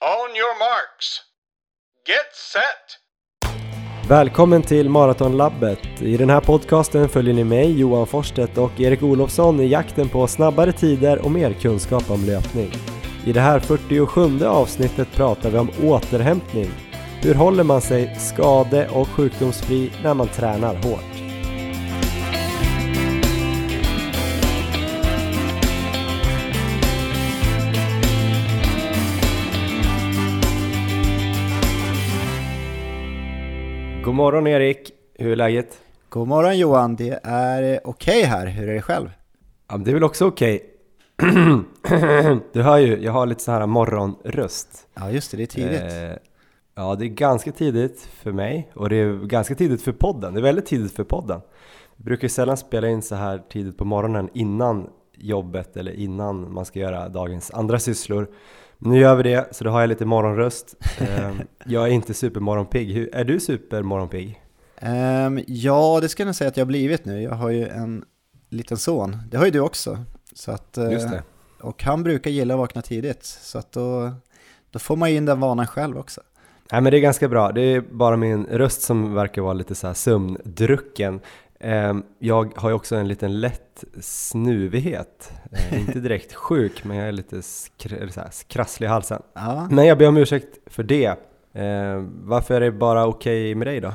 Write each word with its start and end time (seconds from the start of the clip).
On 0.00 0.36
your 0.36 0.58
marks. 0.58 1.20
Get 2.06 2.34
set! 2.52 4.08
Välkommen 4.08 4.62
till 4.62 4.88
Maratonlabbet! 4.88 6.02
I 6.02 6.16
den 6.16 6.30
här 6.30 6.40
podcasten 6.40 7.08
följer 7.08 7.34
ni 7.34 7.44
mig, 7.44 7.80
Johan 7.80 8.06
Forsstedt 8.06 8.58
och 8.58 8.80
Erik 8.80 9.02
Olofsson 9.02 9.60
i 9.60 9.66
jakten 9.66 10.08
på 10.08 10.26
snabbare 10.26 10.72
tider 10.72 11.24
och 11.24 11.30
mer 11.30 11.52
kunskap 11.52 12.10
om 12.10 12.24
löpning. 12.24 12.72
I 13.26 13.32
det 13.32 13.40
här 13.40 13.60
47 13.60 14.46
avsnittet 14.46 15.12
pratar 15.12 15.50
vi 15.50 15.58
om 15.58 15.70
återhämtning. 15.82 16.70
Hur 17.22 17.34
håller 17.34 17.64
man 17.64 17.80
sig 17.80 18.14
skade 18.14 18.88
och 18.88 19.08
sjukdomsfri 19.08 19.92
när 20.02 20.14
man 20.14 20.28
tränar 20.28 20.74
hårt? 20.74 21.07
Morgon 34.18 34.46
Erik, 34.46 34.92
hur 35.14 35.32
är 35.32 35.36
läget? 35.36 35.80
God 36.08 36.28
morgon 36.28 36.58
Johan, 36.58 36.96
det 36.96 37.20
är 37.22 37.80
okej 37.84 38.22
här. 38.22 38.46
Hur 38.46 38.68
är 38.68 38.74
det 38.74 38.82
själv? 38.82 39.10
Ja, 39.68 39.76
det 39.76 39.90
är 39.90 39.94
väl 39.94 40.04
också 40.04 40.26
okej. 40.26 40.62
du 42.52 42.62
hör 42.62 42.78
ju, 42.78 43.02
jag 43.02 43.12
har 43.12 43.26
lite 43.26 43.42
så 43.42 43.52
här 43.52 43.66
morgonröst. 43.66 44.86
Ja 44.94 45.10
just 45.10 45.30
det, 45.30 45.36
det 45.36 45.42
är 45.42 45.46
tidigt. 45.46 45.82
Eh, 45.82 46.18
ja, 46.74 46.94
det 46.94 47.04
är 47.04 47.08
ganska 47.08 47.52
tidigt 47.52 48.00
för 48.00 48.32
mig 48.32 48.70
och 48.74 48.88
det 48.88 48.96
är 48.96 49.26
ganska 49.26 49.54
tidigt 49.54 49.82
för 49.82 49.92
podden. 49.92 50.34
Det 50.34 50.40
är 50.40 50.42
väldigt 50.42 50.66
tidigt 50.66 50.92
för 50.92 51.04
podden. 51.04 51.40
Vi 51.96 52.04
brukar 52.04 52.24
ju 52.24 52.28
sällan 52.28 52.56
spela 52.56 52.88
in 52.88 53.02
så 53.02 53.14
här 53.14 53.42
tidigt 53.52 53.78
på 53.78 53.84
morgonen 53.84 54.28
innan 54.34 54.90
jobbet 55.16 55.76
eller 55.76 55.92
innan 55.92 56.52
man 56.52 56.64
ska 56.64 56.78
göra 56.78 57.08
dagens 57.08 57.50
andra 57.50 57.78
sysslor. 57.78 58.28
Nu 58.78 58.98
gör 58.98 59.14
vi 59.14 59.22
det, 59.22 59.48
så 59.50 59.64
då 59.64 59.70
har 59.70 59.80
jag 59.80 59.88
lite 59.88 60.04
morgonröst. 60.04 60.74
Eh, 61.00 61.32
jag 61.64 61.88
är 61.88 61.92
inte 61.92 62.14
supermorgonpigg. 62.14 62.92
Hur, 62.92 63.14
är 63.14 63.24
du 63.24 63.40
supermorgonpigg? 63.40 64.42
Ehm, 64.76 65.40
ja, 65.46 65.98
det 66.00 66.08
ska 66.08 66.22
jag 66.22 66.26
nog 66.26 66.34
säga 66.34 66.48
att 66.48 66.56
jag 66.56 66.64
har 66.64 66.68
blivit 66.68 67.04
nu. 67.04 67.22
Jag 67.22 67.34
har 67.34 67.50
ju 67.50 67.68
en 67.68 68.04
liten 68.48 68.76
son. 68.76 69.16
Det 69.30 69.36
har 69.36 69.44
ju 69.44 69.50
du 69.50 69.60
också. 69.60 70.04
Så 70.34 70.52
att, 70.52 70.78
eh, 70.78 70.92
Just 70.92 71.10
det. 71.10 71.22
Och 71.60 71.82
han 71.82 72.02
brukar 72.02 72.30
gilla 72.30 72.54
att 72.54 72.58
vakna 72.58 72.82
tidigt. 72.82 73.24
Så 73.24 73.58
att 73.58 73.72
då, 73.72 74.12
då 74.70 74.78
får 74.78 74.96
man 74.96 75.10
ju 75.10 75.16
in 75.16 75.24
den 75.24 75.40
vanan 75.40 75.66
själv 75.66 75.98
också. 75.98 76.20
Nej 76.72 76.80
men 76.80 76.90
det 76.90 76.98
är 76.98 77.00
ganska 77.00 77.28
bra, 77.28 77.52
det 77.52 77.60
är 77.60 77.80
bara 77.80 78.16
min 78.16 78.46
röst 78.46 78.82
som 78.82 79.14
verkar 79.14 79.42
vara 79.42 79.52
lite 79.52 79.74
så 79.74 79.86
här 79.86 79.94
sömndrucken. 79.94 81.20
Ehm, 81.60 82.02
Jag 82.18 82.52
har 82.56 82.68
ju 82.70 82.74
också 82.74 82.96
en 82.96 83.08
liten 83.08 83.40
lätt 83.40 83.84
snuvighet, 84.00 85.32
Eh, 85.52 85.80
inte 85.80 86.00
direkt 86.00 86.34
sjuk 86.34 86.84
men 86.84 86.96
jag 86.96 87.08
är 87.08 87.12
lite 87.12 87.36
skr- 87.36 88.08
så 88.10 88.20
här 88.20 88.30
krasslig 88.48 88.86
i 88.86 88.90
halsen. 88.90 89.22
Ja. 89.34 89.68
Men 89.70 89.86
jag 89.86 89.98
ber 89.98 90.08
om 90.08 90.16
ursäkt 90.16 90.58
för 90.66 90.82
det. 90.82 91.14
Ehm, 91.54 92.10
Varför 92.28 92.54
är 92.54 92.60
det 92.60 92.72
bara 92.72 93.06
okej 93.06 93.54
med 93.54 93.66
dig 93.66 93.80
då? 93.80 93.92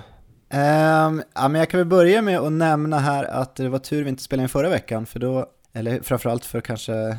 Ehm, 0.50 1.23
ja, 1.36 1.47
men 1.47 1.55
jag 1.59 1.70
kan 1.70 1.78
väl 1.80 1.88
börja 1.88 2.22
med 2.22 2.39
att 2.39 2.52
nämna 2.52 3.00
här 3.00 3.23
att 3.23 3.55
det 3.55 3.70
var 3.70 3.80
tur 3.80 4.03
vi 4.03 4.09
inte 4.09 4.23
spelade 4.23 4.44
in 4.44 4.50
förra 4.50 4.70
veckan. 4.70 5.05
För 5.05 5.20
då, 5.20 5.45
eller 5.73 6.02
framförallt 6.02 6.45
för 6.45 6.61
kanske 6.61 7.17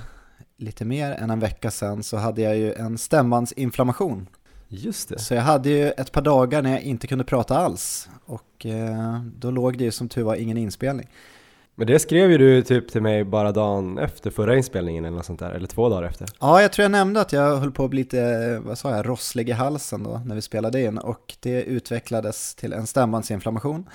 lite 0.59 0.85
mer 0.85 1.13
än 1.13 1.31
en 1.31 1.41
vecka 1.41 1.71
sedan, 1.71 2.03
så 2.03 2.17
hade 2.17 2.43
jag 2.43 2.57
ju 2.57 2.73
en 2.73 2.99
stämbandsinflammation. 2.99 4.27
Just 4.69 5.09
det. 5.09 5.19
Så 5.19 5.35
jag 5.35 5.43
hade 5.43 5.71
ju 5.71 5.91
ett 5.91 6.13
par 6.13 6.23
dagar 6.23 6.63
när 6.63 6.71
jag 6.71 6.83
inte 6.83 7.07
kunde 7.07 7.25
prata 7.25 7.59
alls 7.59 8.09
och 8.25 8.67
eh, 8.67 9.21
då 9.39 9.51
låg 9.51 9.79
det 9.79 9.85
ju 9.85 9.91
som 9.91 10.09
tur 10.09 10.23
var 10.23 10.35
ingen 10.35 10.57
inspelning. 10.57 11.09
Men 11.77 11.87
det 11.87 11.99
skrev 11.99 12.31
ju 12.31 12.39
du 12.39 12.63
typ 12.63 12.93
till 12.93 13.03
mig 13.03 13.25
bara 13.25 13.53
dagen 13.53 13.99
efter 13.99 14.31
förra 14.31 14.57
inspelningen 14.57 15.05
eller 15.05 15.17
något 15.17 15.27
sånt 15.27 15.41
där, 15.41 15.51
eller 15.51 15.67
två 15.67 15.89
dagar 15.89 16.03
efter. 16.03 16.29
Ja, 16.41 16.63
jag 16.63 16.73
tror 16.73 16.83
jag 16.83 16.91
nämnde 16.91 17.21
att 17.21 17.33
jag 17.33 17.57
höll 17.57 17.73
på 17.73 17.85
att 17.85 17.91
bli 17.91 18.01
lite, 18.01 18.59
vad 18.65 18.79
sa 18.79 18.97
jag, 18.97 19.09
rosslig 19.09 19.49
i 19.49 19.53
halsen 19.53 20.03
då 20.03 20.23
när 20.27 20.35
vi 20.35 20.43
spelade 20.43 20.83
in 20.83 20.99
och 20.99 21.37
det 21.41 21.63
utvecklades 21.63 22.55
till 22.55 22.73
en 22.73 22.87
stämbandsinflammation. 22.87 23.89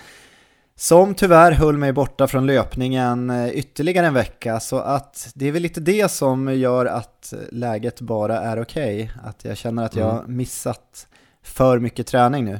Som 0.80 1.16
tyvärr 1.16 1.52
höll 1.52 1.78
mig 1.78 1.94
borta 1.94 2.28
från 2.28 2.46
löpningen 2.46 3.30
eh, 3.30 3.50
ytterligare 3.50 4.08
en 4.08 4.14
vecka 4.14 4.60
så 4.60 4.80
att 4.80 5.32
det 5.36 5.48
är 5.48 5.52
väl 5.52 5.62
lite 5.62 5.80
det 5.80 6.12
som 6.12 6.56
gör 6.60 6.86
att 6.86 7.34
läget 7.52 8.02
bara 8.02 8.40
är 8.40 8.62
okej. 8.62 9.12
Att 9.24 9.46
jag 9.46 9.58
känner 9.58 9.86
att 9.86 9.96
jag 9.96 10.12
har 10.12 10.28
missat 10.28 11.08
för 11.44 11.80
mycket 11.80 12.08
träning 12.08 12.46
nu. 12.46 12.60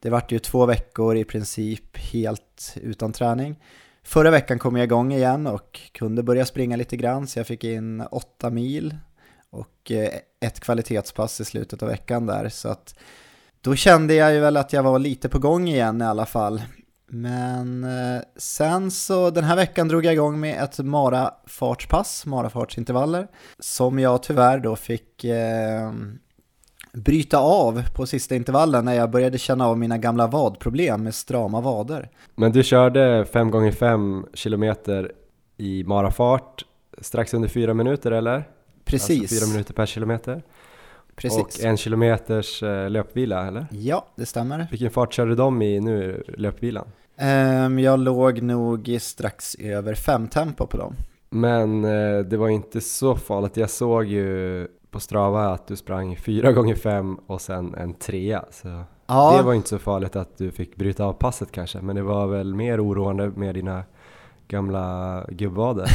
Det 0.00 0.10
vart 0.10 0.32
ju 0.32 0.38
två 0.38 0.66
veckor 0.66 1.16
i 1.16 1.24
princip 1.24 1.96
helt 1.96 2.74
utan 2.76 3.12
träning. 3.12 3.56
Förra 4.02 4.30
veckan 4.30 4.58
kom 4.58 4.76
jag 4.76 4.84
igång 4.84 5.12
igen 5.12 5.46
och 5.46 5.80
kunde 5.92 6.22
börja 6.22 6.44
springa 6.44 6.76
lite 6.76 6.96
grann 6.96 7.26
så 7.26 7.38
jag 7.38 7.46
fick 7.46 7.64
in 7.64 8.00
åtta 8.10 8.50
mil 8.50 8.96
och 9.50 9.90
eh, 9.90 10.10
ett 10.40 10.60
kvalitetspass 10.60 11.40
i 11.40 11.44
slutet 11.44 11.82
av 11.82 11.88
veckan 11.88 12.26
där 12.26 12.48
så 12.48 12.68
att 12.68 12.94
då 13.60 13.74
kände 13.74 14.14
jag 14.14 14.34
ju 14.34 14.40
väl 14.40 14.56
att 14.56 14.72
jag 14.72 14.82
var 14.82 14.98
lite 14.98 15.28
på 15.28 15.38
gång 15.38 15.68
igen 15.68 16.02
i 16.02 16.04
alla 16.04 16.26
fall. 16.26 16.62
Men 17.14 17.84
eh, 17.84 18.22
sen 18.36 18.90
så 18.90 19.30
den 19.30 19.44
här 19.44 19.56
veckan 19.56 19.88
drog 19.88 20.04
jag 20.04 20.12
igång 20.14 20.40
med 20.40 20.62
ett 20.62 20.78
marafartspass, 20.78 22.26
marafartsintervaller, 22.26 23.28
som 23.58 23.98
jag 23.98 24.22
tyvärr 24.22 24.58
då 24.58 24.76
fick 24.76 25.24
eh, 25.24 25.92
bryta 26.92 27.38
av 27.38 27.82
på 27.94 28.06
sista 28.06 28.34
intervallen 28.34 28.84
när 28.84 28.94
jag 28.94 29.10
började 29.10 29.38
känna 29.38 29.66
av 29.66 29.78
mina 29.78 29.98
gamla 29.98 30.26
vadproblem 30.26 31.02
med 31.02 31.14
strama 31.14 31.60
vader. 31.60 32.10
Men 32.34 32.52
du 32.52 32.62
körde 32.62 33.24
5 33.32 33.50
gånger 33.50 33.72
5 33.72 34.26
kilometer 34.34 35.12
i 35.56 35.84
marafart 35.84 36.64
strax 37.00 37.34
under 37.34 37.48
fyra 37.48 37.74
minuter 37.74 38.10
eller? 38.10 38.44
Precis, 38.84 39.20
Alltså 39.20 39.34
fyra 39.36 39.52
minuter 39.52 39.74
per 39.74 39.86
kilometer. 39.86 40.42
precis. 41.16 41.58
Och 41.58 41.64
en 41.64 41.76
kilometers 41.76 42.62
eh, 42.62 42.90
löpvila 42.90 43.46
eller? 43.46 43.66
Ja, 43.70 44.06
det 44.16 44.26
stämmer. 44.26 44.66
Vilken 44.70 44.90
fart 44.90 45.12
körde 45.12 45.34
de 45.34 45.62
i 45.62 45.80
nu, 45.80 46.22
löpvilan? 46.36 46.86
Ehm, 47.16 47.78
jag 47.78 47.98
låg 47.98 48.42
nog 48.42 48.96
strax 49.00 49.54
över 49.54 49.94
fem 49.94 50.28
tempo 50.28 50.66
på 50.66 50.76
dem. 50.76 50.94
Men 51.30 51.84
eh, 51.84 52.18
det 52.18 52.36
var 52.36 52.48
inte 52.48 52.80
så 52.80 53.16
farligt. 53.16 53.56
Jag 53.56 53.70
såg 53.70 54.04
ju 54.04 54.68
på 54.90 55.00
Strava 55.00 55.48
att 55.48 55.66
du 55.66 55.76
sprang 55.76 56.16
4 56.16 56.52
gånger 56.52 56.74
5 56.74 57.14
och 57.26 57.40
sen 57.40 57.74
en 57.74 57.94
trea. 57.94 58.44
Så 58.50 58.84
Ja, 59.06 59.34
det 59.36 59.42
var 59.42 59.54
inte 59.54 59.68
så 59.68 59.78
farligt 59.78 60.16
att 60.16 60.38
du 60.38 60.50
fick 60.50 60.76
bryta 60.76 61.04
av 61.04 61.12
passet 61.12 61.52
kanske. 61.52 61.80
Men 61.80 61.96
det 61.96 62.02
var 62.02 62.26
väl 62.26 62.54
mer 62.54 62.84
oroande 62.86 63.28
med 63.28 63.54
dina 63.54 63.84
gamla 64.48 65.24
gubbvader. 65.28 65.88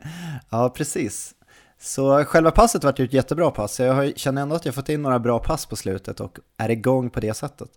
ja 0.50 0.72
precis. 0.76 1.32
Så 1.80 2.24
själva 2.24 2.50
passet 2.50 2.84
var 2.84 2.94
ju 2.96 3.04
ett 3.04 3.12
jättebra 3.12 3.50
pass. 3.50 3.80
Jag 3.80 3.94
har- 3.94 4.12
känner 4.16 4.42
ändå 4.42 4.56
att 4.56 4.66
jag 4.66 4.74
fått 4.74 4.88
in 4.88 5.02
några 5.02 5.18
bra 5.18 5.38
pass 5.38 5.66
på 5.66 5.76
slutet 5.76 6.20
och 6.20 6.38
är 6.56 6.70
igång 6.70 7.10
på 7.10 7.20
det 7.20 7.34
sättet. 7.34 7.68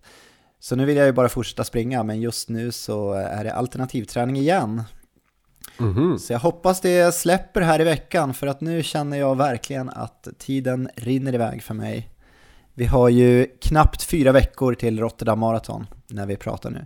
Så 0.59 0.75
nu 0.75 0.85
vill 0.85 0.97
jag 0.97 1.05
ju 1.05 1.11
bara 1.11 1.29
fortsätta 1.29 1.63
springa, 1.63 2.03
men 2.03 2.21
just 2.21 2.49
nu 2.49 2.71
så 2.71 3.11
är 3.13 3.43
det 3.43 3.53
alternativträning 3.53 4.35
igen. 4.35 4.83
Mhm. 5.77 6.19
Så 6.19 6.33
jag 6.33 6.39
hoppas 6.39 6.81
det 6.81 7.15
släpper 7.15 7.61
här 7.61 7.81
i 7.81 7.83
veckan, 7.83 8.33
för 8.33 8.47
att 8.47 8.61
nu 8.61 8.83
känner 8.83 9.17
jag 9.17 9.37
verkligen 9.37 9.89
att 9.89 10.27
tiden 10.37 10.89
rinner 10.95 11.35
iväg 11.35 11.63
för 11.63 11.73
mig. 11.73 12.09
Vi 12.73 12.85
har 12.85 13.09
ju 13.09 13.45
knappt 13.61 14.03
fyra 14.03 14.31
veckor 14.31 14.73
till 14.73 14.99
Rotterdam 14.99 15.39
Marathon 15.39 15.87
när 16.07 16.25
vi 16.25 16.35
pratar 16.37 16.69
nu. 16.69 16.85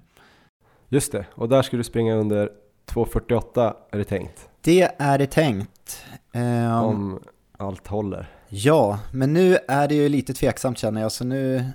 Just 0.89 1.11
det, 1.11 1.25
och 1.31 1.49
där 1.49 1.61
ska 1.61 1.77
du 1.77 1.83
springa 1.83 2.15
under 2.15 2.49
2.48 2.87 3.73
är 3.91 3.97
det 3.97 4.03
tänkt. 4.03 4.49
Det 4.61 4.91
är 4.97 5.17
det 5.17 5.27
tänkt. 5.27 6.05
Ehm, 6.33 6.73
Om 6.73 7.19
allt 7.57 7.87
håller. 7.87 8.27
Ja, 8.49 8.99
men 9.13 9.33
nu 9.33 9.57
är 9.67 9.87
det 9.87 9.95
ju 9.95 10.09
lite 10.09 10.33
tveksamt 10.33 10.77
känner 10.77 11.01
jag, 11.01 11.11
så 11.11 11.23
nu 11.23 11.65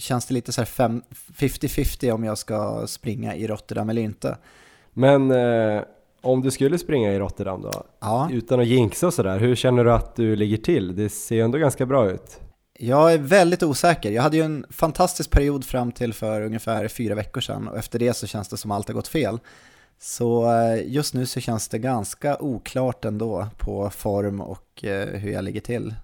känns 0.00 0.26
det 0.26 0.34
lite 0.34 0.52
så 0.52 0.60
här 0.60 0.66
fem- 0.66 1.02
50-50 1.36 2.10
om 2.12 2.24
jag 2.24 2.38
ska 2.38 2.86
springa 2.86 3.34
i 3.36 3.46
Rotterdam 3.46 3.90
eller 3.90 4.02
inte. 4.02 4.36
Men 4.92 5.30
eh, 5.30 5.82
om 6.20 6.42
du 6.42 6.50
skulle 6.50 6.78
springa 6.78 7.12
i 7.12 7.18
Rotterdam 7.18 7.62
då? 7.62 7.84
Ja, 8.00 8.28
Utan 8.32 8.60
att 8.60 8.66
jinxa 8.66 9.06
och 9.06 9.14
sådär, 9.14 9.38
hur 9.38 9.54
känner 9.56 9.84
du 9.84 9.92
att 9.92 10.16
du 10.16 10.36
ligger 10.36 10.56
till? 10.56 10.96
Det 10.96 11.08
ser 11.08 11.34
ju 11.34 11.40
ändå 11.42 11.58
ganska 11.58 11.86
bra 11.86 12.10
ut. 12.10 12.40
jag 12.78 13.12
är 13.12 13.18
väldigt 13.18 13.62
osäker. 13.62 14.10
Jag 14.10 14.22
hade 14.22 14.36
ju 14.36 14.42
en 14.42 14.66
fantastisk 14.70 15.30
period 15.30 15.64
fram 15.64 15.92
till 15.92 16.12
för 16.14 16.40
ungefär 16.42 16.88
fyra 16.88 17.14
veckor 17.14 17.40
sedan 17.40 17.68
och 17.68 17.78
efter 17.78 17.98
det 17.98 18.14
så 18.14 18.26
känns 18.26 18.48
det 18.48 18.56
som 18.56 18.70
allt 18.70 18.88
har 18.88 18.94
gått 18.94 19.08
fel. 19.08 19.38
Så 19.98 20.52
eh, 20.52 20.92
just 20.92 21.14
nu 21.14 21.26
så 21.26 21.40
känns 21.40 21.68
det 21.68 21.78
ganska 21.78 22.36
oklart 22.40 23.04
ändå 23.04 23.46
på 23.58 23.90
form 23.90 24.40
och 24.40 24.84
eh, 24.84 25.08
hur 25.08 25.32
jag 25.32 25.44
ligger 25.44 25.60
till. 25.60 25.94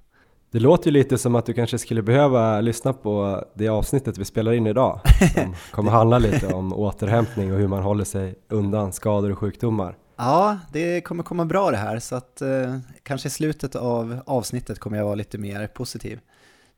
Det 0.51 0.61
låter 0.61 0.87
ju 0.87 0.93
lite 0.93 1.19
som 1.19 1.35
att 1.35 1.47
du 1.47 1.53
kanske 1.53 1.79
skulle 1.79 2.03
behöva 2.03 2.61
lyssna 2.61 2.93
på 2.93 3.45
det 3.55 3.69
avsnittet 3.69 4.19
vi 4.19 4.25
spelar 4.25 4.53
in 4.53 4.67
idag. 4.67 5.01
Som 5.35 5.55
kommer 5.71 5.91
handla 5.91 6.19
lite 6.19 6.55
om 6.55 6.73
återhämtning 6.73 7.53
och 7.53 7.59
hur 7.59 7.69
man 7.69 7.83
håller 7.83 8.05
sig 8.05 8.35
undan 8.49 8.93
skador 8.93 9.33
och 9.33 9.39
sjukdomar. 9.39 9.97
Ja, 10.17 10.59
det 10.73 11.01
kommer 11.01 11.23
komma 11.23 11.45
bra 11.45 11.71
det 11.71 11.77
här 11.77 11.99
så 11.99 12.17
att 12.17 12.43
eh, 12.43 12.79
kanske 13.03 13.29
i 13.29 13.31
slutet 13.31 13.77
av 13.77 14.19
avsnittet 14.27 14.79
kommer 14.79 14.97
jag 14.97 15.05
vara 15.05 15.15
lite 15.15 15.39
mer 15.39 15.67
positiv. 15.67 16.21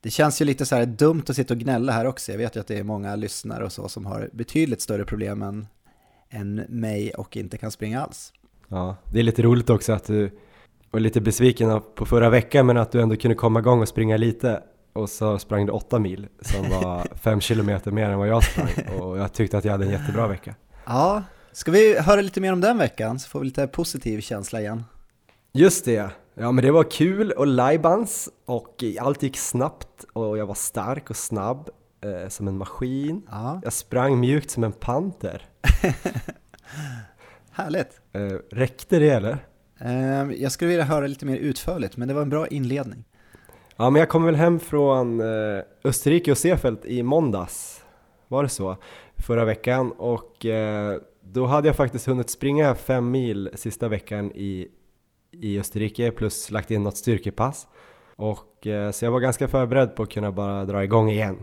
Det 0.01 0.11
känns 0.11 0.41
ju 0.41 0.45
lite 0.45 0.67
så 0.67 0.77
här 0.77 0.87
dumt 0.87 1.23
att 1.29 1.37
sitta 1.37 1.55
och 1.55 1.61
gnälla 1.61 1.93
här 1.93 2.05
också. 2.05 2.33
Jag 2.33 2.39
vet 2.39 2.57
ju 2.57 2.61
att 2.61 2.67
det 2.67 2.79
är 2.79 2.83
många 2.83 3.17
lyssnare 3.17 3.65
och 3.65 3.73
så 3.73 3.89
som 3.89 4.07
har 4.07 4.31
betydligt 4.33 4.81
större 4.81 5.05
problem 5.05 5.43
än, 5.43 5.67
än 6.31 6.55
mig 6.55 7.11
och 7.11 7.37
inte 7.37 7.59
kan 7.59 7.71
springa 7.71 8.03
alls. 8.03 8.33
Ja, 8.69 8.97
det 9.13 9.19
är 9.19 9.23
lite 9.23 9.43
roligt 9.43 9.71
också 9.71 9.93
att 9.93 10.05
du 10.05 10.31
var 10.91 11.01
lite 11.01 11.21
besviken 11.21 11.81
på 11.95 12.07
förra 12.07 12.31
veckan 12.31 12.67
men 12.67 12.77
att 12.77 12.93
du 12.93 13.01
ändå 13.03 13.17
kunde 13.17 13.35
komma 13.35 13.59
igång 13.61 13.81
och 13.81 13.89
springa 13.89 14.17
lite 14.17 14.63
och 14.93 15.11
så 15.11 15.39
sprang 15.39 15.67
du 15.67 15.73
8 15.73 15.99
mil 15.99 16.27
som 16.41 16.71
var 16.71 17.07
5 17.23 17.41
kilometer 17.41 17.91
mer 17.91 18.11
än 18.11 18.19
vad 18.19 18.29
jag 18.29 18.45
sprang 18.45 18.99
och 19.01 19.19
jag 19.19 19.33
tyckte 19.33 19.59
att 19.59 19.65
jag 19.65 19.73
hade 19.73 19.85
en 19.85 19.91
jättebra 19.91 20.27
vecka. 20.27 20.55
Ja, 20.87 21.23
ska 21.53 21.71
vi 21.71 21.99
höra 21.99 22.21
lite 22.21 22.41
mer 22.41 22.53
om 22.53 22.61
den 22.61 22.79
veckan 22.79 23.19
så 23.19 23.29
får 23.29 23.41
vi 23.41 23.45
lite 23.47 23.67
positiv 23.67 24.21
känsla 24.21 24.61
igen. 24.61 24.85
Just 25.53 25.85
det, 25.85 26.11
ja 26.35 26.53
men 26.53 26.65
det 26.65 26.71
var 26.71 26.91
kul 26.91 27.31
och 27.33 27.47
lajbans 27.47 28.29
och 28.47 28.85
allt 29.01 29.23
gick 29.23 29.37
snabbt 29.37 30.05
och 30.13 30.39
jag 30.39 30.47
var 30.47 30.55
stark 30.55 31.11
och 31.11 31.17
snabb 31.17 31.69
eh, 32.05 32.29
som 32.29 32.49
en 32.49 32.59
maskin. 32.59 33.23
Ja, 33.31 33.61
Jag 33.65 33.73
sprang 33.73 34.21
mjukt 34.21 34.51
som 34.51 34.65
en 34.65 34.73
panter. 34.73 35.47
härligt. 37.53 38.01
Eh, 38.13 38.21
räckte 38.57 38.99
det 38.99 39.11
eller? 39.11 39.39
Ehm, 39.81 40.35
jag 40.39 40.53
skulle 40.53 40.69
vilja 40.69 40.85
höra 40.85 41.07
lite 41.07 41.27
mer 41.27 41.37
utförligt, 41.37 41.97
men 41.97 42.09
det 42.09 42.15
var 42.15 42.23
en 42.23 42.31
bra 42.31 42.47
inledning. 42.47 43.05
Ja 43.77 43.91
men 43.91 44.01
jag 44.01 44.09
kom 44.09 44.25
väl 44.25 44.35
hem 44.35 44.61
från 44.61 45.21
eh, 45.21 45.63
Österrike 45.85 46.31
och 46.31 46.39
Seefeld 46.39 46.79
i 46.85 47.03
måndags, 47.03 47.85
var 48.29 48.43
det 48.43 48.49
så? 48.49 48.77
Förra 49.17 49.45
veckan 49.45 49.93
och 49.93 50.47
eh, 50.47 51.01
då 51.23 51.47
hade 51.47 51.69
jag 51.69 51.77
faktiskt 51.77 52.07
hunnit 52.07 52.31
springa 52.31 52.75
fem 52.75 53.11
mil 53.11 53.51
sista 53.55 53.89
veckan 53.89 54.33
i, 54.35 54.69
i 55.33 55.61
Österrike 55.61 56.11
plus 56.11 56.51
lagt 56.51 56.71
in 56.71 56.83
något 56.83 56.97
styrkepass. 56.97 57.67
Och 58.17 58.67
eh, 58.67 58.91
så 58.91 59.05
jag 59.05 59.13
var 59.13 59.21
ganska 59.21 59.49
förberedd 59.49 59.97
på 59.97 60.03
att 60.03 60.11
kunna 60.11 60.33
bara 60.33 60.65
dra 60.65 60.85
igång 60.85 61.11
igen. 61.11 61.37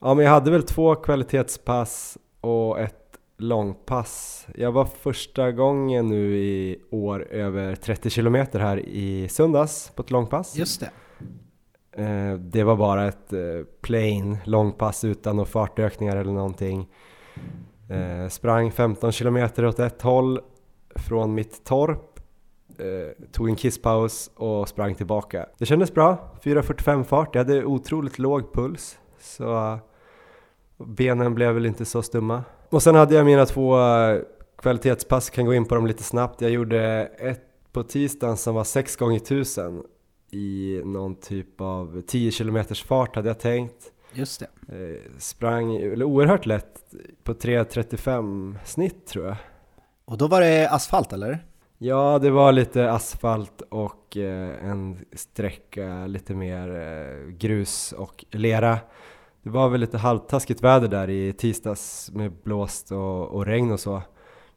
Ja 0.00 0.14
men 0.14 0.24
jag 0.24 0.32
hade 0.32 0.50
väl 0.50 0.62
två 0.62 0.94
kvalitetspass 0.94 2.18
och 2.40 2.80
ett 2.80 3.01
långpass. 3.42 4.46
Jag 4.54 4.72
var 4.72 4.84
första 4.84 5.52
gången 5.52 6.08
nu 6.08 6.36
i 6.36 6.80
år 6.90 7.26
över 7.30 7.74
30 7.74 8.10
kilometer 8.10 8.58
här 8.60 8.78
i 8.78 9.28
söndags 9.28 9.92
på 9.96 10.02
ett 10.02 10.10
långpass. 10.10 10.56
Just 10.56 10.80
det. 10.80 10.90
Eh, 12.02 12.34
Det 12.38 12.64
var 12.64 12.76
bara 12.76 13.08
ett 13.08 13.32
eh, 13.32 13.38
plain 13.80 14.38
långpass 14.44 15.04
utan 15.04 15.36
några 15.36 15.50
fartökningar 15.50 16.16
eller 16.16 16.32
någonting. 16.32 16.88
Eh, 17.90 18.28
Sprang 18.28 18.70
15 18.72 19.12
kilometer 19.12 19.64
åt 19.66 19.78
ett 19.78 20.02
håll 20.02 20.40
från 20.96 21.34
mitt 21.34 21.64
torp. 21.64 22.08
Tog 23.32 23.48
en 23.48 23.56
kisspaus 23.56 24.30
och 24.36 24.68
sprang 24.68 24.94
tillbaka. 24.94 25.46
Det 25.58 25.66
kändes 25.66 25.94
bra, 25.94 26.32
4.45 26.42 27.04
fart. 27.04 27.34
Jag 27.34 27.44
hade 27.44 27.64
otroligt 27.64 28.18
låg 28.18 28.52
puls. 28.54 28.98
Så 29.20 29.78
benen 30.78 31.34
blev 31.34 31.54
väl 31.54 31.66
inte 31.66 31.84
så 31.84 32.02
stumma. 32.02 32.44
Och 32.72 32.82
sen 32.82 32.94
hade 32.94 33.14
jag 33.14 33.26
mina 33.26 33.46
två 33.46 33.80
eh, 33.80 34.20
kvalitetspass, 34.58 35.30
kan 35.30 35.46
gå 35.46 35.54
in 35.54 35.64
på 35.64 35.74
dem 35.74 35.86
lite 35.86 36.02
snabbt. 36.02 36.40
Jag 36.40 36.50
gjorde 36.50 37.10
ett 37.18 37.40
på 37.72 37.82
tisdagen 37.82 38.36
som 38.36 38.54
var 38.54 38.64
6 38.64 38.96
gånger 38.96 39.16
1000 39.16 39.82
i 40.30 40.80
någon 40.84 41.14
typ 41.14 41.60
av 41.60 42.02
10 42.06 42.30
km 42.30 42.64
fart 42.74 43.16
hade 43.16 43.28
jag 43.28 43.38
tänkt. 43.38 43.92
Just 44.12 44.40
det. 44.40 44.46
Eh, 44.76 45.18
sprang 45.18 45.76
eller 45.76 46.04
oerhört 46.04 46.46
lätt 46.46 46.94
på 47.22 47.32
3.35 47.32 48.56
snitt 48.64 49.06
tror 49.06 49.26
jag. 49.26 49.36
Och 50.04 50.18
då 50.18 50.28
var 50.28 50.40
det 50.40 50.68
asfalt 50.68 51.12
eller? 51.12 51.46
Ja, 51.78 52.18
det 52.22 52.30
var 52.30 52.52
lite 52.52 52.90
asfalt 52.90 53.62
och 53.68 54.16
eh, 54.16 54.64
en 54.64 54.98
sträcka 55.12 56.06
lite 56.06 56.34
mer 56.34 56.68
eh, 56.68 57.28
grus 57.28 57.92
och 57.92 58.24
lera. 58.30 58.78
Det 59.42 59.50
var 59.50 59.68
väl 59.68 59.80
lite 59.80 59.98
halvtaskigt 59.98 60.62
väder 60.62 60.88
där 60.88 61.10
i 61.10 61.32
tisdags 61.32 62.10
med 62.14 62.32
blåst 62.44 62.92
och, 62.92 63.28
och 63.28 63.46
regn 63.46 63.72
och 63.72 63.80
så. 63.80 64.02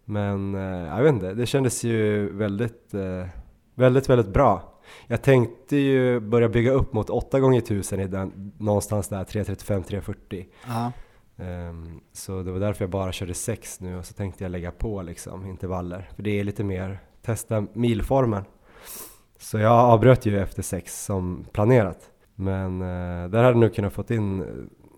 Men 0.06 0.56
eh, 0.56 0.96
jag 0.96 1.04
vet 1.04 1.14
inte, 1.14 1.34
det 1.34 1.46
kändes 1.46 1.84
ju 1.84 2.30
väldigt, 2.34 2.94
eh, 2.94 3.28
väldigt, 3.76 4.10
väldigt 4.10 4.34
bra. 4.34 4.80
Jag 5.08 5.22
tänkte 5.22 5.78
ju 5.78 6.20
börja 6.20 6.50
bygga 6.50 6.72
upp 6.72 6.94
mot 6.94 7.10
8 7.10 7.40
gånger 7.40 7.60
1000 7.60 8.00
i 8.00 8.08
den, 8.08 8.52
någonstans 8.58 9.08
där 9.08 9.24
3.35-3.40. 9.24 10.46
Ja. 10.68 10.92
Ehm, 11.38 12.00
så 12.14 12.44
det 12.44 12.52
var 12.52 12.60
därför 12.60 12.84
jag 12.84 12.90
bara 12.90 13.12
körde 13.12 13.34
6 13.34 13.80
nu 13.80 13.98
och 13.98 14.06
så 14.06 14.14
tänkte 14.14 14.44
jag 14.44 14.52
lägga 14.52 14.72
på 14.72 15.02
liksom 15.02 15.46
intervaller. 15.46 16.10
För 16.16 16.24
det 16.24 16.40
är 16.40 16.44
lite 16.44 16.64
mer, 16.64 17.00
testa 17.22 17.66
milformen. 17.74 18.44
Så 19.40 19.60
jag 19.60 19.72
avbröt 19.72 20.26
ju 20.26 20.40
efter 20.40 20.62
6 20.62 21.06
som 21.06 21.46
planerat. 21.52 22.12
Men 22.36 22.82
eh, 22.82 23.30
där 23.30 23.38
hade 23.38 23.48
jag 23.48 23.58
nog 23.58 23.74
kunnat 23.76 23.94
fått 23.94 24.12
in 24.12 24.42
eh, 24.42 24.48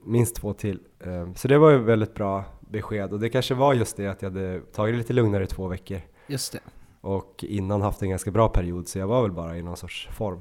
minst 0.06 0.36
två 0.36 0.54
till. 0.54 0.80
Ehm, 1.06 1.36
så 1.36 1.48
det 1.48 1.57
var 1.57 1.69
ju 1.69 1.78
väldigt 1.78 2.13
bra 2.13 2.44
besked 2.60 3.13
och 3.13 3.19
det 3.19 3.30
kanske 3.30 3.54
var 3.54 3.74
just 3.74 3.98
det 3.98 4.07
att 4.07 4.22
jag 4.22 4.30
hade 4.30 4.60
tagit 4.62 4.94
det 4.94 4.98
lite 4.98 5.13
lugnare 5.13 5.44
i 5.44 5.48
två 5.48 5.68
veckor. 5.68 6.01
Just 6.28 6.54
det. 6.54 6.60
Och 7.01 7.45
innan 7.48 7.81
haft 7.81 8.01
en 8.01 8.10
ganska 8.10 8.31
bra 8.31 8.50
period 8.50 8.88
så 8.88 9.00
jag 9.00 9.07
var 9.07 9.22
väl 9.22 9.31
bara 9.31 9.57
i 9.57 9.62
någon 9.62 9.78
sorts 9.78 10.07
form. 10.12 10.39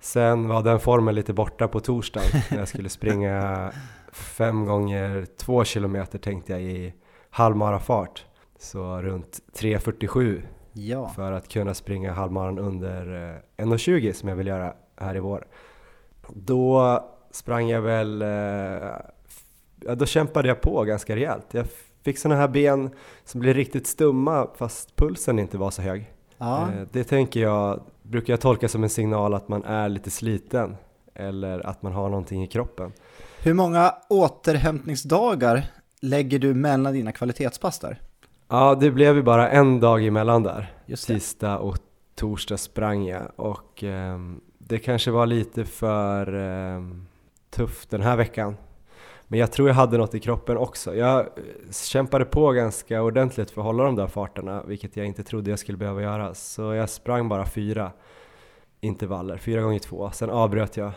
Sen 0.00 0.48
var 0.48 0.62
den 0.62 0.80
formen 0.80 1.14
lite 1.14 1.32
borta 1.32 1.68
på 1.68 1.80
torsdagen 1.80 2.28
när 2.50 2.58
jag 2.58 2.68
skulle 2.68 2.88
springa 2.88 3.70
fem 4.12 4.66
gånger 4.66 5.26
två 5.36 5.64
kilometer 5.64 6.18
tänkte 6.18 6.52
jag 6.52 6.62
i 6.62 6.94
halvmarafart. 7.30 8.24
Så 8.58 9.02
runt 9.02 9.40
3.47 9.58 10.42
Ja. 10.72 11.08
för 11.08 11.32
att 11.32 11.48
kunna 11.48 11.74
springa 11.74 12.12
halvmaran 12.12 12.58
under 12.58 13.30
eh, 13.56 13.64
1.20 13.64 14.12
som 14.12 14.28
jag 14.28 14.36
vill 14.36 14.46
göra 14.46 14.74
här 14.96 15.16
i 15.16 15.20
vår. 15.20 15.46
Då 16.34 16.98
sprang 17.30 17.68
jag 17.68 17.80
väl, 17.82 18.22
eh, 18.22 18.28
ja, 19.80 19.94
då 19.94 20.06
kämpade 20.06 20.48
jag 20.48 20.60
på 20.60 20.84
ganska 20.84 21.16
rejält. 21.16 21.46
Jag 21.50 21.66
fick 22.02 22.18
sådana 22.18 22.40
här 22.40 22.48
ben 22.48 22.90
som 23.24 23.40
blir 23.40 23.54
riktigt 23.54 23.86
stumma 23.86 24.46
fast 24.56 24.96
pulsen 24.96 25.38
inte 25.38 25.58
var 25.58 25.70
så 25.70 25.82
hög. 25.82 26.12
Ja. 26.38 26.62
Eh, 26.62 26.82
Det 26.92 27.04
tänker 27.04 27.40
jag, 27.40 27.80
brukar 28.02 28.32
jag 28.32 28.40
tolka 28.40 28.68
som 28.68 28.82
en 28.84 28.90
signal 28.90 29.34
att 29.34 29.48
man 29.48 29.64
är 29.64 29.88
lite 29.88 30.10
sliten 30.10 30.76
eller 31.14 31.66
att 31.66 31.82
man 31.82 31.92
har 31.92 32.08
någonting 32.08 32.42
i 32.42 32.46
kroppen. 32.46 32.92
Hur 33.42 33.54
många 33.54 33.94
återhämtningsdagar 34.08 35.64
lägger 36.00 36.38
du 36.38 36.54
mellan 36.54 36.92
dina 36.92 37.12
kvalitetspass 37.12 37.78
där? 37.78 38.00
Ja, 38.48 38.74
det 38.74 38.90
blev 38.90 39.16
ju 39.16 39.22
bara 39.22 39.48
en 39.50 39.80
dag 39.80 40.06
emellan 40.06 40.42
där. 40.42 40.72
Just 40.86 41.08
det. 41.08 41.14
Tisdag 41.14 41.58
och 41.58 41.78
torsdag 42.14 42.56
sprang 42.56 43.04
jag 43.06 43.22
och 43.36 43.84
ehm, 43.84 44.40
det 44.70 44.78
kanske 44.78 45.10
var 45.10 45.26
lite 45.26 45.64
för 45.64 46.32
ehm, 46.32 47.06
tufft 47.50 47.90
den 47.90 48.02
här 48.02 48.16
veckan. 48.16 48.56
Men 49.28 49.40
jag 49.40 49.52
tror 49.52 49.68
jag 49.68 49.74
hade 49.74 49.98
något 49.98 50.14
i 50.14 50.20
kroppen 50.20 50.56
också. 50.56 50.94
Jag 50.96 51.20
eh, 51.20 51.26
kämpade 51.72 52.24
på 52.24 52.52
ganska 52.52 53.02
ordentligt 53.02 53.50
för 53.50 53.60
att 53.60 53.64
hålla 53.64 53.84
de 53.84 53.96
där 53.96 54.06
farterna, 54.06 54.62
vilket 54.62 54.96
jag 54.96 55.06
inte 55.06 55.22
trodde 55.22 55.50
jag 55.50 55.58
skulle 55.58 55.78
behöva 55.78 56.02
göra. 56.02 56.34
Så 56.34 56.74
jag 56.74 56.90
sprang 56.90 57.28
bara 57.28 57.46
fyra 57.46 57.92
intervaller, 58.80 59.36
fyra 59.36 59.62
gånger 59.62 59.78
två. 59.78 60.10
Sen 60.10 60.30
avbröt 60.30 60.76
jag. 60.76 60.92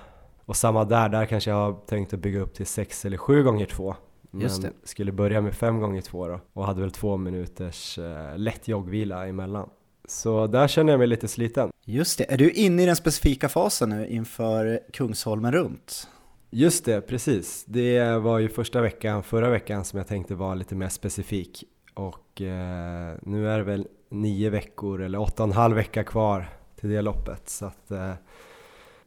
Och 0.46 0.56
samma 0.56 0.84
där, 0.84 1.10
där 1.10 1.26
kanske 1.26 1.50
jag 1.50 1.58
har 1.58 1.74
tänkt 1.86 2.14
att 2.14 2.20
bygga 2.20 2.40
upp 2.40 2.54
till 2.54 2.66
sex 2.66 3.06
eller 3.06 3.18
sju 3.18 3.44
gånger 3.44 3.66
två. 3.66 3.96
Men 4.32 4.50
skulle 4.84 5.12
börja 5.12 5.42
med 5.42 5.54
fem 5.54 5.80
gånger 5.80 6.02
två 6.02 6.28
då 6.28 6.40
och 6.54 6.66
hade 6.66 6.82
väl 6.82 6.92
två 6.92 7.18
minuters 7.18 7.98
eh, 7.98 8.38
lätt 8.38 8.68
joggvila 8.68 9.28
emellan. 9.28 9.70
Så 10.08 10.48
där 10.48 10.68
känner 10.68 10.94
jag 10.94 10.98
mig 10.98 11.08
lite 11.08 11.28
sliten. 11.28 11.70
Just 11.86 12.18
det. 12.18 12.34
Är 12.34 12.38
du 12.38 12.52
inne 12.52 12.84
i 12.84 12.86
den 12.86 12.96
specifika 12.96 13.50
fasen 13.50 13.90
nu 13.90 14.08
inför 14.08 14.80
Kungsholmen 14.94 15.52
runt? 15.52 16.08
Just 16.50 16.86
det, 16.86 17.02
precis. 17.02 17.66
Det 17.68 18.18
var 18.18 18.40
ju 18.40 18.50
första 18.50 18.82
veckan, 18.82 19.24
förra 19.24 19.50
veckan 19.50 19.86
som 19.86 19.98
jag 19.98 20.08
tänkte 20.08 20.36
vara 20.36 20.56
lite 20.56 20.76
mer 20.76 20.90
specifik. 20.90 21.64
Och 21.94 22.42
eh, 22.42 23.16
nu 23.22 23.50
är 23.50 23.58
det 23.58 23.64
väl 23.64 23.88
nio 24.10 24.50
veckor 24.50 25.02
eller 25.02 25.20
åtta 25.20 25.44
och 25.44 25.50
en 25.50 25.56
halv 25.56 25.76
vecka 25.76 26.04
kvar 26.04 26.50
till 26.80 26.90
det 26.90 27.02
loppet. 27.02 27.50
Så 27.50 27.66
att 27.66 27.92
eh, 27.92 28.14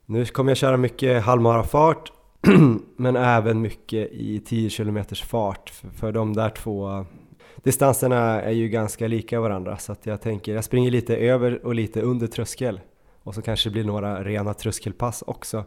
nu 0.07 0.25
kommer 0.25 0.51
jag 0.51 0.57
köra 0.57 0.77
mycket 0.77 1.23
halvmarafart 1.23 2.13
men 2.97 3.17
även 3.17 3.61
mycket 3.61 4.13
i 4.13 4.41
10 4.41 4.71
km 4.71 5.05
fart. 5.15 5.71
För, 5.71 5.89
för 5.89 6.13
de 6.13 6.33
där 6.33 6.51
två 6.51 7.07
distanserna 7.67 8.43
är 8.43 8.51
ju 8.51 8.69
ganska 8.69 9.09
lika 9.09 9.41
varandra. 9.41 9.77
Så 9.77 9.93
att 9.93 10.07
jag 10.07 10.21
tänker, 10.21 10.55
jag 10.55 10.65
springer 10.65 10.91
lite 10.91 11.17
över 11.17 11.67
och 11.67 11.75
lite 11.75 12.01
under 12.01 12.27
tröskel. 12.27 12.81
Och 13.23 13.35
så 13.35 13.43
kanske 13.43 13.69
det 13.69 13.73
blir 13.73 13.85
några 13.85 14.25
rena 14.25 14.55
tröskelpass 14.55 15.23
också 15.27 15.65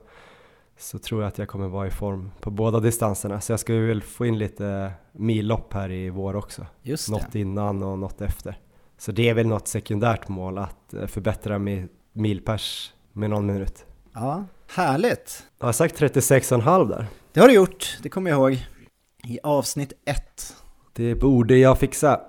så 0.78 1.00
tror 1.00 1.22
jag 1.22 1.28
att 1.28 1.38
jag 1.38 1.48
kommer 1.48 1.68
vara 1.68 1.88
i 1.88 1.92
form 1.92 2.32
på 2.40 2.52
båda 2.52 2.80
distanserna. 2.80 3.42
Så 3.42 3.52
jag 3.52 3.60
ska 3.60 3.74
väl 3.74 4.02
få 4.02 4.26
in 4.26 4.38
lite 4.38 4.92
millopp 5.12 5.74
här 5.74 5.92
i 5.92 6.10
vår 6.10 6.36
också. 6.36 6.66
Just 6.82 7.08
det. 7.08 7.12
Något 7.12 7.36
innan 7.36 7.84
och 7.84 8.00
något 8.00 8.22
efter. 8.22 8.60
Så 8.98 9.12
det 9.12 9.30
är 9.30 9.34
väl 9.34 9.48
något 9.48 9.68
sekundärt 9.68 10.28
mål 10.28 10.58
att 10.58 10.94
eh, 10.94 11.08
förbättra 11.08 11.60
min 11.60 11.90
milpers 12.14 12.94
med 13.14 13.30
någon 13.30 13.46
minut. 13.46 13.86
Ja, 14.14 14.46
härligt. 14.68 15.44
Jag 15.60 15.68
har 15.68 15.74
sagt 15.74 16.02
36,5 16.02 16.90
där. 16.90 17.08
Det 17.34 17.40
har 17.40 17.48
du 17.48 17.54
gjort, 17.54 17.98
det 18.04 18.10
kommer 18.10 18.32
jag 18.32 18.38
ihåg. 18.38 18.66
I 19.24 19.40
avsnitt 19.44 19.94
ett. 20.06 20.56
Det 20.94 21.16
borde 21.16 21.58
jag 21.58 21.78
fixa. 21.78 22.20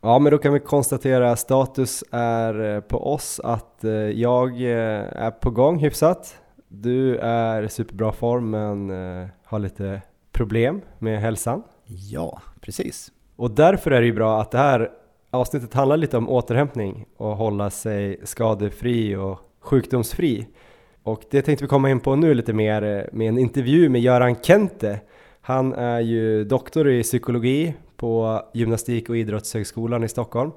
Ja, 0.00 0.18
men 0.18 0.32
då 0.32 0.38
kan 0.38 0.52
vi 0.52 0.60
konstatera 0.60 1.36
status 1.36 2.04
är 2.10 2.74
eh, 2.74 2.80
på 2.80 3.12
oss 3.12 3.40
att 3.44 3.84
eh, 3.84 3.92
jag 3.92 4.50
eh, 4.62 5.22
är 5.22 5.30
på 5.30 5.50
gång 5.50 5.78
hyfsat. 5.78 6.38
Du 6.68 7.16
är 7.18 7.62
i 7.62 7.68
superbra 7.68 8.12
form 8.12 8.50
men 8.50 8.90
har 9.44 9.58
lite 9.58 10.02
problem 10.32 10.80
med 10.98 11.20
hälsan. 11.20 11.62
Ja, 11.84 12.40
precis. 12.60 13.12
Och 13.36 13.50
därför 13.50 13.90
är 13.90 14.00
det 14.00 14.06
ju 14.06 14.12
bra 14.12 14.40
att 14.40 14.50
det 14.50 14.58
här 14.58 14.90
avsnittet 15.30 15.74
handlar 15.74 15.96
lite 15.96 16.16
om 16.16 16.28
återhämtning 16.28 17.06
och 17.16 17.36
hålla 17.36 17.70
sig 17.70 18.20
skadefri 18.24 19.16
och 19.16 19.38
sjukdomsfri. 19.60 20.46
Och 21.04 21.22
det 21.30 21.42
tänkte 21.42 21.64
vi 21.64 21.68
komma 21.68 21.90
in 21.90 22.00
på 22.00 22.16
nu 22.16 22.34
lite 22.34 22.52
mer 22.52 22.82
eh, 22.82 23.04
med 23.12 23.28
en 23.28 23.38
intervju 23.38 23.88
med 23.88 24.00
Göran 24.00 24.36
Kente. 24.42 25.00
Han 25.40 25.72
är 25.72 26.00
ju 26.00 26.44
doktor 26.44 26.90
i 26.90 27.02
psykologi 27.02 27.74
på 27.96 28.42
Gymnastik 28.54 29.08
och 29.08 29.16
idrottshögskolan 29.16 30.04
i 30.04 30.08
Stockholm. 30.08 30.50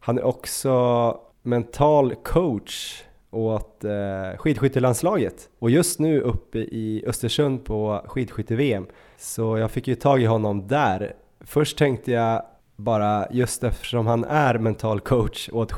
Han 0.00 0.18
är 0.18 0.24
också 0.24 1.18
mental 1.42 2.14
coach 2.14 3.02
åt 3.30 3.84
eh, 3.84 4.38
skidskyttelandslaget 4.38 5.48
och 5.58 5.70
just 5.70 6.00
nu 6.00 6.20
uppe 6.20 6.58
i 6.58 7.04
Östersund 7.06 7.64
på 7.64 8.04
skidskytte-VM. 8.06 8.86
Så 9.16 9.58
jag 9.58 9.70
fick 9.70 9.88
ju 9.88 9.94
tag 9.94 10.22
i 10.22 10.26
honom 10.26 10.68
där. 10.68 11.14
Först 11.40 11.78
tänkte 11.78 12.12
jag 12.12 12.42
bara 12.76 13.26
just 13.30 13.64
eftersom 13.64 14.06
han 14.06 14.24
är 14.24 14.58
mental 14.58 15.00
coach 15.00 15.48
åt 15.52 15.72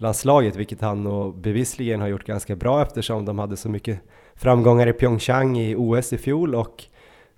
skidskyttelandslaget, 0.00 0.56
vilket 0.56 0.80
han 0.80 1.04
nog 1.04 1.40
bevisligen 1.40 2.00
har 2.00 2.08
gjort 2.08 2.24
ganska 2.24 2.56
bra 2.56 2.82
eftersom 2.82 3.24
de 3.24 3.38
hade 3.38 3.56
så 3.56 3.68
mycket 3.68 4.00
framgångar 4.34 4.86
i 4.86 4.92
Pyeongchang 4.92 5.58
i 5.58 5.74
OS 5.76 6.12
i 6.12 6.18
fjol 6.18 6.54
och 6.54 6.84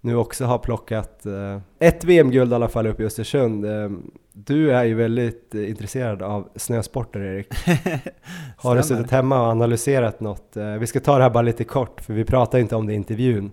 nu 0.01 0.17
också 0.17 0.45
har 0.45 0.59
plockat 0.59 1.27
eh, 1.27 1.61
ett 1.81 2.05
VM-guld 2.05 2.53
i 2.53 2.55
alla 2.55 2.69
fall 2.69 2.87
uppe 2.87 3.03
i 3.03 3.07
Östersund. 3.07 3.65
Eh, 3.65 3.91
du 4.33 4.71
är 4.71 4.85
ju 4.85 4.95
väldigt 4.95 5.55
eh, 5.55 5.71
intresserad 5.71 6.23
av 6.23 6.49
snösporter 6.57 7.21
Erik. 7.21 7.49
har 8.57 8.77
du 8.77 8.83
suttit 8.83 9.11
hemma 9.11 9.41
och 9.41 9.47
analyserat 9.47 10.21
något? 10.21 10.57
Vi 10.81 10.87
ska 10.87 11.01
ta 11.01 11.17
det 11.17 11.23
här 11.23 11.31
bara 11.31 11.43
lite 11.43 11.65
kort 11.65 12.01
för 12.01 12.15
vi 12.15 12.25
pratar 12.25 12.59
inte 12.59 12.77
om 12.77 12.87
det 12.87 12.93
i 12.93 12.97
intervjun. 12.97 13.51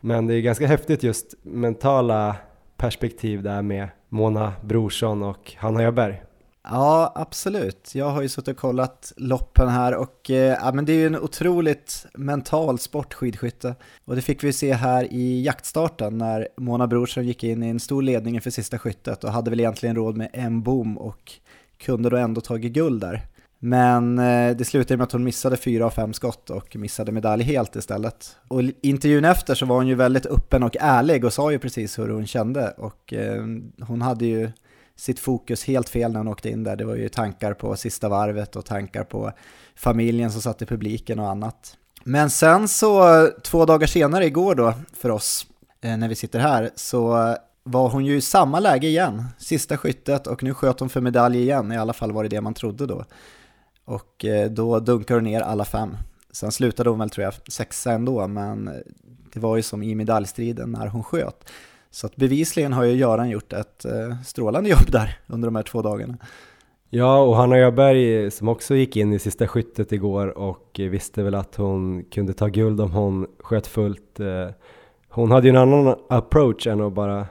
Men 0.00 0.26
det 0.26 0.34
är 0.34 0.40
ganska 0.40 0.66
häftigt 0.66 1.02
just 1.02 1.34
mentala 1.42 2.36
perspektiv 2.76 3.42
där 3.42 3.62
med 3.62 3.88
Mona 4.08 4.52
Brorsson 4.62 5.22
och 5.22 5.54
Hanna 5.56 5.82
Öberg. 5.82 6.22
Ja, 6.70 7.12
absolut. 7.14 7.94
Jag 7.94 8.10
har 8.10 8.22
ju 8.22 8.28
suttit 8.28 8.48
och 8.48 8.56
kollat 8.56 9.12
loppen 9.16 9.68
här 9.68 9.94
och 9.94 10.30
eh, 10.30 10.58
ja, 10.62 10.72
men 10.72 10.84
det 10.84 10.92
är 10.92 10.96
ju 10.96 11.06
en 11.06 11.18
otroligt 11.18 12.06
mental 12.14 12.78
sport 12.78 13.14
skidskytte. 13.14 13.74
Och 14.04 14.16
det 14.16 14.22
fick 14.22 14.44
vi 14.44 14.52
se 14.52 14.72
här 14.72 15.12
i 15.12 15.42
jaktstarten 15.42 16.18
när 16.18 16.48
Mona 16.56 16.86
Brorsson 16.86 17.26
gick 17.26 17.44
in 17.44 17.62
i 17.62 17.68
en 17.68 17.80
stor 17.80 18.02
ledning 18.02 18.34
inför 18.34 18.50
sista 18.50 18.78
skyttet 18.78 19.24
och 19.24 19.32
hade 19.32 19.50
väl 19.50 19.60
egentligen 19.60 19.96
råd 19.96 20.16
med 20.16 20.28
en 20.32 20.62
bom 20.62 20.98
och 20.98 21.32
kunde 21.78 22.10
då 22.10 22.16
ändå 22.16 22.40
tagit 22.40 22.72
guld 22.72 23.00
där. 23.00 23.26
Men 23.58 24.18
eh, 24.18 24.56
det 24.56 24.64
slutade 24.64 24.96
med 24.96 25.04
att 25.04 25.12
hon 25.12 25.24
missade 25.24 25.56
fyra 25.56 25.86
av 25.86 25.90
fem 25.90 26.12
skott 26.12 26.50
och 26.50 26.76
missade 26.76 27.12
medalj 27.12 27.44
helt 27.44 27.76
istället. 27.76 28.36
Och 28.48 28.62
intervjun 28.82 29.24
efter 29.24 29.54
så 29.54 29.66
var 29.66 29.76
hon 29.76 29.86
ju 29.86 29.94
väldigt 29.94 30.26
öppen 30.26 30.62
och 30.62 30.76
ärlig 30.80 31.24
och 31.24 31.32
sa 31.32 31.52
ju 31.52 31.58
precis 31.58 31.98
hur 31.98 32.08
hon 32.08 32.26
kände 32.26 32.70
och 32.70 33.12
eh, 33.12 33.44
hon 33.80 34.02
hade 34.02 34.26
ju 34.26 34.50
sitt 34.96 35.20
fokus 35.20 35.64
helt 35.64 35.88
fel 35.88 36.12
när 36.12 36.18
hon 36.18 36.28
åkte 36.28 36.50
in 36.50 36.64
där. 36.64 36.76
Det 36.76 36.84
var 36.84 36.96
ju 36.96 37.08
tankar 37.08 37.54
på 37.54 37.76
sista 37.76 38.08
varvet 38.08 38.56
och 38.56 38.64
tankar 38.64 39.04
på 39.04 39.32
familjen 39.74 40.32
som 40.32 40.42
satt 40.42 40.62
i 40.62 40.66
publiken 40.66 41.18
och 41.18 41.28
annat. 41.28 41.76
Men 42.04 42.30
sen 42.30 42.68
så 42.68 43.28
två 43.42 43.64
dagar 43.64 43.86
senare 43.86 44.26
igår 44.26 44.54
då 44.54 44.74
för 44.92 45.10
oss 45.10 45.46
eh, 45.80 45.96
när 45.96 46.08
vi 46.08 46.14
sitter 46.14 46.38
här 46.38 46.70
så 46.74 47.36
var 47.62 47.88
hon 47.88 48.04
ju 48.04 48.16
i 48.16 48.20
samma 48.20 48.60
läge 48.60 48.86
igen, 48.86 49.24
sista 49.38 49.76
skyttet 49.76 50.26
och 50.26 50.42
nu 50.42 50.54
sköt 50.54 50.80
hon 50.80 50.88
för 50.88 51.00
medalj 51.00 51.38
igen, 51.38 51.72
i 51.72 51.76
alla 51.76 51.92
fall 51.92 52.12
var 52.12 52.22
det 52.22 52.28
det 52.28 52.40
man 52.40 52.54
trodde 52.54 52.86
då. 52.86 53.04
Och 53.84 54.24
eh, 54.24 54.50
då 54.50 54.80
dunkade 54.80 55.16
hon 55.20 55.24
ner 55.24 55.40
alla 55.40 55.64
fem. 55.64 55.96
Sen 56.32 56.52
slutade 56.52 56.90
hon 56.90 56.98
väl 56.98 57.10
tror 57.10 57.24
jag 57.24 57.34
sexa 57.48 57.92
ändå, 57.92 58.26
men 58.26 58.70
det 59.32 59.40
var 59.40 59.56
ju 59.56 59.62
som 59.62 59.82
i 59.82 59.94
medaljstriden 59.94 60.72
när 60.72 60.86
hon 60.86 61.04
sköt. 61.04 61.50
Så 61.96 62.06
att 62.06 62.16
bevisligen 62.16 62.72
har 62.72 62.84
ju 62.84 62.92
Göran 62.92 63.30
gjort 63.30 63.52
ett 63.52 63.84
eh, 63.84 64.22
strålande 64.24 64.70
jobb 64.70 64.90
där 64.90 65.18
under 65.26 65.46
de 65.46 65.56
här 65.56 65.62
två 65.62 65.82
dagarna. 65.82 66.16
Ja, 66.90 67.18
och 67.18 67.36
Hanna 67.36 67.56
Öberg 67.56 68.30
som 68.30 68.48
också 68.48 68.74
gick 68.74 68.96
in 68.96 69.12
i 69.12 69.18
sista 69.18 69.48
skyttet 69.48 69.92
igår 69.92 70.38
och 70.38 70.70
visste 70.74 71.22
väl 71.22 71.34
att 71.34 71.56
hon 71.56 72.04
kunde 72.04 72.32
ta 72.32 72.46
guld 72.46 72.80
om 72.80 72.92
hon 72.92 73.26
sköt 73.38 73.66
fullt. 73.66 74.20
Eh, 74.20 74.48
hon 75.08 75.30
hade 75.30 75.46
ju 75.46 75.50
en 75.50 75.56
annan 75.56 75.96
approach 76.08 76.66
än 76.66 76.80
att 76.80 76.92
bara 76.92 77.26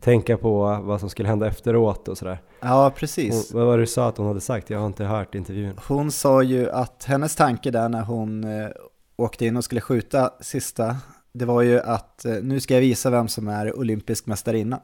tänka 0.00 0.36
på 0.36 0.80
vad 0.84 1.00
som 1.00 1.10
skulle 1.10 1.28
hända 1.28 1.46
efteråt 1.46 2.08
och 2.08 2.18
sådär. 2.18 2.42
Ja, 2.60 2.92
precis. 2.96 3.52
Hon, 3.52 3.60
vad 3.60 3.68
var 3.68 3.76
det 3.76 3.82
du 3.82 3.86
sa 3.86 4.08
att 4.08 4.18
hon 4.18 4.26
hade 4.26 4.40
sagt? 4.40 4.70
Jag 4.70 4.78
har 4.78 4.86
inte 4.86 5.04
hört 5.04 5.34
intervjun. 5.34 5.80
Hon 5.88 6.10
sa 6.10 6.42
ju 6.42 6.70
att 6.70 7.04
hennes 7.04 7.36
tanke 7.36 7.70
där 7.70 7.88
när 7.88 8.02
hon 8.02 8.44
eh, 8.44 8.68
åkte 9.16 9.46
in 9.46 9.56
och 9.56 9.64
skulle 9.64 9.80
skjuta 9.80 10.30
sista 10.40 10.96
det 11.38 11.44
var 11.44 11.62
ju 11.62 11.80
att 11.80 12.24
eh, 12.24 12.34
nu 12.42 12.60
ska 12.60 12.74
jag 12.74 12.80
visa 12.80 13.10
vem 13.10 13.28
som 13.28 13.48
är 13.48 13.78
olympisk 13.78 14.26
mästarinna. 14.26 14.80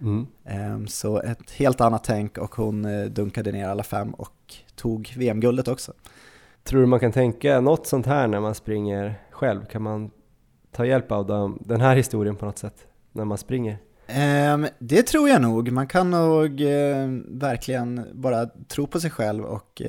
Mm. 0.00 0.26
Ehm, 0.44 0.86
så 0.86 1.20
ett 1.20 1.50
helt 1.50 1.80
annat 1.80 2.04
tänk 2.04 2.38
och 2.38 2.54
hon 2.54 2.84
eh, 2.84 3.04
dunkade 3.04 3.52
ner 3.52 3.68
alla 3.68 3.82
fem 3.82 4.10
och 4.14 4.54
tog 4.74 5.14
VM-guldet 5.16 5.68
också. 5.68 5.92
Tror 6.64 6.80
du 6.80 6.86
man 6.86 7.00
kan 7.00 7.12
tänka 7.12 7.60
något 7.60 7.86
sånt 7.86 8.06
här 8.06 8.26
när 8.26 8.40
man 8.40 8.54
springer 8.54 9.14
själv? 9.30 9.64
Kan 9.64 9.82
man 9.82 10.10
ta 10.72 10.86
hjälp 10.86 11.12
av 11.12 11.26
dem, 11.26 11.58
den 11.60 11.80
här 11.80 11.96
historien 11.96 12.36
på 12.36 12.46
något 12.46 12.58
sätt 12.58 12.86
när 13.12 13.24
man 13.24 13.38
springer? 13.38 13.78
Um, 14.54 14.66
det 14.78 15.02
tror 15.02 15.28
jag 15.28 15.42
nog. 15.42 15.72
Man 15.72 15.86
kan 15.86 16.10
nog 16.10 16.60
uh, 16.60 17.20
verkligen 17.28 18.06
bara 18.12 18.46
tro 18.46 18.86
på 18.86 19.00
sig 19.00 19.10
själv 19.10 19.44
och 19.44 19.82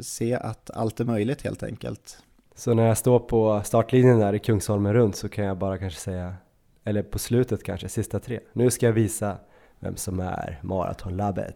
se 0.00 0.34
att 0.34 0.70
allt 0.70 1.00
är 1.00 1.04
möjligt 1.04 1.42
helt 1.42 1.62
enkelt. 1.62 2.22
Så 2.54 2.74
när 2.74 2.86
jag 2.86 2.98
står 2.98 3.18
på 3.18 3.60
startlinjen 3.64 4.18
där 4.18 4.34
i 4.34 4.38
Kungsholmen 4.38 4.94
runt 4.94 5.16
så 5.16 5.28
kan 5.28 5.44
jag 5.44 5.58
bara 5.58 5.78
kanske 5.78 6.00
säga, 6.00 6.34
eller 6.84 7.02
på 7.02 7.18
slutet 7.18 7.62
kanske, 7.64 7.88
sista 7.88 8.20
tre. 8.20 8.40
Nu 8.52 8.70
ska 8.70 8.86
jag 8.86 8.92
visa 8.92 9.36
vem 9.82 9.96
som 9.96 10.20
är 10.20 10.60
maratonlabbet. 10.62 11.54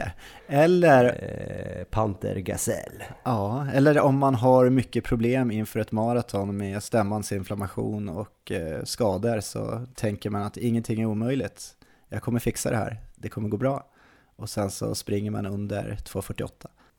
eller 0.46 1.04
eh, 1.04 1.84
Panter 1.84 2.36
Gasell. 2.36 3.02
Ja, 3.24 3.66
eller 3.74 4.00
om 4.00 4.18
man 4.18 4.34
har 4.34 4.70
mycket 4.70 5.04
problem 5.04 5.50
inför 5.50 5.80
ett 5.80 5.92
maraton 5.92 6.56
med 6.56 6.82
stämmans 6.82 7.32
inflammation 7.32 8.08
och 8.08 8.52
eh, 8.52 8.84
skador 8.84 9.40
så 9.40 9.86
tänker 9.94 10.30
man 10.30 10.42
att 10.42 10.56
ingenting 10.56 11.00
är 11.00 11.06
omöjligt. 11.06 11.74
Jag 12.08 12.22
kommer 12.22 12.40
fixa 12.40 12.70
det 12.70 12.76
här, 12.76 13.00
det 13.16 13.28
kommer 13.28 13.48
gå 13.48 13.56
bra. 13.56 13.84
Och 14.36 14.50
sen 14.50 14.70
så 14.70 14.94
springer 14.94 15.30
man 15.30 15.46
under 15.46 15.98
2.48. 16.04 16.50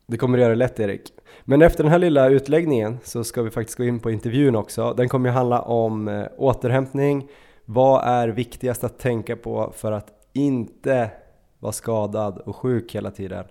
Det 0.09 0.17
kommer 0.17 0.37
du 0.37 0.43
göra 0.43 0.55
lätt 0.55 0.79
Erik. 0.79 1.13
Men 1.43 1.61
efter 1.61 1.83
den 1.83 1.91
här 1.91 1.99
lilla 1.99 2.29
utläggningen 2.29 2.97
så 3.03 3.23
ska 3.23 3.41
vi 3.41 3.49
faktiskt 3.49 3.77
gå 3.77 3.83
in 3.83 3.99
på 3.99 4.11
intervjun 4.11 4.55
också. 4.55 4.93
Den 4.93 5.09
kommer 5.09 5.29
ju 5.29 5.33
handla 5.33 5.61
om 5.61 6.07
eh, 6.07 6.25
återhämtning. 6.37 7.27
Vad 7.65 8.03
är 8.03 8.27
viktigast 8.27 8.83
att 8.83 8.99
tänka 8.99 9.35
på 9.35 9.73
för 9.75 9.91
att 9.91 10.07
inte 10.33 11.11
vara 11.59 11.71
skadad 11.71 12.37
och 12.37 12.55
sjuk 12.55 12.95
hela 12.95 13.11
tiden 13.11 13.45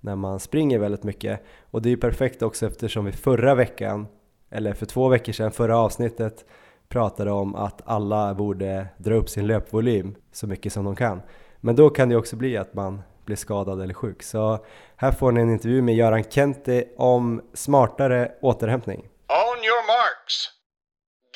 när 0.00 0.16
man 0.16 0.40
springer 0.40 0.78
väldigt 0.78 1.02
mycket? 1.02 1.40
Och 1.70 1.82
det 1.82 1.88
är 1.88 1.90
ju 1.90 1.96
perfekt 1.96 2.42
också 2.42 2.66
eftersom 2.66 3.04
vi 3.04 3.12
förra 3.12 3.54
veckan, 3.54 4.06
eller 4.50 4.72
för 4.72 4.86
två 4.86 5.08
veckor 5.08 5.32
sedan, 5.32 5.52
förra 5.52 5.78
avsnittet, 5.78 6.44
pratade 6.88 7.30
om 7.30 7.54
att 7.54 7.82
alla 7.84 8.34
borde 8.34 8.86
dra 8.98 9.14
upp 9.14 9.28
sin 9.28 9.46
löpvolym 9.46 10.14
så 10.32 10.46
mycket 10.46 10.72
som 10.72 10.84
de 10.84 10.96
kan. 10.96 11.22
Men 11.60 11.76
då 11.76 11.90
kan 11.90 12.08
det 12.08 12.16
också 12.16 12.36
bli 12.36 12.56
att 12.56 12.74
man 12.74 13.02
blir 13.24 13.36
skadad 13.36 13.82
eller 13.82 13.94
sjuk. 13.94 14.22
Så 14.22 14.64
här 14.96 15.12
får 15.12 15.32
ni 15.32 15.40
en 15.40 15.50
intervju 15.50 15.82
med 15.82 15.94
Göran 15.94 16.24
Kente 16.24 16.84
om 16.96 17.42
smartare 17.54 18.32
återhämtning. 18.42 18.98
On 19.28 19.64
your 19.64 19.86
marks. 19.86 20.50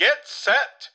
Get 0.00 0.26
set! 0.26 0.92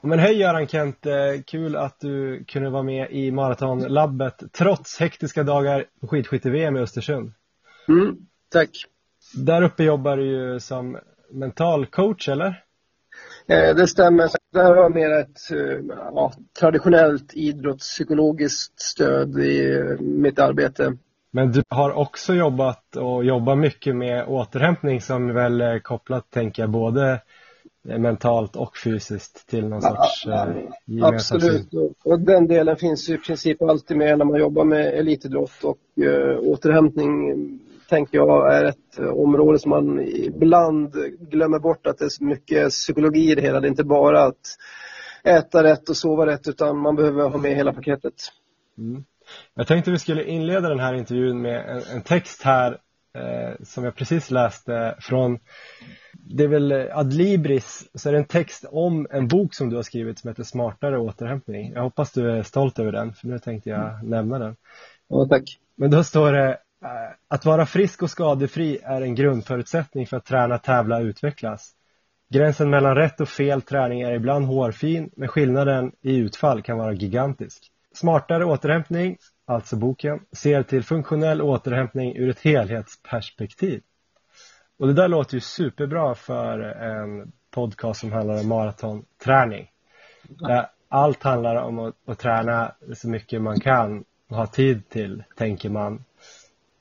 Men 0.00 0.18
hej 0.18 0.38
Göran 0.38 0.66
Kente, 0.66 1.42
kul 1.46 1.76
att 1.76 2.00
du 2.00 2.44
kunde 2.44 2.70
vara 2.70 2.82
med 2.82 3.10
i 3.10 3.30
Maratonlabbet 3.30 4.42
trots 4.52 5.00
hektiska 5.00 5.42
dagar 5.42 5.84
på 6.00 6.06
skidskytte-VM 6.06 6.76
i 6.76 6.80
Östersund. 6.80 7.32
Mm, 7.88 8.16
tack. 8.52 8.70
Där 9.34 9.62
uppe 9.62 9.84
jobbar 9.84 10.16
du 10.16 10.24
ju 10.26 10.60
som 10.60 10.98
mental 11.30 11.86
coach, 11.86 12.28
eller? 12.28 12.64
Eh, 13.48 13.76
det 13.76 13.86
stämmer. 13.86 14.28
Det 14.52 14.62
här 14.62 14.74
var 14.74 14.90
mer 14.90 15.10
ett 15.10 15.50
eh, 15.50 15.96
ja, 16.14 16.32
traditionellt 16.60 17.34
idrottspsykologiskt 17.34 18.80
stöd 18.80 19.38
i 19.38 19.82
mitt 20.00 20.38
arbete. 20.38 20.96
Men 21.30 21.52
du 21.52 21.62
har 21.68 21.92
också 21.92 22.34
jobbat 22.34 22.96
och 22.96 23.24
jobbar 23.24 23.56
mycket 23.56 23.96
med 23.96 24.24
återhämtning 24.28 25.00
som 25.00 25.34
väl 25.34 25.60
är 25.60 25.78
kopplat, 25.78 26.30
tänker 26.30 26.62
jag, 26.62 26.70
både 26.70 27.20
mentalt 27.86 28.56
och 28.56 28.76
fysiskt 28.76 29.48
till 29.48 29.68
någon 29.68 29.82
sorts 29.82 30.26
ja, 30.26 30.48
eh, 30.48 31.04
Absolut, 31.04 31.68
och 32.04 32.20
den 32.20 32.46
delen 32.46 32.76
finns 32.76 33.08
ju 33.08 33.14
i 33.14 33.18
princip 33.18 33.62
alltid 33.62 33.96
med 33.96 34.18
när 34.18 34.24
man 34.24 34.40
jobbar 34.40 34.64
med 34.64 34.86
elitidrott 34.86 35.64
och 35.64 36.04
eh, 36.04 36.38
återhämtning 36.38 37.32
tänker 37.88 38.18
jag 38.18 38.54
är 38.54 38.64
ett 38.64 38.98
område 38.98 39.58
som 39.58 39.70
man 39.70 40.00
ibland 40.00 40.94
glömmer 41.20 41.58
bort 41.58 41.86
att 41.86 41.98
det 41.98 42.04
är 42.04 42.08
så 42.08 42.24
mycket 42.24 42.70
psykologi 42.70 43.30
i 43.30 43.34
det 43.34 43.42
hela. 43.42 43.60
Det 43.60 43.66
är 43.66 43.70
inte 43.70 43.84
bara 43.84 44.22
att 44.24 44.56
äta 45.24 45.62
rätt 45.62 45.88
och 45.88 45.96
sova 45.96 46.26
rätt 46.26 46.48
utan 46.48 46.78
man 46.78 46.96
behöver 46.96 47.28
ha 47.28 47.38
med 47.38 47.56
hela 47.56 47.72
paketet. 47.72 48.14
Mm. 48.78 49.04
Jag 49.54 49.66
tänkte 49.66 49.90
vi 49.90 49.98
skulle 49.98 50.24
inleda 50.24 50.68
den 50.68 50.80
här 50.80 50.94
intervjun 50.94 51.42
med 51.42 51.68
en, 51.68 51.82
en 51.96 52.02
text 52.02 52.42
här 52.42 52.78
eh, 53.14 53.64
som 53.64 53.84
jag 53.84 53.94
precis 53.94 54.30
läste 54.30 54.96
från 55.00 55.38
det 56.12 56.44
är 56.44 56.48
väl 56.48 56.72
Adlibris, 56.72 57.90
så 57.94 58.08
är 58.08 58.12
det 58.12 58.18
en 58.18 58.24
text 58.24 58.64
om 58.70 59.06
en 59.10 59.28
bok 59.28 59.54
som 59.54 59.70
du 59.70 59.76
har 59.76 59.82
skrivit 59.82 60.18
som 60.18 60.28
heter 60.28 60.42
Smartare 60.42 60.98
återhämtning. 60.98 61.72
Jag 61.72 61.82
hoppas 61.82 62.12
du 62.12 62.30
är 62.30 62.42
stolt 62.42 62.78
över 62.78 62.92
den, 62.92 63.12
för 63.12 63.26
nu 63.26 63.38
tänkte 63.38 63.70
jag 63.70 64.04
nämna 64.04 64.38
den. 64.38 64.56
Ja, 65.08 65.26
tack. 65.30 65.58
Men 65.76 65.90
då 65.90 66.04
står 66.04 66.32
det 66.32 66.58
Eh, 66.82 67.14
att 67.28 67.44
vara 67.44 67.66
frisk 67.66 68.02
och 68.02 68.10
skadefri 68.10 68.78
är 68.82 69.02
en 69.02 69.14
grundförutsättning 69.14 70.06
för 70.06 70.16
att 70.16 70.24
träna, 70.24 70.58
tävla 70.58 70.96
och 70.96 71.02
utvecklas. 71.02 71.72
Gränsen 72.28 72.70
mellan 72.70 72.94
rätt 72.94 73.20
och 73.20 73.28
fel 73.28 73.62
träning 73.62 74.00
är 74.00 74.12
ibland 74.12 74.46
hårfin, 74.46 75.10
men 75.16 75.28
skillnaden 75.28 75.92
i 76.00 76.16
utfall 76.16 76.62
kan 76.62 76.78
vara 76.78 76.92
gigantisk. 76.92 77.72
Smartare 77.94 78.44
återhämtning, 78.44 79.16
alltså 79.46 79.76
boken, 79.76 80.20
ser 80.32 80.62
till 80.62 80.84
funktionell 80.84 81.42
återhämtning 81.42 82.16
ur 82.16 82.30
ett 82.30 82.40
helhetsperspektiv. 82.40 83.82
Och 84.78 84.86
det 84.86 84.92
där 84.92 85.08
låter 85.08 85.34
ju 85.34 85.40
superbra 85.40 86.14
för 86.14 86.58
en 86.60 87.32
podcast 87.50 88.00
som 88.00 88.12
handlar 88.12 88.40
om 88.40 88.48
maratonträning. 88.48 89.70
Där 90.28 90.66
allt 90.88 91.22
handlar 91.22 91.56
om 91.56 91.78
att, 91.78 91.94
att 92.06 92.18
träna 92.18 92.72
så 92.94 93.08
mycket 93.08 93.42
man 93.42 93.60
kan 93.60 94.04
och 94.28 94.36
ha 94.36 94.46
tid 94.46 94.88
till, 94.88 95.24
tänker 95.36 95.68
man. 95.68 96.04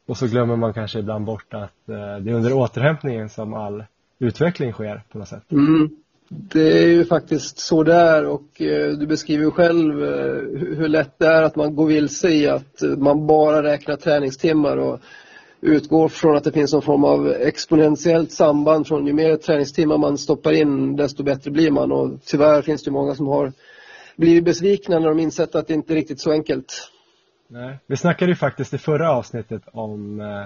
Och 0.08 0.18
så 0.18 0.28
glömmer 0.28 0.56
man 0.56 0.74
kanske 0.74 1.00
ibland 1.00 1.26
bort 1.26 1.54
att 1.54 1.90
eh, 1.90 1.96
det 1.96 2.32
är 2.32 2.34
under 2.34 2.54
återhämtningen 2.54 3.30
som 3.30 3.54
all 3.54 3.84
utveckling 4.20 4.72
sker 4.72 5.04
på 5.12 5.18
något 5.18 5.28
sätt. 5.28 5.52
Mm. 5.52 5.90
Det 6.30 6.84
är 6.84 6.88
ju 6.88 7.06
faktiskt 7.06 7.60
så 7.60 7.84
där 7.84 8.26
och 8.26 8.62
eh, 8.62 8.92
du 8.92 9.08
beskriver 9.08 9.44
ju 9.44 9.52
själv 9.52 10.04
eh, 10.04 10.78
hur 10.78 10.88
lätt 10.88 11.20
det 11.20 11.28
är 11.28 11.42
att 11.42 11.56
man 11.56 11.76
går 11.76 11.88
vilse 11.88 12.30
i 12.30 12.48
att 12.48 12.82
man 12.98 13.28
bara 13.28 13.64
räknar 13.64 13.96
träningstimmar 13.96 14.78
och 14.78 15.00
utgår 15.62 16.08
från 16.10 16.36
att 16.36 16.44
det 16.44 16.52
finns 16.52 16.74
någon 16.74 16.82
form 16.82 17.04
av 17.04 17.28
exponentiellt 17.28 18.32
samband 18.32 18.88
från 18.88 19.08
ju 19.08 19.14
mer 19.14 19.38
träningstimmar 19.38 19.98
man 19.98 20.18
stoppar 20.18 20.52
in 20.52 20.96
desto 20.96 21.24
bättre 21.24 21.52
blir 21.52 21.72
man 21.72 21.92
och 21.92 22.12
tyvärr 22.26 22.62
finns 22.62 22.84
det 22.84 22.92
många 22.92 23.16
som 23.16 23.28
har 23.28 23.54
blivit 24.16 24.46
besvikna 24.46 25.00
när 25.00 25.08
de 25.08 25.20
insett 25.20 25.56
att 25.56 25.68
det 25.68 25.74
inte 25.74 25.94
är 25.94 25.96
riktigt 25.96 26.20
så 26.20 26.32
enkelt. 26.32 26.92
Nej. 27.48 27.78
Vi 27.88 27.98
snackade 27.98 28.32
ju 28.32 28.36
faktiskt 28.36 28.74
i 28.74 28.78
förra 28.78 29.12
avsnittet 29.12 29.62
om 29.72 30.20
eh, 30.20 30.44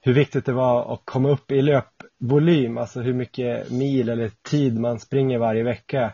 hur 0.00 0.12
viktigt 0.12 0.44
det 0.44 0.52
var 0.52 0.94
att 0.94 1.00
komma 1.04 1.28
upp 1.30 1.52
i 1.52 1.62
löpvolym, 1.62 2.78
alltså 2.78 3.00
hur 3.00 3.14
mycket 3.14 3.70
mil 3.70 4.08
eller 4.08 4.30
tid 4.42 4.78
man 4.78 5.00
springer 5.00 5.38
varje 5.38 5.62
vecka. 5.62 6.12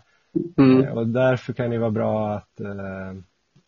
Mm. 0.59 0.85
Eh, 0.85 0.93
och 0.93 1.07
därför 1.07 1.52
kan 1.52 1.71
det 1.71 1.78
vara 1.78 1.90
bra 1.90 2.35
att 2.35 2.61
eh, 2.61 3.21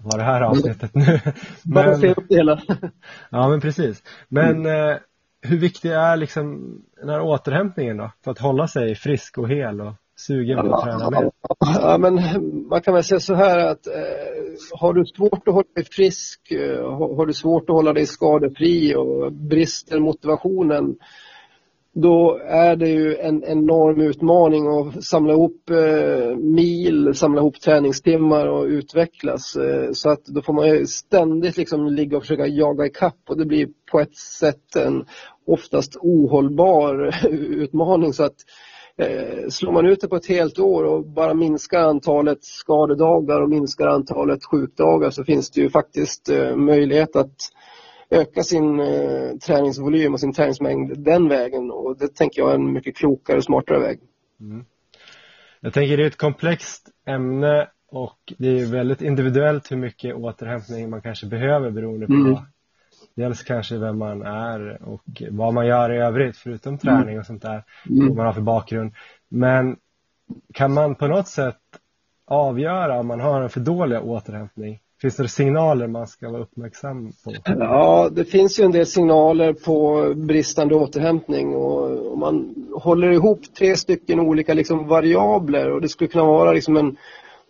ha 0.02 0.16
det 0.16 0.22
här 0.22 0.40
avsnittet 0.40 0.94
nu. 0.94 1.20
Bara 1.62 1.98
se 1.98 2.10
upp 2.10 2.24
det 2.28 2.36
hela. 2.36 2.62
ja, 3.30 3.48
men 3.48 3.60
precis. 3.60 4.02
Men 4.28 4.66
mm. 4.66 4.90
eh, 4.90 4.96
hur 5.42 5.58
viktig 5.58 5.90
är 5.90 6.16
liksom 6.16 6.76
den 7.00 7.08
här 7.08 7.20
återhämtningen 7.20 7.96
då? 7.96 8.12
För 8.24 8.30
att 8.30 8.38
hålla 8.38 8.68
sig 8.68 8.94
frisk 8.94 9.38
och 9.38 9.48
hel 9.48 9.80
och 9.80 9.92
sugen 10.18 10.58
på 10.58 10.74
att 10.74 10.84
träna 10.84 11.10
mer? 11.10 11.30
Ja, 11.58 11.98
men 11.98 12.14
man 12.68 12.80
kan 12.80 12.94
väl 12.94 13.04
säga 13.04 13.20
så 13.20 13.34
här 13.34 13.58
att 13.58 13.86
eh, 13.86 13.92
har 14.72 14.94
du 14.94 15.04
svårt 15.04 15.48
att 15.48 15.54
hålla 15.54 15.68
dig 15.74 15.84
frisk, 15.84 16.52
eh, 16.52 16.98
har 17.16 17.26
du 17.26 17.32
svårt 17.32 17.70
att 17.70 17.76
hålla 17.76 17.92
dig 17.92 18.06
skadefri 18.06 18.94
och 18.94 19.32
brister 19.32 20.00
motivationen 20.00 20.96
då 22.00 22.40
är 22.46 22.76
det 22.76 22.88
ju 22.88 23.16
en 23.16 23.44
enorm 23.44 24.00
utmaning 24.00 24.66
att 24.66 25.04
samla 25.04 25.32
ihop 25.32 25.70
eh, 25.70 26.36
mil, 26.36 27.14
samla 27.14 27.40
ihop 27.40 27.60
träningstimmar 27.60 28.46
och 28.46 28.64
utvecklas. 28.64 29.56
Eh, 29.56 29.92
så 29.92 30.10
att 30.10 30.24
då 30.24 30.42
får 30.42 30.52
man 30.52 30.68
ju 30.68 30.86
ständigt 30.86 31.56
liksom 31.56 31.86
ligga 31.86 32.16
och 32.16 32.22
försöka 32.22 32.46
jaga 32.46 32.86
ikapp 32.86 33.20
och 33.28 33.38
det 33.38 33.44
blir 33.46 33.68
på 33.90 34.00
ett 34.00 34.16
sätt 34.16 34.76
en 34.76 35.04
oftast 35.46 35.96
ohållbar 35.96 37.14
utmaning. 37.30 38.12
Så 38.12 38.24
att 38.24 38.36
eh, 38.98 39.48
slår 39.48 39.72
man 39.72 39.86
ut 39.86 40.00
det 40.00 40.08
på 40.08 40.16
ett 40.16 40.26
helt 40.26 40.58
år 40.58 40.84
och 40.84 41.06
bara 41.06 41.34
minskar 41.34 41.78
antalet 41.78 42.44
skadedagar 42.44 43.40
och 43.40 43.48
minskar 43.48 43.86
antalet 43.86 44.44
sjukdagar 44.44 45.10
så 45.10 45.24
finns 45.24 45.50
det 45.50 45.60
ju 45.60 45.70
faktiskt 45.70 46.28
eh, 46.28 46.56
möjlighet 46.56 47.16
att 47.16 47.36
öka 48.10 48.42
sin 48.42 48.80
eh, 48.80 49.36
träningsvolym 49.46 50.14
och 50.14 50.20
sin 50.20 50.32
träningsmängd 50.32 50.98
den 50.98 51.28
vägen 51.28 51.70
och 51.70 51.98
det 51.98 52.14
tänker 52.14 52.40
jag 52.40 52.50
är 52.50 52.54
en 52.54 52.72
mycket 52.72 52.96
klokare 52.96 53.36
och 53.36 53.44
smartare 53.44 53.78
väg. 53.78 53.98
Mm. 54.40 54.64
Jag 55.60 55.72
tänker 55.72 55.96
det 55.96 56.02
är 56.02 56.06
ett 56.06 56.16
komplext 56.16 56.88
ämne 57.06 57.68
och 57.90 58.32
det 58.38 58.60
är 58.60 58.66
väldigt 58.66 59.02
individuellt 59.02 59.72
hur 59.72 59.76
mycket 59.76 60.14
återhämtning 60.14 60.90
man 60.90 61.02
kanske 61.02 61.26
behöver 61.26 61.70
beroende 61.70 62.06
på 62.06 62.12
mm. 62.12 62.36
Dels 63.18 63.42
kanske 63.42 63.78
vem 63.78 63.98
man 63.98 64.22
är 64.22 64.82
och 64.82 65.22
vad 65.30 65.54
man 65.54 65.66
gör 65.66 65.92
i 65.92 65.98
övrigt 65.98 66.36
förutom 66.36 66.78
träning 66.78 67.18
och 67.18 67.26
sånt 67.26 67.42
där, 67.42 67.64
mm. 67.90 68.06
vad 68.08 68.16
man 68.16 68.26
har 68.26 68.32
för 68.32 68.40
bakgrund. 68.40 68.92
Men 69.28 69.76
kan 70.54 70.72
man 70.72 70.94
på 70.94 71.06
något 71.06 71.28
sätt 71.28 71.56
avgöra 72.26 73.00
om 73.00 73.06
man 73.06 73.20
har 73.20 73.42
en 73.42 73.50
för 73.50 73.60
dålig 73.60 74.04
återhämtning 74.04 74.80
Finns 75.00 75.16
det 75.16 75.28
signaler 75.28 75.86
man 75.86 76.06
ska 76.06 76.30
vara 76.30 76.42
uppmärksam 76.42 77.12
på? 77.24 77.34
Ja, 77.44 78.08
det 78.12 78.24
finns 78.24 78.60
ju 78.60 78.64
en 78.64 78.72
del 78.72 78.86
signaler 78.86 79.52
på 79.52 80.12
bristande 80.16 80.74
återhämtning 80.74 81.54
och 81.54 82.12
om 82.12 82.18
man 82.18 82.54
håller 82.74 83.10
ihop 83.10 83.40
tre 83.58 83.76
stycken 83.76 84.20
olika 84.20 84.54
liksom 84.54 84.88
variabler 84.88 85.70
och 85.70 85.80
det 85.80 85.88
skulle 85.88 86.08
kunna 86.08 86.24
vara 86.24 86.52
liksom 86.52 86.76
en 86.76 86.96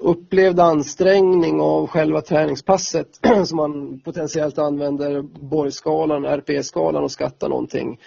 upplevd 0.00 0.60
ansträngning 0.60 1.60
av 1.60 1.86
själva 1.86 2.20
träningspasset 2.20 3.08
som 3.44 3.56
man 3.56 4.00
potentiellt 4.00 4.58
använder 4.58 5.22
borgskalan, 5.22 6.24
RPE-skalan 6.24 7.04
och 7.04 7.10
skattar 7.10 7.48
någonting. 7.48 8.00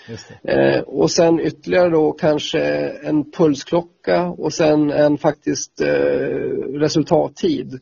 Eh, 0.43 0.79
och 0.79 1.11
sen 1.11 1.39
ytterligare 1.39 1.89
då 1.89 2.11
kanske 2.11 2.61
en 3.03 3.31
pulsklocka 3.31 4.25
och 4.27 4.53
sen 4.53 4.91
en 4.91 5.17
faktiskt 5.17 5.81
eh, 5.81 5.87
resultattid. 6.73 7.79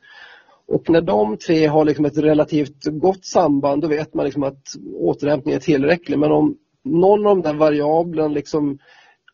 Och 0.68 0.90
när 0.90 1.02
de 1.02 1.38
tre 1.38 1.66
har 1.66 1.86
liksom 1.86 2.06
ett 2.06 2.18
relativt 2.18 2.86
gott 2.86 3.26
samband 3.26 3.82
då 3.82 3.88
vet 3.88 4.14
man 4.14 4.26
liksom 4.26 4.44
att 4.44 4.64
återhämtningen 4.96 5.58
är 5.58 5.64
tillräcklig. 5.64 6.20
Men 6.20 6.32
om 6.32 6.58
någon 6.84 7.28
av 7.28 7.36
de 7.36 7.42
där 7.42 7.54
variablerna 7.54 8.28
liksom 8.28 8.80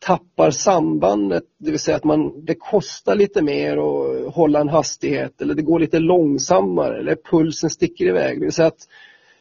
tappar 0.00 0.50
sambandet, 0.50 1.44
det 1.58 1.70
vill 1.70 1.80
säga 1.80 1.96
att 1.96 2.04
man, 2.04 2.44
det 2.44 2.54
kostar 2.54 3.14
lite 3.14 3.42
mer 3.42 3.76
att 3.76 4.34
hålla 4.34 4.60
en 4.60 4.68
hastighet 4.68 5.42
eller 5.42 5.54
det 5.54 5.62
går 5.62 5.80
lite 5.80 5.98
långsammare 5.98 6.98
eller 6.98 7.16
pulsen 7.30 7.70
sticker 7.70 8.04
iväg. 8.04 8.40
Det 8.40 8.44
vill 8.44 8.52
säga 8.52 8.68
att 8.68 8.88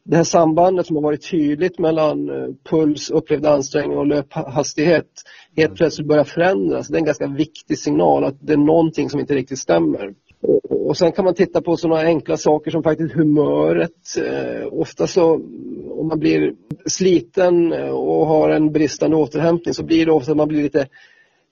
det 0.04 0.18
här 0.18 0.24
sambandet 0.24 0.88
som 0.88 0.96
har 0.96 1.04
varit 1.04 1.30
tydligt 1.32 1.80
mellan 1.80 2.30
eh, 2.30 2.48
puls, 2.70 3.10
upplevd 3.10 3.46
ansträngning 3.46 3.98
och 3.98 4.08
löphastighet 4.08 5.08
helt 5.56 5.68
mm. 5.68 5.76
plötsligt 5.76 6.08
börjar 6.08 6.24
förändras. 6.24 6.88
Det 6.88 6.96
är 6.96 7.00
en 7.00 7.06
ganska 7.06 7.28
viktig 7.28 7.80
signal 7.80 8.24
att 8.24 8.36
det 8.40 8.54
är 8.54 8.58
någonting 8.58 9.10
som 9.10 9.20
inte 9.20 9.36
riktigt 9.36 9.60
stämmer. 9.60 10.14
Och 10.70 10.98
sen 10.98 11.12
kan 11.12 11.26
man 11.26 11.34
titta 11.34 11.62
på 11.62 11.78
sådana 11.78 12.02
enkla 12.02 12.38
saker 12.38 12.72
som 12.72 12.84
faktiskt 12.84 13.14
humöret. 13.14 14.18
Eh, 14.18 14.68
ofta 14.72 15.08
så 15.08 15.34
om 15.90 16.08
man 16.08 16.20
blir 16.20 16.54
sliten 16.86 17.74
och 17.92 18.28
har 18.28 18.50
en 18.50 18.72
bristande 18.72 19.18
återhämtning 19.18 19.74
så 19.74 19.84
blir 19.84 20.06
det 20.06 20.12
ofta 20.12 20.32
att 20.32 20.38
man 20.38 20.48
blir 20.48 20.64
lite 20.64 20.88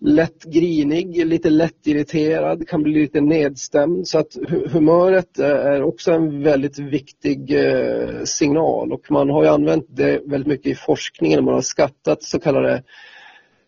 lätt 0.06 0.44
grinig, 0.44 1.26
lite 1.26 1.50
lätt 1.50 1.88
irriterad, 1.88 2.68
kan 2.68 2.84
bli 2.84 2.94
lite 2.94 3.22
nedstämd. 3.22 4.08
Så 4.08 4.20
att 4.20 4.38
humöret 4.72 5.40
eh, 5.40 5.48
är 5.48 5.84
också 5.84 6.12
en 6.12 6.44
väldigt 6.44 6.80
viktig 6.80 7.52
eh, 7.52 8.24
signal 8.24 8.94
och 8.94 9.12
man 9.12 9.30
har 9.30 9.44
ju 9.44 9.50
använt 9.50 9.86
det 9.90 10.22
väldigt 10.26 10.48
mycket 10.48 10.72
i 10.72 10.76
forskningen. 10.76 11.46
Man 11.46 11.54
har 11.54 11.62
skattat 11.62 12.24
så 12.24 12.40
kallade 12.40 12.84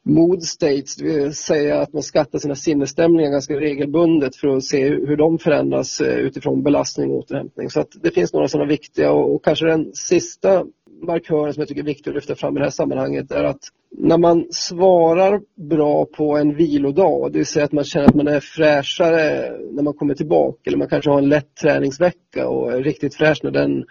mood 0.06 0.44
states, 0.44 0.96
det 0.96 1.04
vill 1.04 1.36
säga 1.36 1.82
att 1.82 1.94
man 1.94 2.04
skattar 2.04 2.40
sina 2.40 2.56
sinnesstämningar 2.56 3.32
ganska 3.32 3.54
regelbundet 3.54 4.36
för 4.36 4.48
att 4.48 4.64
se 4.64 4.90
hur 4.90 5.18
de 5.18 5.40
förändras 5.40 6.02
eh, 6.02 6.18
utifrån 6.18 6.64
belastning 6.64 7.12
och 7.12 7.18
återhämtning. 7.18 7.70
Så 7.70 7.80
att 7.80 7.90
det 8.04 8.12
finns 8.12 8.34
några 8.34 8.48
sådana 8.48 8.70
viktiga 8.70 9.12
och, 9.12 9.36
och 9.36 9.44
kanske 9.44 9.66
den 9.66 9.94
sista 9.94 10.66
markören 11.02 11.54
som 11.54 11.62
jag 11.62 11.68
tycker 11.68 11.82
är 11.82 11.86
viktig 11.86 12.10
att 12.10 12.16
lyfta 12.16 12.36
fram 12.36 12.58
i 12.58 12.60
det 12.60 12.66
här 12.66 12.72
sammanhanget 12.72 13.32
är 13.32 13.44
att 13.44 13.60
när 13.98 14.18
man 14.18 14.46
svarar 14.52 15.42
bra 15.56 16.06
på 16.06 16.38
en 16.38 16.56
vilodag, 16.56 17.32
det 17.32 17.38
vill 17.38 17.46
säga 17.46 17.66
att 17.66 17.72
man 17.72 17.84
känner 17.84 18.08
att 18.08 18.16
man 18.16 18.28
är 18.28 18.40
fräschare 18.40 19.52
när 19.72 19.84
man 19.84 19.94
kommer 19.94 20.14
tillbaka 20.14 20.60
eller 20.66 20.78
man 20.78 20.90
kanske 20.90 21.10
har 21.10 21.18
en 21.18 21.30
lätt 21.30 21.56
träningsvecka 21.56 22.48
och 22.48 22.74
är 22.74 22.84
riktigt 22.84 23.16
fräsch 23.16 23.40
när 23.44 23.52
den 23.52 23.86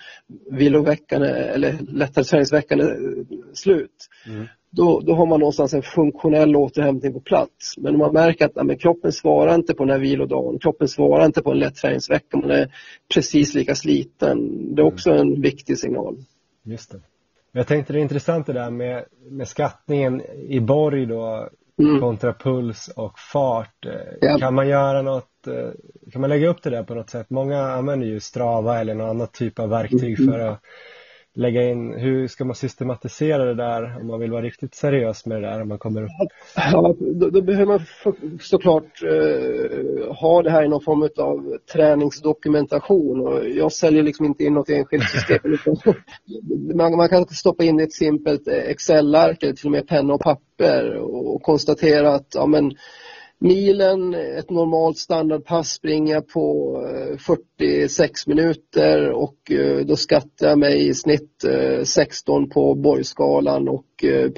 viloveckan 0.50 1.22
är, 1.22 1.48
eller 1.48 1.78
lättare 1.92 2.24
träningsveckan 2.24 2.80
är 2.80 2.96
slut. 3.54 4.08
Mm 4.26 4.46
då, 4.76 5.00
då 5.00 5.14
har 5.14 5.26
man 5.26 5.40
någonstans 5.40 5.74
en 5.74 5.82
funktionell 5.82 6.56
återhämtning 6.56 7.12
på 7.12 7.20
plats. 7.20 7.74
Men 7.78 7.94
om 7.94 7.98
man 7.98 8.12
märker 8.12 8.44
att 8.44 8.52
ja, 8.54 8.76
kroppen 8.78 9.12
svarar 9.12 9.54
inte 9.54 9.74
på 9.74 9.84
den 9.84 9.92
här 9.92 9.98
vilodagen, 9.98 10.58
kroppen 10.58 10.88
svarar 10.88 11.26
inte 11.26 11.42
på 11.42 11.50
en 11.50 11.58
lätt 11.58 11.74
träningsvecka, 11.74 12.36
man 12.36 12.50
är 12.50 12.74
precis 13.14 13.54
lika 13.54 13.74
sliten. 13.74 14.38
Det 14.74 14.82
är 14.82 14.86
också 14.86 15.10
en 15.10 15.40
viktig 15.40 15.78
signal. 15.78 16.16
Just 16.62 16.92
det. 16.92 17.00
Jag 17.52 17.66
tänkte 17.66 17.92
det 17.92 17.98
är 17.98 18.02
intressant 18.02 18.46
det 18.46 18.52
där 18.52 18.70
med, 18.70 19.04
med 19.30 19.48
skattningen 19.48 20.22
i 20.48 20.60
borg 20.60 21.06
då 21.06 21.48
mm. 21.78 22.00
kontra 22.00 22.32
puls 22.32 22.88
och 22.96 23.18
fart. 23.18 23.86
Ja. 24.20 24.38
Kan 24.38 24.54
man 24.54 24.68
göra 24.68 25.02
något, 25.02 25.46
eh, 25.46 26.10
kan 26.12 26.20
man 26.20 26.30
lägga 26.30 26.48
upp 26.48 26.62
det 26.62 26.70
där 26.70 26.82
på 26.82 26.94
något 26.94 27.10
sätt? 27.10 27.30
Många 27.30 27.60
använder 27.60 28.06
ju 28.06 28.20
Strava 28.20 28.80
eller 28.80 28.94
någon 28.94 29.10
annan 29.10 29.28
typ 29.32 29.58
av 29.58 29.68
verktyg 29.68 30.20
mm. 30.20 30.32
för 30.32 30.38
att 30.38 30.60
lägga 31.34 31.62
in, 31.62 31.92
hur 31.92 32.28
ska 32.28 32.44
man 32.44 32.54
systematisera 32.54 33.44
det 33.44 33.54
där 33.54 33.96
om 34.00 34.06
man 34.06 34.20
vill 34.20 34.30
vara 34.30 34.42
riktigt 34.42 34.74
seriös 34.74 35.26
med 35.26 35.42
det 35.42 35.48
där? 35.48 35.62
Om 35.62 35.68
man 35.68 35.78
kommer 35.78 36.02
upp? 36.02 36.10
Ja, 36.56 36.94
då, 36.98 37.30
då 37.30 37.42
behöver 37.42 37.66
man 37.66 37.80
såklart 38.40 39.02
eh, 39.02 40.14
ha 40.14 40.42
det 40.42 40.50
här 40.50 40.64
i 40.64 40.68
någon 40.68 40.84
form 40.84 41.02
av 41.02 41.58
träningsdokumentation 41.72 43.20
och 43.20 43.48
jag 43.48 43.72
säljer 43.72 44.02
liksom 44.02 44.26
inte 44.26 44.44
in 44.44 44.54
något 44.54 44.70
enskilt 44.70 45.10
system. 45.10 45.38
man, 46.74 46.96
man 46.96 47.08
kan 47.08 47.26
stoppa 47.26 47.64
in 47.64 47.80
ett 47.80 47.92
simpelt 47.92 48.48
Excel-ark 48.48 49.42
eller 49.42 49.54
till 49.54 49.66
och 49.66 49.72
med 49.72 49.88
penna 49.88 50.14
och 50.14 50.20
papper 50.20 50.96
och 50.96 51.42
konstatera 51.42 52.14
att 52.14 52.28
ja, 52.34 52.46
men, 52.46 52.72
milen, 53.44 54.14
ett 54.14 54.50
normalt 54.50 54.98
standardpass 54.98 55.70
springer 55.70 56.14
jag 56.14 56.28
på 56.28 56.76
46 57.18 58.00
eh, 58.00 58.34
minuter 58.34 59.10
och 59.10 59.50
eh, 59.50 59.86
då 59.86 59.96
skattar 59.96 60.48
jag 60.48 60.58
mig 60.58 60.88
i 60.88 60.94
snitt 60.94 61.44
16 61.84 62.42
eh, 62.42 62.48
på 62.48 62.74
borgskalan 62.74 63.68
och 63.68 63.84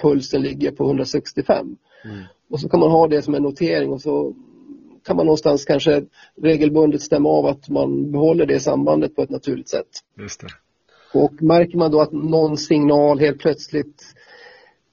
pulsen 0.03 0.43
ligger 0.43 0.71
på 0.71 0.85
165. 0.85 1.77
Mm. 2.05 2.19
Och 2.51 2.61
så 2.61 2.69
kan 2.69 2.81
man 2.81 2.91
ha 2.91 3.09
det 3.09 3.23
som 3.23 3.35
en 3.35 3.43
notering 3.43 3.93
och 3.93 4.03
så 4.03 4.35
kan 5.07 5.17
man 5.17 5.27
någonstans 5.27 5.65
kanske 5.65 6.05
regelbundet 6.43 7.03
stämma 7.03 7.29
av 7.29 7.47
att 7.47 7.69
man 7.69 8.13
behåller 8.13 8.47
det 8.47 8.61
sambandet 8.61 9.17
på 9.17 9.23
ett 9.23 9.31
naturligt 9.31 9.69
sätt. 9.69 9.89
Just 10.21 10.41
det. 10.41 10.49
Och 11.19 11.43
märker 11.43 11.79
man 11.79 11.91
då 11.91 12.01
att 12.01 12.13
någon 12.13 12.57
signal 12.57 13.19
helt 13.19 13.39
plötsligt 13.39 14.03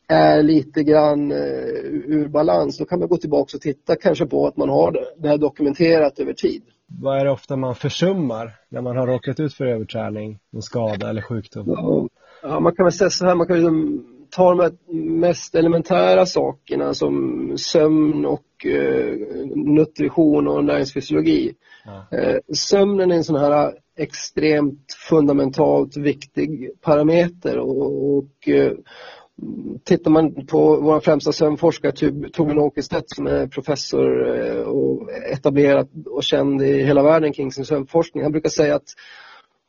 är 0.07 0.43
lite 0.43 0.83
grann 0.83 1.31
eh, 1.31 1.37
ur 1.37 2.27
balans, 2.27 2.77
då 2.77 2.85
kan 2.85 2.99
man 2.99 3.07
gå 3.07 3.17
tillbaka 3.17 3.57
och 3.57 3.61
titta 3.61 3.95
kanske 3.95 4.25
på 4.25 4.47
att 4.47 4.57
man 4.57 4.69
har 4.69 4.91
det 5.17 5.27
här 5.27 5.37
dokumenterat 5.37 6.19
över 6.19 6.33
tid. 6.33 6.63
Vad 7.01 7.19
är 7.19 7.25
det 7.25 7.31
ofta 7.31 7.55
man 7.55 7.75
försummar 7.75 8.51
när 8.69 8.81
man 8.81 8.97
har 8.97 9.07
råkat 9.07 9.39
ut 9.39 9.53
för 9.53 9.65
överträning, 9.65 10.39
en 10.53 10.61
skada 10.61 11.09
eller 11.09 11.21
sjukdom? 11.21 11.63
Ja, 11.67 12.07
ja 12.41 12.59
man 12.59 12.75
kan 12.75 12.85
väl 12.85 12.93
säga 12.93 13.09
så 13.09 13.25
här, 13.25 13.35
man 13.35 13.47
kan 13.47 13.55
liksom 13.55 14.05
ta 14.29 14.55
de 14.55 14.77
mest 15.19 15.55
elementära 15.55 16.25
sakerna 16.25 16.93
som 16.93 17.53
sömn 17.57 18.25
och 18.25 18.65
eh, 18.65 19.15
nutrition 19.55 20.47
och 20.47 20.65
näringsfysiologi. 20.65 21.53
Ja. 21.85 22.17
Eh, 22.17 22.37
sömnen 22.53 23.11
är 23.11 23.15
en 23.15 23.23
sån 23.23 23.35
här 23.35 23.73
extremt 23.97 24.93
fundamentalt 25.09 25.97
viktig 25.97 26.69
parameter 26.81 27.57
och, 27.57 28.17
och 28.17 28.49
Tittar 29.83 30.11
man 30.11 30.45
på 30.45 30.79
vår 30.81 30.99
främsta 30.99 31.31
sömnforskare 31.31 31.91
Torbjörn 32.29 32.59
Åkerstedt 32.59 33.09
som 33.09 33.27
är 33.27 33.47
professor 33.47 34.35
eh, 34.35 34.61
och 34.61 35.11
etablerad 35.31 36.07
och 36.07 36.23
känd 36.23 36.61
i 36.61 36.83
hela 36.83 37.03
världen 37.03 37.33
kring 37.33 37.51
sin 37.51 37.65
sömnforskning. 37.65 38.23
Han 38.23 38.31
brukar 38.31 38.49
säga 38.49 38.75
att 38.75 38.87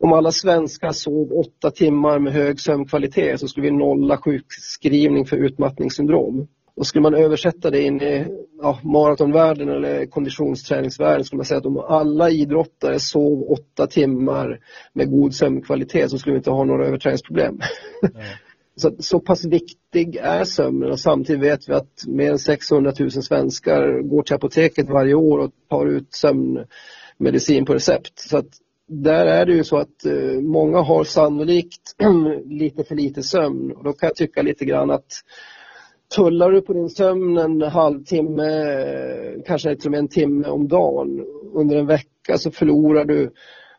om 0.05 0.13
alla 0.13 0.33
svenskar 0.33 0.93
sov 0.93 1.33
åtta 1.33 1.71
timmar 1.71 2.19
med 2.19 2.33
hög 2.33 2.61
sömnkvalitet 2.61 3.41
så 3.41 3.49
skulle 3.49 3.71
vi 3.71 3.77
nolla 3.77 4.17
sjukskrivning 4.17 5.27
för 5.27 5.37
utmattningssyndrom. 5.37 6.47
Och 6.77 6.87
skulle 6.87 7.03
man 7.03 7.15
översätta 7.15 7.71
det 7.71 7.83
in 7.83 8.03
i 8.03 8.27
ja, 8.63 8.79
maratonvärlden 8.83 9.69
eller 9.69 10.07
konditionsträningsvärlden 10.07 11.25
skulle 11.25 11.37
man 11.37 11.47
säga 11.47 11.59
att 11.59 11.67
om 11.67 11.79
alla 11.79 12.31
idrottare 12.31 13.01
sov 13.01 13.43
åtta 13.43 13.87
timmar 13.87 14.61
med 14.93 15.11
god 15.11 15.35
sömnkvalitet 15.35 16.11
så 16.11 16.19
skulle 16.19 16.33
vi 16.33 16.39
inte 16.39 16.51
ha 16.51 16.65
några 16.65 16.87
överträningsproblem. 16.87 17.61
Mm. 18.03 18.27
Så, 18.77 18.91
så 18.99 19.21
pass 19.21 19.45
viktig 19.45 20.17
är 20.17 20.45
sömnen 20.45 20.91
och 20.91 21.01
samtidigt 21.01 21.43
vet 21.43 21.69
vi 21.69 21.73
att 21.73 22.07
mer 22.07 22.33
än 22.33 22.39
600 22.39 22.93
000 22.99 23.11
svenskar 23.11 24.03
går 24.03 24.23
till 24.23 24.35
apoteket 24.35 24.91
varje 24.91 25.15
år 25.15 25.39
och 25.39 25.51
tar 25.71 25.87
ut 25.87 26.15
sömnmedicin 26.15 27.65
på 27.65 27.75
recept. 27.75 28.19
Så 28.19 28.37
att 28.37 28.49
där 28.89 29.27
är 29.27 29.47
det 29.47 29.53
ju 29.53 29.65
så 29.65 29.77
att 29.77 30.07
eh, 30.07 30.41
många 30.41 30.79
har 30.79 31.05
sannolikt 31.05 31.97
lite 32.45 32.85
för 32.85 32.95
lite 32.95 33.23
sömn 33.23 33.73
och 33.73 33.85
då 33.85 33.93
kan 33.93 34.07
jag 34.07 34.17
tycka 34.17 34.43
lite 34.43 34.65
grann 34.65 34.91
att 34.91 35.13
tullar 36.17 36.51
du 36.51 36.61
på 36.61 36.73
din 36.73 36.91
sömn 36.91 37.39
en 37.39 37.63
halvtimme, 37.63 38.49
kanske 39.47 39.77
till 39.77 39.87
och 39.87 39.91
med 39.91 39.99
en 39.99 40.09
timme 40.09 40.49
om 40.49 40.69
dagen 40.69 41.27
under 41.55 41.77
en 41.77 41.87
vecka 41.87 42.39
så 42.39 42.51
förlorar 42.51 43.05
du 43.05 43.33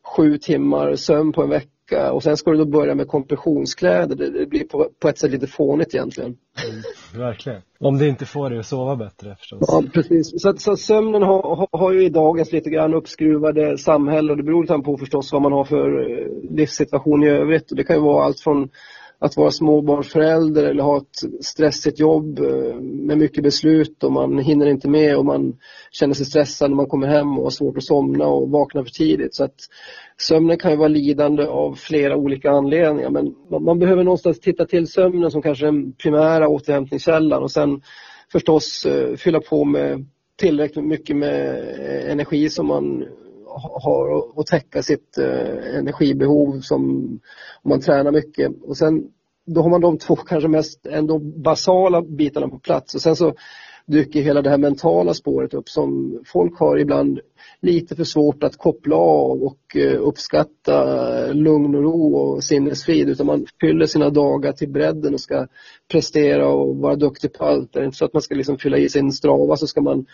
sju 0.03 0.37
timmar 0.37 0.95
sömn 0.95 1.33
på 1.33 1.43
en 1.43 1.49
vecka 1.49 1.69
jacka 1.91 2.11
och 2.11 2.23
sen 2.23 2.37
ska 2.37 2.51
du 2.51 2.57
då 2.57 2.65
börja 2.65 2.95
med 2.95 3.07
kompressionskläder. 3.07 4.15
Det, 4.15 4.45
blir 4.45 4.63
på, 4.63 4.89
på, 4.99 5.09
ett 5.09 5.17
sätt 5.17 5.31
lite 5.31 5.47
fånigt 5.47 5.95
egentligen. 5.95 6.37
Mm, 6.69 7.25
verkligen. 7.25 7.61
Om 7.79 7.97
det 7.97 8.07
inte 8.07 8.25
får 8.25 8.49
dig 8.49 8.59
att 8.59 8.65
sova 8.65 8.95
bättre 8.95 9.35
förstås. 9.35 9.59
Ja, 9.67 9.83
precis. 9.93 10.41
Så, 10.41 10.53
så 10.57 10.77
sömnen 10.77 11.21
har, 11.21 11.55
har, 11.55 11.67
har, 11.79 11.91
ju 11.91 12.03
i 12.03 12.09
dagens 12.09 12.51
lite 12.51 12.69
grann 12.69 12.93
uppskruvade 12.93 13.77
samhälle 13.77 14.31
och 14.31 14.37
det 14.37 14.43
beror 14.43 14.63
lite 14.63 14.77
på 14.77 14.97
förstås 14.97 15.33
vad 15.33 15.41
man 15.41 15.51
har 15.51 15.63
för 15.63 16.11
eh, 16.11 16.55
livssituation 16.55 17.23
i 17.23 17.29
övrigt. 17.29 17.71
Och 17.71 17.77
det 17.77 17.83
kan 17.83 17.95
ju 17.95 18.01
vara 18.01 18.25
allt 18.25 18.39
från 18.39 18.69
att 19.19 19.37
vara 19.37 19.51
småbarnsförälder 19.51 20.63
eller 20.63 20.83
ha 20.83 20.97
ett 20.97 21.45
stressigt 21.45 21.99
jobb 21.99 22.39
eh, 22.39 22.75
med 22.81 23.17
mycket 23.17 23.43
beslut 23.43 24.03
och 24.03 24.11
man 24.11 24.39
hinner 24.39 24.65
inte 24.65 24.89
med 24.89 25.17
och 25.17 25.25
man 25.25 25.57
känner 25.91 26.13
sig 26.13 26.25
stressad 26.25 26.69
när 26.69 26.75
man 26.75 26.87
kommer 26.87 27.07
hem 27.07 27.37
och 27.37 27.43
har 27.43 27.49
svårt 27.49 27.77
att 27.77 27.83
somna 27.83 28.27
och 28.27 28.49
vakna 28.49 28.83
för 28.83 28.91
tidigt. 28.91 29.35
Så 29.35 29.43
att 29.43 29.55
sömnen 30.17 30.57
kan 30.57 30.71
ju 30.71 30.77
vara 30.77 30.87
lidande 30.87 31.43
av 31.45 31.75
flera 31.75 32.15
olika 32.15 32.51
anledningar 32.51 33.09
men 33.09 33.35
man 33.61 33.79
behöver 33.79 34.03
någonstans 34.03 34.39
titta 34.39 34.65
till 34.65 34.87
sömnen 34.87 35.31
som 35.31 35.41
kanske 35.41 35.65
den 35.65 35.93
primära 35.93 36.47
återhämtningskällan 36.47 37.43
och 37.43 37.51
sen 37.51 37.81
förstås 38.31 38.85
eh, 38.85 39.15
fylla 39.15 39.39
på 39.39 39.65
med 39.65 40.05
tillräckligt 40.39 40.85
mycket 40.85 41.15
med 41.15 41.49
eh, 41.79 42.11
energi 42.11 42.49
som 42.49 42.67
man 42.67 43.05
har 43.61 44.23
att 44.39 44.47
täcka 44.47 44.83
sitt 44.83 45.17
eh, 45.17 45.77
energibehov 45.77 46.59
som 46.59 46.83
om 47.63 47.69
man 47.69 47.81
tränar 47.81 48.11
mycket. 48.11 48.51
Och 48.63 48.77
sen 48.77 49.03
då 49.45 49.61
har 49.61 49.69
man 49.69 49.81
de 49.81 49.97
två 49.97 50.15
kanske 50.27 50.47
mest 50.47 50.85
ändå 50.85 51.19
basala 51.19 52.01
bitarna 52.01 52.47
på 52.47 52.59
plats 52.59 52.95
och 52.95 53.01
sen 53.01 53.15
så 53.15 53.33
dyker 53.87 54.21
hela 54.21 54.41
det 54.41 54.49
här 54.49 54.57
mentala 54.57 55.13
spåret 55.13 55.53
upp 55.53 55.69
som 55.69 56.19
folk 56.25 56.59
har 56.59 56.77
ibland 56.77 57.19
lite 57.61 57.95
för 57.95 58.03
svårt 58.03 58.43
att 58.43 58.57
koppla 58.57 58.95
av 58.95 59.43
och 59.43 59.75
eh, 59.75 60.01
uppskatta 60.01 61.27
lugn 61.33 61.75
och 61.75 61.83
ro 61.83 62.15
och 62.15 62.43
sinnesfrid 62.43 63.09
utan 63.09 63.25
man 63.25 63.45
fyller 63.61 63.85
sina 63.85 64.09
dagar 64.09 64.51
till 64.51 64.69
bredden 64.69 65.13
och 65.13 65.21
ska 65.21 65.47
prestera 65.91 66.47
och 66.47 66.75
vara 66.75 66.95
duktig 66.95 67.33
på 67.33 67.45
allt. 67.45 67.73
Det 67.73 67.79
är 67.79 67.83
inte 67.83 67.97
så 67.97 68.05
att 68.05 68.13
man 68.13 68.21
ska 68.21 68.35
liksom 68.35 68.57
fylla 68.57 68.77
i 68.77 68.89
sin 68.89 69.11
strava 69.11 69.55
så 69.55 69.67
ska 69.67 69.81
man 69.81 70.05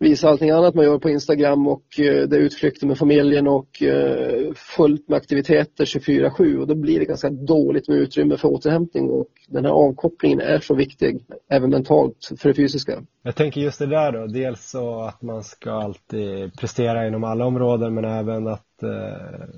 visa 0.00 0.28
allting 0.28 0.50
annat 0.50 0.74
man 0.74 0.84
gör 0.84 0.98
på 0.98 1.10
Instagram 1.10 1.68
och 1.68 2.00
eh, 2.00 2.28
det 2.28 2.36
är 2.36 2.40
utflykter 2.40 2.86
med 2.86 2.98
familjen 2.98 3.48
och 3.48 3.82
eh, 3.82 4.52
fullt 4.54 5.08
med 5.08 5.16
aktiviteter 5.16 5.84
24-7 5.84 6.56
och 6.56 6.66
då 6.66 6.74
blir 6.74 6.98
det 6.98 7.04
ganska 7.04 7.30
dåligt 7.30 7.88
med 7.88 7.98
utrymme 7.98 8.36
för 8.36 8.48
återhämtning 8.48 9.10
och 9.10 9.28
den 9.48 9.64
här 9.64 9.72
avkopplingen 9.72 10.40
är 10.40 10.58
så 10.58 10.74
viktig, 10.74 11.24
även 11.50 11.70
mentalt, 11.70 12.32
för 12.38 12.48
det 12.48 12.54
fysiska. 12.54 13.02
Jag 13.22 13.36
tänker 13.36 13.60
just 13.60 13.78
det 13.78 13.86
där 13.86 14.12
då, 14.12 14.26
dels 14.26 14.70
så 14.70 15.00
att 15.00 15.22
man 15.22 15.44
ska 15.44 15.70
alltid 15.70 16.54
prestera 16.58 17.06
inom 17.06 17.24
alla 17.24 17.44
områden 17.44 17.94
men 17.94 18.04
även 18.04 18.46
att 18.46 18.82
eh, 18.82 19.48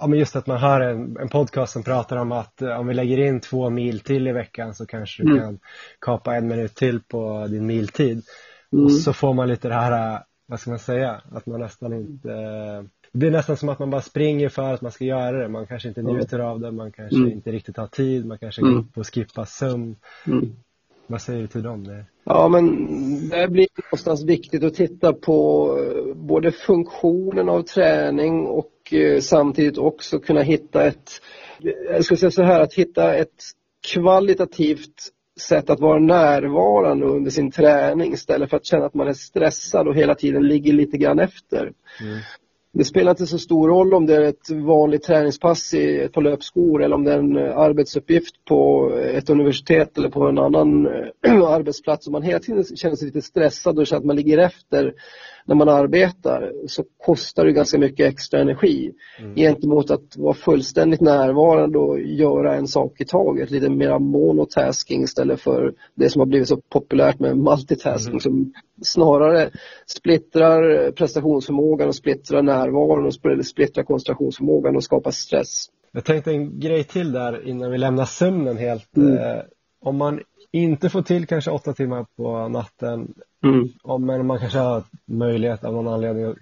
Ja 0.00 0.06
men 0.06 0.18
just 0.18 0.36
att 0.36 0.46
man 0.46 0.58
hör 0.58 0.80
en, 0.80 1.16
en 1.20 1.28
podcast 1.28 1.72
som 1.72 1.82
pratar 1.82 2.16
om 2.16 2.32
att 2.32 2.62
om 2.62 2.86
vi 2.86 2.94
lägger 2.94 3.18
in 3.18 3.40
två 3.40 3.70
mil 3.70 4.00
till 4.00 4.28
i 4.28 4.32
veckan 4.32 4.74
så 4.74 4.86
kanske 4.86 5.22
du 5.22 5.30
mm. 5.30 5.42
kan 5.42 5.58
kapa 6.00 6.36
en 6.36 6.48
minut 6.48 6.74
till 6.74 7.00
på 7.00 7.46
din 7.50 7.66
miltid. 7.66 8.22
Mm. 8.72 8.84
Och 8.84 8.92
så 8.92 9.12
får 9.12 9.34
man 9.34 9.48
lite 9.48 9.68
det 9.68 9.74
här, 9.74 10.22
vad 10.46 10.60
ska 10.60 10.70
man 10.70 10.78
säga, 10.78 11.22
att 11.32 11.46
man 11.46 11.60
nästan 11.60 11.92
inte 11.92 12.28
det 13.12 13.18
blir 13.18 13.30
nästan 13.30 13.56
som 13.56 13.68
att 13.68 13.78
man 13.78 13.90
bara 13.90 14.02
springer 14.02 14.48
för 14.48 14.74
att 14.74 14.80
man 14.80 14.92
ska 14.92 15.04
göra 15.04 15.38
det. 15.38 15.48
Man 15.48 15.66
kanske 15.66 15.88
inte 15.88 16.02
njuter 16.02 16.38
av 16.38 16.60
det, 16.60 16.70
man 16.70 16.92
kanske 16.92 17.16
mm. 17.16 17.32
inte 17.32 17.52
riktigt 17.52 17.76
har 17.76 17.86
tid, 17.86 18.26
man 18.26 18.38
kanske 18.38 18.62
mm. 18.62 18.74
går 18.74 18.80
upp 18.80 18.98
och 18.98 19.14
skippar 19.14 19.44
sömn. 19.44 19.96
Mm. 20.26 20.52
Vad 21.06 21.22
säger 21.22 21.40
du 21.40 21.46
till 21.46 21.62
dem? 21.62 21.84
Det? 21.84 22.04
Ja, 22.24 22.48
men 22.48 22.66
det 23.28 23.48
blir 23.48 23.66
någonstans 23.84 24.24
viktigt 24.24 24.64
att 24.64 24.74
titta 24.74 25.12
på 25.12 25.68
eh, 25.78 26.14
både 26.14 26.52
funktionen 26.52 27.48
av 27.48 27.62
träning 27.62 28.46
och 28.46 28.92
eh, 28.92 29.20
samtidigt 29.20 29.78
också 29.78 30.18
kunna 30.18 30.42
hitta 30.42 30.86
ett, 30.86 31.10
jag 31.90 32.04
ska 32.04 32.16
säga 32.16 32.30
så 32.30 32.42
här, 32.42 32.60
att 32.60 32.74
hitta 32.74 33.14
ett 33.14 33.42
kvalitativt 33.92 35.12
sätt 35.40 35.70
att 35.70 35.80
vara 35.80 35.98
närvarande 35.98 37.06
under 37.06 37.30
sin 37.30 37.50
träning 37.50 38.12
istället 38.12 38.50
för 38.50 38.56
att 38.56 38.66
känna 38.66 38.86
att 38.86 38.94
man 38.94 39.08
är 39.08 39.12
stressad 39.12 39.88
och 39.88 39.94
hela 39.94 40.14
tiden 40.14 40.48
ligger 40.48 40.72
lite 40.72 40.98
grann 40.98 41.18
efter. 41.18 41.72
Mm. 42.00 42.18
Det 42.72 42.84
spelar 42.84 43.10
inte 43.10 43.26
så 43.26 43.38
stor 43.38 43.68
roll 43.68 43.94
om 43.94 44.06
det 44.06 44.16
är 44.16 44.20
ett 44.20 44.50
vanligt 44.50 45.02
träningspass 45.02 45.74
i 45.74 46.00
ett 46.00 46.12
par 46.12 46.22
löpskor 46.22 46.82
eller 46.82 46.96
om 46.96 47.04
det 47.04 47.12
är 47.12 47.18
en 47.18 47.36
arbetsuppgift 47.36 48.44
på 48.44 48.90
ett 49.14 49.30
universitet 49.30 49.98
eller 49.98 50.08
på 50.08 50.28
en 50.28 50.38
annan 50.38 50.86
arbetsplats. 51.46 52.06
Om 52.06 52.12
man 52.12 52.22
hela 52.22 52.38
tiden 52.38 52.64
känner 52.64 52.96
sig 52.96 53.06
lite 53.06 53.22
stressad 53.22 53.78
och 53.78 53.86
känner 53.86 54.00
att 54.00 54.06
man 54.06 54.16
ligger 54.16 54.38
efter 54.38 54.94
när 55.48 55.54
man 55.54 55.68
arbetar 55.68 56.52
så 56.66 56.84
kostar 57.04 57.44
det 57.44 57.52
ganska 57.52 57.78
mycket 57.78 58.06
extra 58.06 58.40
energi 58.40 58.92
mm. 59.18 59.34
gentemot 59.34 59.90
att 59.90 60.16
vara 60.16 60.34
fullständigt 60.34 61.00
närvarande 61.00 61.78
och 61.78 62.00
göra 62.00 62.54
en 62.54 62.68
sak 62.68 63.00
i 63.00 63.04
taget. 63.04 63.50
Lite 63.50 63.70
mer 63.70 63.98
monotasking 63.98 65.02
istället 65.02 65.40
för 65.40 65.74
det 65.94 66.10
som 66.10 66.20
har 66.20 66.26
blivit 66.26 66.48
så 66.48 66.56
populärt 66.56 67.20
med 67.20 67.36
multitasking 67.36 68.12
mm. 68.12 68.20
som 68.20 68.52
snarare 68.82 69.50
splittrar 69.86 70.90
prestationsförmågan 70.90 71.88
och 71.88 71.94
splittrar 71.94 72.42
närvaron 72.42 73.06
och 73.06 73.46
splittrar 73.46 73.84
koncentrationsförmågan 73.84 74.76
och 74.76 74.84
skapar 74.84 75.10
stress. 75.10 75.66
Jag 75.92 76.04
tänkte 76.04 76.30
en 76.30 76.60
grej 76.60 76.84
till 76.84 77.12
där 77.12 77.48
innan 77.48 77.70
vi 77.70 77.78
lämnar 77.78 78.04
sömnen 78.04 78.56
helt. 78.56 78.96
Mm. 78.96 79.16
Eh, 79.16 79.42
om 79.80 79.96
man 79.96 80.20
inte 80.52 80.88
får 80.88 81.02
till 81.02 81.26
kanske 81.26 81.50
åtta 81.50 81.72
timmar 81.72 82.06
på 82.16 82.48
natten, 82.48 83.14
Mm. 83.44 83.68
om, 83.82 84.06
men 84.06 84.26
man 84.26 84.38
kanske 84.38 84.58
har 84.58 84.82
möjlighet 85.06 85.64
av 85.64 85.72
någon 85.72 85.88
anledning 85.88 86.24
att 86.24 86.36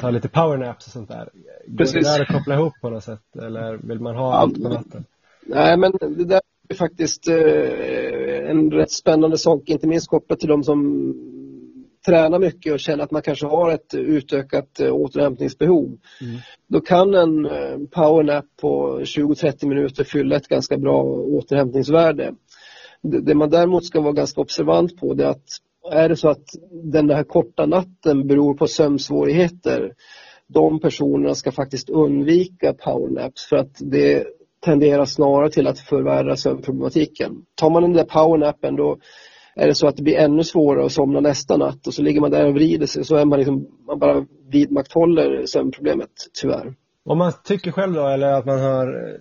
ta 0.00 0.10
lite 0.10 0.28
powernaps 0.28 0.86
och 0.86 0.92
sånt 0.92 1.08
där. 1.08 1.28
Går 1.66 1.76
Precis. 1.78 1.94
det 1.94 2.12
där 2.12 2.22
att 2.22 2.28
koppla 2.28 2.54
ihop 2.54 2.72
på 2.80 2.90
något 2.90 3.04
sätt 3.04 3.36
eller 3.42 3.76
vill 3.76 4.00
man 4.00 4.14
ha 4.16 4.32
Ja, 4.32 4.36
allt 4.36 4.62
på 4.62 4.68
natten? 4.68 5.04
Nej, 5.46 5.76
men 5.76 5.92
det 6.00 6.24
där 6.24 6.40
är 6.68 6.74
faktiskt 6.74 7.28
eh, 7.28 8.50
en 8.50 8.70
rätt 8.70 8.90
spännande 8.90 9.38
sak, 9.38 9.62
inte 9.66 9.86
minst 9.86 10.08
kopplat 10.08 10.40
till 10.40 10.48
de 10.48 10.64
som 10.64 11.12
tränar 12.06 12.38
mycket 12.38 12.72
och 12.72 12.80
känner 12.80 13.04
att 13.04 13.10
man 13.10 13.22
kanske 13.22 13.46
har 13.46 13.70
ett 13.70 13.94
utökat 13.94 14.80
eh, 14.80 14.92
återhämtningsbehov. 14.92 15.84
Mm. 15.84 16.36
Då 16.68 16.80
kan 16.80 17.14
en 17.14 17.46
eh, 17.46 17.78
powernap 17.90 18.44
på 18.60 19.00
20-30 19.00 19.66
minuter 19.66 20.04
fylla 20.04 20.36
ett 20.36 20.48
ganska 20.48 20.76
bra 20.78 21.02
återhämtningsvärde. 21.02 22.34
Det, 23.10 23.34
man 23.34 23.50
däremot 23.50 23.84
ska 23.84 24.00
vara 24.00 24.12
ganska 24.12 24.40
observant 24.40 25.00
på 25.00 25.14
det 25.14 25.24
är 25.24 25.28
att 25.28 25.44
är 25.92 26.08
det 26.08 26.16
så 26.16 26.28
att 26.28 26.48
den 26.70 27.10
här 27.10 27.24
korta 27.24 27.66
natten 27.66 28.26
beror 28.26 28.54
på 28.54 28.66
sömnsvårigheter, 28.66 29.92
de 30.46 30.80
personerna 30.80 31.34
ska 31.34 31.52
faktiskt 31.52 31.90
undvika 31.90 32.72
powernaps 32.72 33.46
för 33.48 33.56
att 33.56 33.76
det 33.80 34.26
tenderar 34.64 35.04
snarare 35.04 35.50
till 35.50 35.66
att 35.66 35.78
förvärra 35.78 36.36
sömnproblematiken. 36.36 37.32
Tar 37.54 37.70
man 37.70 37.82
den 37.82 37.92
där 37.92 38.04
powernappen 38.04 38.76
då 38.76 38.98
är 39.54 39.66
det 39.66 39.74
så 39.74 39.86
att 39.86 39.96
det 39.96 40.02
blir 40.02 40.16
ännu 40.16 40.44
svårare 40.44 40.86
att 40.86 40.92
somna 40.92 41.20
nästa 41.20 41.56
natt 41.56 41.86
och 41.86 41.94
så 41.94 42.02
ligger 42.02 42.20
man 42.20 42.30
där 42.30 42.46
och 42.46 42.54
vrider 42.54 42.86
sig 42.86 43.04
så 43.04 43.16
är 43.16 43.24
man, 43.24 43.38
liksom, 43.38 43.66
man 43.86 43.98
bara 43.98 44.26
vidmakthåller 44.48 45.46
sömnproblemet 45.46 46.10
tyvärr. 46.40 46.74
Om 47.04 47.18
man 47.18 47.32
tycker 47.44 47.72
själv 47.72 47.94
då, 47.94 48.06
eller 48.06 48.32
att 48.32 48.46
man 48.46 48.58
hör 48.58 49.16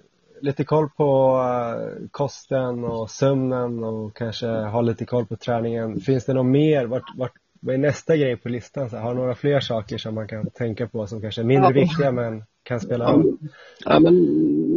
lite 0.45 0.63
koll 0.63 0.89
på 0.89 1.39
eh, 1.39 2.07
kosten 2.11 2.83
och 2.83 3.09
sömnen 3.09 3.83
och 3.83 4.15
kanske 4.15 4.47
har 4.47 4.83
lite 4.83 5.05
koll 5.05 5.25
på 5.25 5.35
träningen. 5.35 5.99
Finns 5.99 6.25
det 6.25 6.33
något 6.33 6.45
mer? 6.45 6.85
Vart, 6.85 7.17
vart, 7.17 7.33
vad 7.59 7.75
är 7.75 7.79
nästa 7.79 8.17
grej 8.17 8.37
på 8.37 8.49
listan? 8.49 8.89
Så 8.89 8.97
har 8.97 9.13
du 9.13 9.19
några 9.19 9.35
fler 9.35 9.59
saker 9.59 9.97
som 9.97 10.15
man 10.15 10.27
kan 10.27 10.49
tänka 10.49 10.87
på 10.87 11.07
som 11.07 11.21
kanske 11.21 11.41
är 11.41 11.45
mindre 11.45 11.71
Ja. 11.75 11.81
viktiga 11.81 12.11
men 12.11 12.43
kan 12.63 12.79
spela 12.79 13.11
roll? 13.13 13.37
Ja, 13.85 13.99
men 13.99 14.15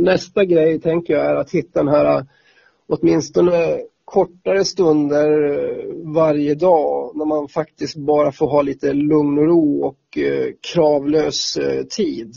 nästa 0.04 0.44
grej 0.44 0.80
tänker 0.80 1.14
jag 1.14 1.26
är 1.26 1.34
att 1.34 1.50
hitta 1.50 1.82
den 1.82 1.94
här 1.94 2.26
åtminstone 2.88 3.78
kortare 4.04 4.64
stunder 4.64 5.30
eh, 5.50 6.14
varje 6.14 6.54
dag 6.54 7.16
när 7.16 7.24
man 7.24 7.48
faktiskt 7.48 7.96
bara 7.96 8.32
får 8.32 8.46
ha 8.46 8.62
lite 8.62 8.92
lugn 8.92 9.38
och 9.38 9.46
ro 9.46 9.84
och 9.84 10.18
eh, 10.18 10.48
kravlös 10.72 11.56
eh, 11.56 11.84
tid. 11.84 12.34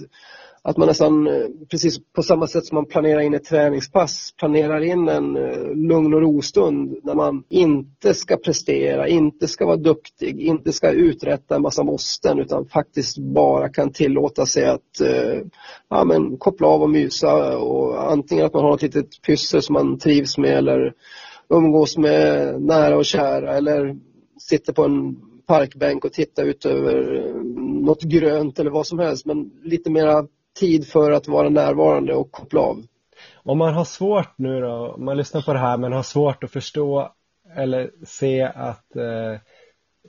Att 0.63 0.77
man 0.77 0.87
nästan 0.87 1.27
eh, 1.27 1.45
precis 1.69 1.99
på 2.13 2.23
samma 2.23 2.47
sätt 2.47 2.65
som 2.65 2.75
man 2.75 2.85
planerar 2.85 3.19
in 3.19 3.33
ett 3.33 3.43
träningspass 3.43 4.33
planerar 4.37 4.81
in 4.81 5.07
en 5.07 5.35
eh, 5.35 5.75
lugn 5.75 6.13
och 6.13 6.21
rostund 6.21 6.99
när 7.03 7.15
man 7.15 7.43
inte 7.49 8.13
ska 8.13 8.37
prestera, 8.37 9.07
inte 9.07 9.47
ska 9.47 9.65
vara 9.65 9.77
duktig, 9.77 10.41
inte 10.41 10.71
ska 10.71 10.91
uträtta 10.91 11.55
en 11.55 11.61
massa 11.61 11.83
måsten 11.83 12.39
utan 12.39 12.65
faktiskt 12.65 13.17
bara 13.17 13.69
kan 13.69 13.91
tillåta 13.91 14.45
sig 14.45 14.65
att 14.65 15.01
eh, 15.01 15.41
ja, 15.89 16.03
men 16.03 16.37
koppla 16.37 16.67
av 16.67 16.81
och 16.81 16.89
mysa 16.89 17.57
och 17.57 18.11
antingen 18.11 18.45
att 18.45 18.53
man 18.53 18.63
har 18.63 18.75
ett 18.75 18.81
litet 18.81 19.21
pyssel 19.21 19.61
som 19.61 19.73
man 19.73 19.99
trivs 19.99 20.37
med 20.37 20.57
eller 20.57 20.93
umgås 21.49 21.97
med 21.97 22.55
nära 22.61 22.97
och 22.97 23.05
kära 23.05 23.57
eller 23.57 23.95
sitter 24.39 24.73
på 24.73 24.83
en 24.83 25.15
parkbänk 25.47 26.05
och 26.05 26.13
tittar 26.13 26.43
ut 26.43 26.65
över 26.65 27.33
något 27.85 28.01
grönt 28.01 28.59
eller 28.59 28.71
vad 28.71 28.87
som 28.87 28.99
helst 28.99 29.25
men 29.25 29.51
lite 29.63 29.89
mera 29.91 30.25
tid 30.59 30.87
för 30.87 31.11
att 31.11 31.27
vara 31.27 31.49
närvarande 31.49 32.13
och 32.13 32.31
koppla 32.31 32.61
av. 32.61 32.83
Om 33.33 33.57
man 33.57 33.73
har 33.73 33.85
svårt 33.85 34.37
nu 34.37 34.59
då, 34.59 34.93
om 34.97 35.05
man 35.05 35.17
lyssnar 35.17 35.41
på 35.41 35.53
det 35.53 35.59
här 35.59 35.77
men 35.77 35.93
har 35.93 36.03
svårt 36.03 36.43
att 36.43 36.51
förstå 36.51 37.11
eller 37.55 37.91
se 38.05 38.41
att 38.41 38.95
eh, 38.95 39.39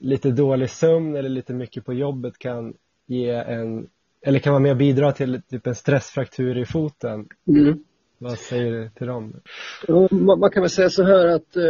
lite 0.01 0.31
dålig 0.31 0.71
sömn 0.71 1.17
eller 1.17 1.29
lite 1.29 1.55
mycket 1.55 1.85
på 1.85 1.93
jobbet 1.93 2.39
kan 2.39 2.75
ge 3.07 3.31
en, 3.31 3.89
eller 4.23 4.39
kan 4.39 4.53
vara 4.53 4.63
med 4.63 4.71
och 4.71 4.77
bidra 4.77 5.13
till 5.13 5.43
typ 5.43 5.67
en 5.67 5.75
stressfraktur 5.75 6.59
i 6.59 6.67
foten. 6.67 7.29
Mm. 7.49 7.85
Vad 8.19 8.39
säger 8.39 8.73
du 8.73 8.89
till 8.89 9.07
dem? 9.07 9.41
Man 10.11 10.39
man 10.39 10.51
kan 10.51 10.63
väl 10.63 10.71
säga 10.71 10.91
så 10.91 11.05
här 11.05 11.27
att 11.27 11.57
eh, 11.57 11.63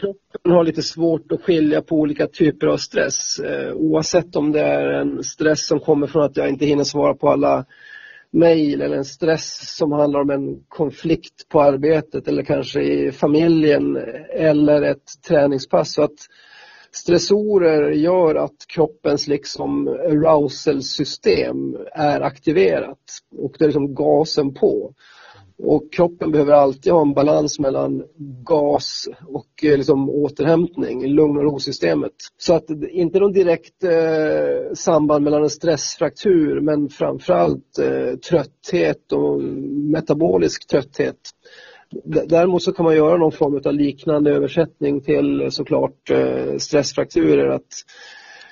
kroppen 0.00 0.52
har 0.52 0.64
lite 0.64 0.82
svårt 0.82 1.32
att 1.32 1.42
skilja 1.42 1.82
på 1.82 1.96
olika 1.96 2.26
typer 2.26 2.66
av 2.66 2.76
stress. 2.76 3.38
Eh, 3.38 3.72
oavsett 3.72 4.36
om 4.36 4.52
det 4.52 4.60
är 4.60 4.86
en 4.86 5.24
stress 5.24 5.66
som 5.66 5.80
kommer 5.80 6.06
från 6.06 6.22
att 6.22 6.36
jag 6.36 6.48
inte 6.48 6.66
hinner 6.66 6.84
svara 6.84 7.14
på 7.14 7.28
alla 7.28 7.64
mejl 8.30 8.80
eller 8.80 8.96
en 8.96 9.04
stress 9.04 9.76
som 9.76 9.92
handlar 9.92 10.20
om 10.20 10.30
en 10.30 10.64
konflikt 10.68 11.48
på 11.48 11.62
arbetet 11.62 12.28
eller 12.28 12.42
kanske 12.42 12.82
i 12.82 13.12
familjen 13.12 13.96
eller 14.34 14.82
ett 14.82 15.22
träningspass. 15.28 15.92
Så 15.94 16.02
att 16.02 16.16
stressorer 16.90 17.90
gör 17.90 18.34
att 18.34 18.66
kroppens 18.68 19.28
liksom 19.28 19.88
arousal-system 19.88 21.76
är 21.92 22.20
aktiverat 22.20 22.98
och 23.38 23.54
det 23.58 23.64
är 23.64 23.68
liksom 23.68 23.94
gasen 23.94 24.54
på. 24.54 24.94
Och 25.62 25.92
kroppen 25.92 26.30
behöver 26.30 26.52
alltid 26.52 26.92
ha 26.92 27.00
en 27.02 27.14
balans 27.14 27.58
mellan 27.58 28.04
gas 28.44 29.08
och 29.26 29.64
eh, 29.64 29.76
liksom 29.76 30.10
återhämtning, 30.10 31.06
lugn 31.06 31.36
och 31.36 31.42
ro-systemet. 31.42 32.12
Så 32.38 32.54
att 32.54 32.70
inte 32.90 33.18
någon 33.18 33.32
direkt 33.32 33.84
eh, 33.84 34.72
samband 34.74 35.24
mellan 35.24 35.42
en 35.42 35.50
stressfraktur 35.50 36.60
men 36.60 36.88
framförallt 36.88 37.78
eh, 37.78 38.18
trötthet 38.18 39.12
och 39.12 39.42
metabolisk 39.92 40.66
trötthet. 40.66 41.18
Däremot 42.04 42.62
så 42.62 42.72
kan 42.72 42.84
man 42.84 42.96
göra 42.96 43.16
någon 43.16 43.32
form 43.32 43.60
av 43.64 43.72
liknande 43.72 44.30
översättning 44.30 45.00
till 45.00 45.42
eh, 45.42 45.48
såklart 45.48 46.10
eh, 46.10 46.56
stressfrakturer. 46.58 47.48
Att 47.48 47.72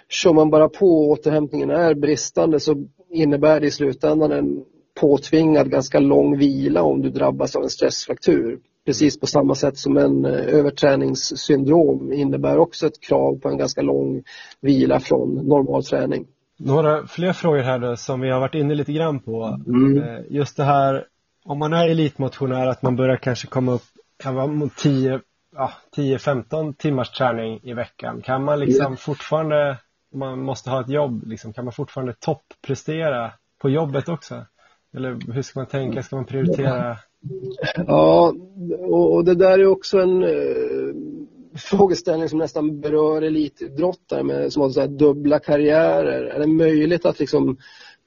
kör 0.09 0.33
man 0.33 0.51
bara 0.51 0.69
på 0.69 0.87
och 0.87 1.11
återhämtningen 1.11 1.71
är 1.71 1.95
bristande 1.95 2.61
så 2.61 2.87
innebär 3.11 3.61
det 3.61 3.67
i 3.67 3.71
slutändan 3.71 4.33
en 4.33 4.65
påtvingad 5.01 5.71
ganska 5.71 5.99
lång 5.99 6.39
vila 6.39 6.83
om 6.83 7.03
du 7.03 7.11
drabbas 7.11 7.57
av 7.57 7.63
en 7.63 7.71
stressfraktur. 7.71 8.59
Precis 8.87 9.21
på 9.21 9.27
samma 9.27 9.55
sätt 9.55 9.79
som 9.79 9.97
en 9.97 10.25
eh, 10.25 10.31
överträningssyndrom 10.31 12.13
innebär 12.13 12.59
också 12.59 12.87
ett 12.87 13.01
krav 13.01 13.39
på 13.39 13.49
en 13.49 13.59
ganska 13.59 13.83
lång 13.83 14.23
vila 14.61 15.01
från 15.01 15.35
normal 15.35 15.85
träning. 15.85 16.27
Några 16.59 17.07
fler 17.07 17.33
frågor 17.33 17.63
här 17.63 17.79
då 17.79 17.97
som 17.97 18.21
vi 18.21 18.31
har 18.31 18.41
varit 18.41 18.55
inne 18.55 18.75
lite 18.75 18.93
grann 18.93 19.21
på. 19.21 19.61
Mm. 19.67 20.03
Eh, 20.03 20.21
Just 20.29 20.57
det 20.57 20.65
här 20.65 21.07
om 21.45 21.59
man 21.59 21.73
är 21.73 21.89
elitmotionär 21.89 22.67
att 22.67 22.83
man 22.83 22.97
börjar 22.97 23.17
kanske 23.17 23.47
komma 23.47 23.73
upp 23.73 23.83
kan 24.23 24.35
vara 24.35 24.47
mot 24.47 24.77
10 24.77 25.21
ja, 25.57 25.73
10-15 25.97 26.75
timmars 26.75 27.11
träning 27.11 27.61
i 27.63 27.73
veckan. 27.73 28.23
Kan 28.23 28.45
man 28.45 28.61
liksom 28.61 28.97
fortfarande, 28.97 29.79
om 30.13 30.19
man 30.19 30.39
måste 30.39 30.71
ha 30.71 30.81
ett 30.81 30.89
jobb, 30.89 31.27
liksom, 31.27 31.53
kan 31.53 31.65
man 31.65 31.73
fortfarande 31.73 32.13
topprestera 32.13 33.33
på 33.59 33.71
jobbet 33.71 34.09
också? 34.09 34.45
Eller 34.97 35.33
hur 35.33 35.43
ska 35.43 35.61
man 35.61 35.67
tänka? 35.67 36.03
Ska 36.03 36.17
man 36.17 36.25
prioritera? 36.25 36.97
Ja, 37.87 38.35
och 38.89 39.25
det 39.25 39.35
där 39.35 39.59
är 39.59 39.67
också 39.67 39.99
en 39.99 40.23
eh, 40.23 40.95
frågeställning 41.57 42.29
som 42.29 42.39
nästan 42.39 42.81
berör 42.81 43.23
elitidrottare 43.23 44.23
med, 44.23 44.53
som 44.53 44.63
har 44.63 44.71
så 44.71 44.81
här 44.81 44.89
dubbla 44.89 45.39
karriärer. 45.39 46.25
Är 46.25 46.39
det 46.39 46.47
möjligt 46.47 47.07
att 47.07 47.21
liksom 47.21 47.57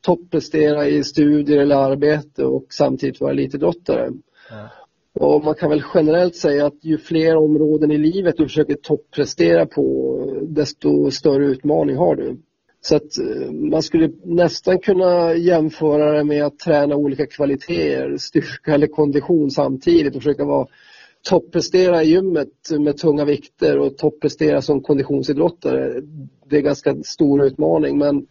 topprestera 0.02 0.88
i 0.88 1.04
studier 1.04 1.58
eller 1.58 1.76
arbete 1.76 2.46
och 2.46 2.66
samtidigt 2.70 3.22
vara 3.22 3.32
elitidrottare? 3.32 4.12
Ja. 4.50 4.70
Och 5.14 5.44
man 5.44 5.56
kan 5.56 5.70
väl 5.70 5.84
generellt 5.94 6.36
säga 6.36 6.66
att 6.66 6.84
ju 6.86 6.98
fler 6.98 7.36
områden 7.36 7.92
i 7.92 7.98
livet 7.98 8.38
du 8.38 8.44
försöker 8.44 8.76
topprestera 8.76 9.66
på, 9.66 10.16
desto 10.42 11.12
större 11.12 11.46
utmaning 11.46 11.98
har 11.98 12.16
du. 12.16 12.38
Så 12.82 12.96
att 12.96 13.18
eh, 13.18 13.52
man 13.52 13.84
skulle 13.84 14.10
nästan 14.24 14.80
kunna 14.80 15.34
jämföra 15.34 16.18
det 16.18 16.24
med 16.24 16.46
att 16.46 16.60
träna 16.60 16.96
olika 16.96 17.26
kvaliteter, 17.26 18.18
styrka 18.18 18.74
eller 18.74 18.88
kondition 18.88 19.52
samtidigt 19.52 20.16
och 20.16 20.22
försöka 20.22 20.46
vara 20.46 20.68
topprestera 21.30 22.04
i 22.04 22.10
gymmet 22.10 22.72
med 22.80 22.98
tunga 22.98 23.26
vikter 23.26 23.78
och 23.78 23.98
topprestera 23.98 24.62
som 24.62 24.82
konditionsidrottare. 24.82 26.02
Det 26.50 26.56
är 26.56 26.60
en 26.60 26.66
ganska 26.66 26.96
stor 27.04 27.44
utmaning 27.44 27.98
men 27.98 28.28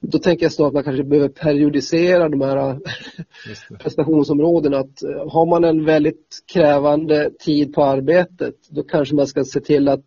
då 0.00 0.18
tänker 0.18 0.44
jag 0.44 0.52
snart 0.52 0.68
att 0.68 0.74
man 0.74 0.84
kanske 0.84 1.04
behöver 1.04 1.28
periodisera 1.28 2.28
de 2.28 2.40
här 2.40 2.78
Just 3.48 3.68
det. 3.68 3.76
prestationsområden 3.82 4.74
att 4.74 5.02
eh, 5.02 5.32
har 5.32 5.46
man 5.46 5.64
en 5.64 5.84
väldigt 5.84 6.44
krävande 6.52 7.30
tid 7.38 7.74
på 7.74 7.84
arbetet 7.84 8.54
då 8.68 8.82
kanske 8.82 9.14
man 9.14 9.26
ska 9.26 9.44
se 9.44 9.60
till 9.60 9.88
att 9.88 10.04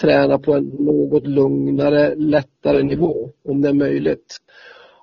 träna 0.00 0.38
på 0.38 0.54
en 0.54 0.64
något 0.64 1.26
lugnare, 1.26 2.14
lättare 2.14 2.82
nivå 2.82 3.30
om 3.44 3.60
det 3.60 3.68
är 3.68 3.74
möjligt. 3.74 4.36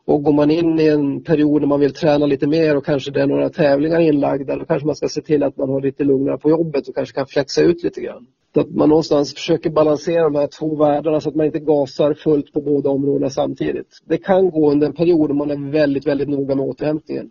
Och 0.06 0.24
går 0.24 0.34
man 0.34 0.52
in 0.52 0.80
i 0.80 0.88
en 0.88 1.24
period 1.24 1.62
när 1.62 1.68
man 1.68 1.80
vill 1.80 1.94
träna 1.94 2.26
lite 2.26 2.48
mer 2.48 2.78
och 2.78 2.86
kanske 2.86 3.12
det 3.12 3.22
är 3.22 3.28
några 3.28 3.50
tävlingar 3.50 4.00
inlagda 4.00 4.56
då 4.56 4.66
kanske 4.66 4.86
man 4.86 4.96
ska 4.96 5.10
se 5.10 5.22
till 5.22 5.44
att 5.44 5.58
man 5.58 5.70
har 5.70 5.82
lite 5.82 6.04
lugnare 6.04 6.38
på 6.38 6.50
jobbet 6.50 6.88
och 6.88 6.96
kanske 6.96 7.16
kan 7.16 7.28
flexa 7.28 7.62
ut 7.62 7.84
lite 7.84 8.02
grann. 8.02 8.26
Så 8.54 8.62
att 8.62 8.70
man 8.70 8.90
någonstans 8.90 9.34
försöker 9.34 9.70
balansera 9.70 10.24
de 10.24 10.36
här 10.36 10.48
två 10.60 10.76
världarna 10.76 11.22
så 11.22 11.30
att 11.30 11.36
man 11.36 11.46
inte 11.46 11.60
gasar 11.60 12.14
fullt 12.14 12.54
på 12.54 12.62
båda 12.62 12.90
områdena 12.90 13.30
samtidigt. 13.30 13.88
Det 14.06 14.18
kan 14.18 14.50
gå 14.50 14.72
under 14.72 14.88
en 14.88 14.94
period 14.94 15.32
om 15.32 15.38
man 15.38 15.52
är 15.52 15.72
väldigt, 15.72 16.08
väldigt 16.08 16.30
noga 16.30 16.56
med 16.56 16.66
återhämtningen. 16.66 17.30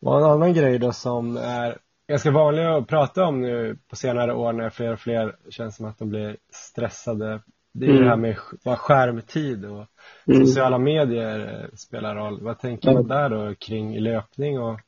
Och 0.00 0.18
en 0.18 0.24
annan 0.24 0.54
grej 0.54 0.78
då 0.78 0.92
som 0.92 1.36
är 1.36 1.76
ganska 2.08 2.30
vanlig 2.30 2.62
att 2.62 2.88
prata 2.88 3.24
om 3.24 3.42
nu 3.42 3.78
på 3.90 3.96
senare 3.96 4.34
år 4.34 4.52
när 4.52 4.70
fler 4.70 4.92
och 4.92 5.00
fler 5.00 5.36
känns 5.48 5.76
som 5.76 5.86
att 5.86 5.98
de 5.98 6.08
blir 6.08 6.36
stressade. 6.52 7.42
Det 7.74 7.86
är 7.86 7.90
mm. 7.90 8.02
det 8.02 8.08
här 8.08 8.16
med 8.16 8.36
vad 8.64 8.78
skärmtid 8.78 9.64
och 9.64 9.86
mm. 10.26 10.46
sociala 10.46 10.78
medier 10.78 11.62
eh, 11.62 11.76
spelar 11.76 12.16
roll. 12.16 12.40
Vad 12.42 12.58
tänker 12.58 12.94
du 12.94 13.02
där 13.02 13.30
då 13.30 13.54
kring 13.54 14.00
löpning 14.00 14.58
och 14.58 14.80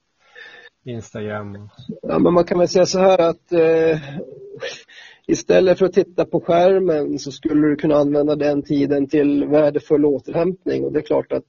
Instagram? 0.85 1.69
Ja, 2.03 2.19
men 2.19 2.33
man 2.33 2.45
kan 2.45 2.59
väl 2.59 2.69
säga 2.69 2.87
så 2.87 2.99
här 2.99 3.19
att 3.19 3.53
eh, 3.53 3.99
istället 5.27 5.79
för 5.79 5.87
att 5.87 5.93
titta 5.93 6.25
på 6.25 6.41
skärmen 6.41 7.19
så 7.19 7.33
skulle 7.33 7.69
du 7.69 7.77
kunna 7.77 7.95
använda 7.95 8.37
den 8.37 8.63
tiden 8.63 9.09
till 9.09 9.45
värdefull 9.45 10.05
återhämtning 10.05 10.85
och 10.85 10.93
det 10.93 10.99
är 10.99 11.05
klart 11.05 11.33
att 11.33 11.49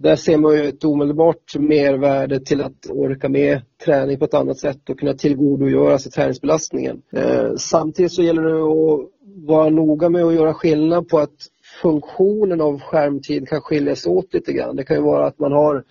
där 0.00 0.16
ser 0.16 0.38
man 0.38 0.54
ju 0.54 0.68
ett 0.68 0.84
omedelbart 0.84 1.56
mervärde 1.58 2.40
till 2.40 2.62
att 2.62 2.86
orka 2.90 3.28
med 3.28 3.60
träning 3.84 4.18
på 4.18 4.24
ett 4.24 4.34
annat 4.34 4.58
sätt 4.58 4.90
och 4.90 4.98
kunna 4.98 5.14
tillgodogöra 5.14 5.98
sig 5.98 6.12
träningsbelastningen. 6.12 7.02
Eh, 7.12 7.54
samtidigt 7.56 8.12
så 8.12 8.22
gäller 8.22 8.42
det 8.42 8.62
att 8.62 9.10
vara 9.46 9.70
noga 9.70 10.08
med 10.08 10.24
att 10.24 10.34
göra 10.34 10.54
skillnad 10.54 11.08
på 11.08 11.18
att 11.18 11.36
funktionen 11.82 12.60
av 12.60 12.80
skärmtid 12.80 13.48
kan 13.48 13.60
skilja 13.60 13.96
sig 13.96 14.12
åt 14.12 14.34
lite 14.34 14.52
grann. 14.52 14.76
Det 14.76 14.84
kan 14.84 14.96
ju 14.96 15.02
vara 15.02 15.26
att 15.26 15.38
man 15.38 15.52
har 15.52 15.84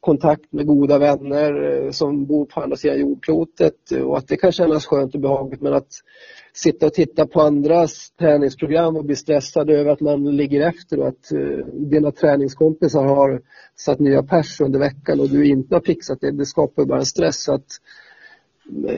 kontakt 0.00 0.52
med 0.52 0.66
goda 0.66 0.98
vänner 0.98 1.62
eh, 1.62 1.90
som 1.90 2.26
bor 2.26 2.46
på 2.46 2.60
andra 2.60 2.76
sidan 2.76 3.00
jordklotet 3.00 3.92
eh, 3.92 4.00
och 4.00 4.18
att 4.18 4.28
det 4.28 4.36
kan 4.36 4.52
kännas 4.52 4.86
skönt 4.86 5.14
och 5.14 5.20
behagligt 5.20 5.60
men 5.60 5.74
att 5.74 5.88
sitta 6.54 6.86
och 6.86 6.94
titta 6.94 7.26
på 7.26 7.40
andras 7.40 8.10
träningsprogram 8.18 8.96
och 8.96 9.04
bli 9.04 9.16
stressad 9.16 9.70
över 9.70 9.90
att 9.90 10.00
man 10.00 10.36
ligger 10.36 10.68
efter 10.68 11.00
och 11.00 11.08
att 11.08 11.32
eh, 11.32 11.66
dina 11.72 12.12
träningskompisar 12.12 13.04
har 13.04 13.40
satt 13.76 13.98
nya 13.98 14.22
pers 14.22 14.60
under 14.60 14.78
veckan 14.78 15.20
och 15.20 15.28
du 15.28 15.46
inte 15.46 15.74
har 15.74 15.80
fixat 15.80 16.20
det. 16.20 16.30
Det 16.30 16.46
skapar 16.46 16.84
bara 16.84 16.98
en 16.98 17.06
stress. 17.06 17.42
Så 17.42 17.54
att, 17.54 17.66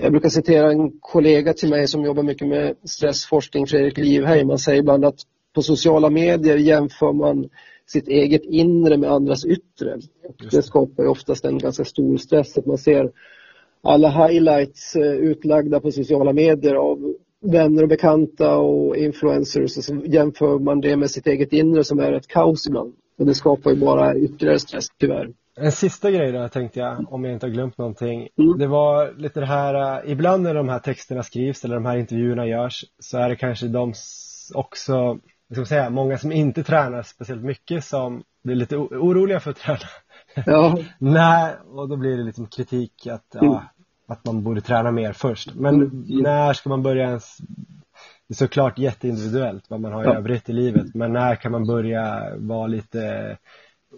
jag 0.03 0.13
brukar 0.13 0.29
citera 0.29 0.71
en 0.71 0.91
kollega 1.01 1.53
till 1.53 1.71
mig 1.71 1.89
som 1.89 2.05
jobbar 2.05 2.23
mycket 2.23 2.49
med 2.49 2.75
stressforskning, 2.85 3.67
Fredrik 3.67 3.99
Livheim. 3.99 4.49
Han 4.49 4.59
säger 4.59 4.81
ibland 4.81 5.05
att 5.05 5.21
på 5.55 5.63
sociala 5.63 6.11
medier 6.11 6.57
jämför 6.57 7.13
man 7.13 7.49
sitt 7.90 8.09
eget 8.09 8.44
inre 8.44 8.96
med 8.96 9.11
andras 9.11 9.44
yttre. 9.44 9.98
Det 10.51 10.62
skapar 10.62 11.03
ju 11.03 11.09
oftast 11.09 11.44
en 11.44 11.59
ganska 11.59 11.85
stor 11.85 12.16
stress 12.16 12.59
att 12.59 12.66
man 12.66 12.79
ser 12.79 13.11
alla 13.83 14.09
highlights 14.09 14.96
eh, 14.96 15.12
utlagda 15.12 15.81
på 15.81 15.92
sociala 15.92 16.33
medier 16.33 16.74
av 16.74 17.14
vänner 17.40 17.83
och 17.83 17.88
bekanta 17.88 18.57
och 18.57 18.96
influencers 18.96 19.77
och 19.77 19.85
så 19.85 19.94
jämför 20.05 20.59
man 20.59 20.81
det 20.81 20.96
med 20.96 21.11
sitt 21.11 21.27
eget 21.27 21.53
inre 21.53 21.85
som 21.85 21.98
är 21.98 22.12
ett 22.12 22.29
kaos 22.29 22.66
ibland. 22.66 22.94
Och 23.18 23.27
det 23.27 23.35
skapar 23.35 23.70
ju 23.70 23.77
bara 23.77 24.16
ytterligare 24.16 24.59
stress 24.59 24.87
tyvärr. 24.98 25.33
En 25.61 25.72
sista 25.72 26.11
grej 26.11 26.33
då 26.33 26.48
tänkte 26.48 26.81
jag, 26.81 27.12
om 27.12 27.24
jag 27.24 27.35
inte 27.35 27.46
har 27.46 27.53
glömt 27.53 27.79
någonting. 27.79 28.29
Mm. 28.38 28.59
Det 28.59 28.66
var 28.66 29.12
lite 29.16 29.40
det 29.40 29.46
här, 29.46 30.05
eh, 30.05 30.12
ibland 30.12 30.42
när 30.42 30.55
de 30.55 30.68
här 30.68 30.79
texterna 30.79 31.22
skrivs 31.22 31.64
eller 31.64 31.74
de 31.74 31.87
här 31.87 31.96
intervjuerna 31.96 32.46
görs 32.46 32.85
så 32.98 33.18
är 33.18 33.29
det 33.29 33.37
kanske 33.37 33.66
de 33.66 33.92
också 34.55 35.18
ska 35.55 35.65
säga, 35.65 35.91
många 35.91 36.19
som 36.19 36.33
inte 36.33 36.65
tränar 36.65 37.03
speciellt 37.03 37.45
mycket 37.45 37.85
som 37.85 38.23
blir 38.45 38.55
lite 38.55 38.77
oroliga 38.77 39.41
för 39.41 39.51
att 39.51 39.57
träna. 39.57 39.79
Ja. 40.47 40.79
Nej, 40.99 41.55
och 41.67 41.89
då 41.89 41.97
blir 41.97 42.17
det 42.17 42.23
liksom 42.23 42.47
kritik 42.47 43.07
att, 43.07 43.27
ja, 43.33 43.47
mm. 43.47 43.59
att 44.07 44.25
man 44.25 44.43
borde 44.43 44.61
träna 44.61 44.91
mer 44.91 45.13
först. 45.13 45.55
Men 45.55 45.75
mm. 45.75 46.05
när 46.07 46.53
ska 46.53 46.69
man 46.69 46.83
börja 46.83 47.05
ens 47.05 47.39
det 48.29 48.33
är 48.33 48.37
såklart 48.37 48.79
jätteindividuellt 48.79 49.71
vad 49.71 49.81
man 49.81 49.93
har 49.93 50.05
i 50.05 50.17
övrigt 50.17 50.49
i 50.49 50.53
livet 50.53 50.95
men 50.95 51.13
när 51.13 51.35
kan 51.35 51.53
man 51.53 51.67
börja 51.67 52.33
vara 52.37 52.67
lite 52.67 53.37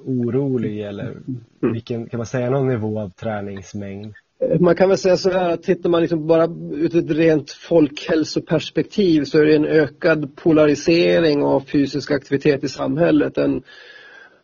orolig 0.04 0.80
eller 0.80 1.10
mm. 1.10 1.44
vilken, 1.60 2.08
kan 2.08 2.18
man 2.18 2.26
säga 2.26 2.50
någon 2.50 2.68
nivå 2.68 3.00
av 3.00 3.10
träningsmängd? 3.10 4.14
Man 4.60 4.76
kan 4.76 4.88
väl 4.88 4.98
säga 4.98 5.16
så 5.16 5.30
här 5.30 5.50
att 5.50 5.62
tittar 5.62 5.90
man 5.90 6.00
liksom 6.00 6.26
bara 6.26 6.48
ut 6.72 6.94
ett 6.94 7.10
rent 7.10 7.50
folkhälsoperspektiv 7.50 9.24
så 9.24 9.38
är 9.38 9.44
det 9.44 9.56
en 9.56 9.64
ökad 9.64 10.36
polarisering 10.36 11.42
av 11.42 11.60
fysisk 11.60 12.10
aktivitet 12.10 12.64
i 12.64 12.68
samhället. 12.68 13.38
En 13.38 13.62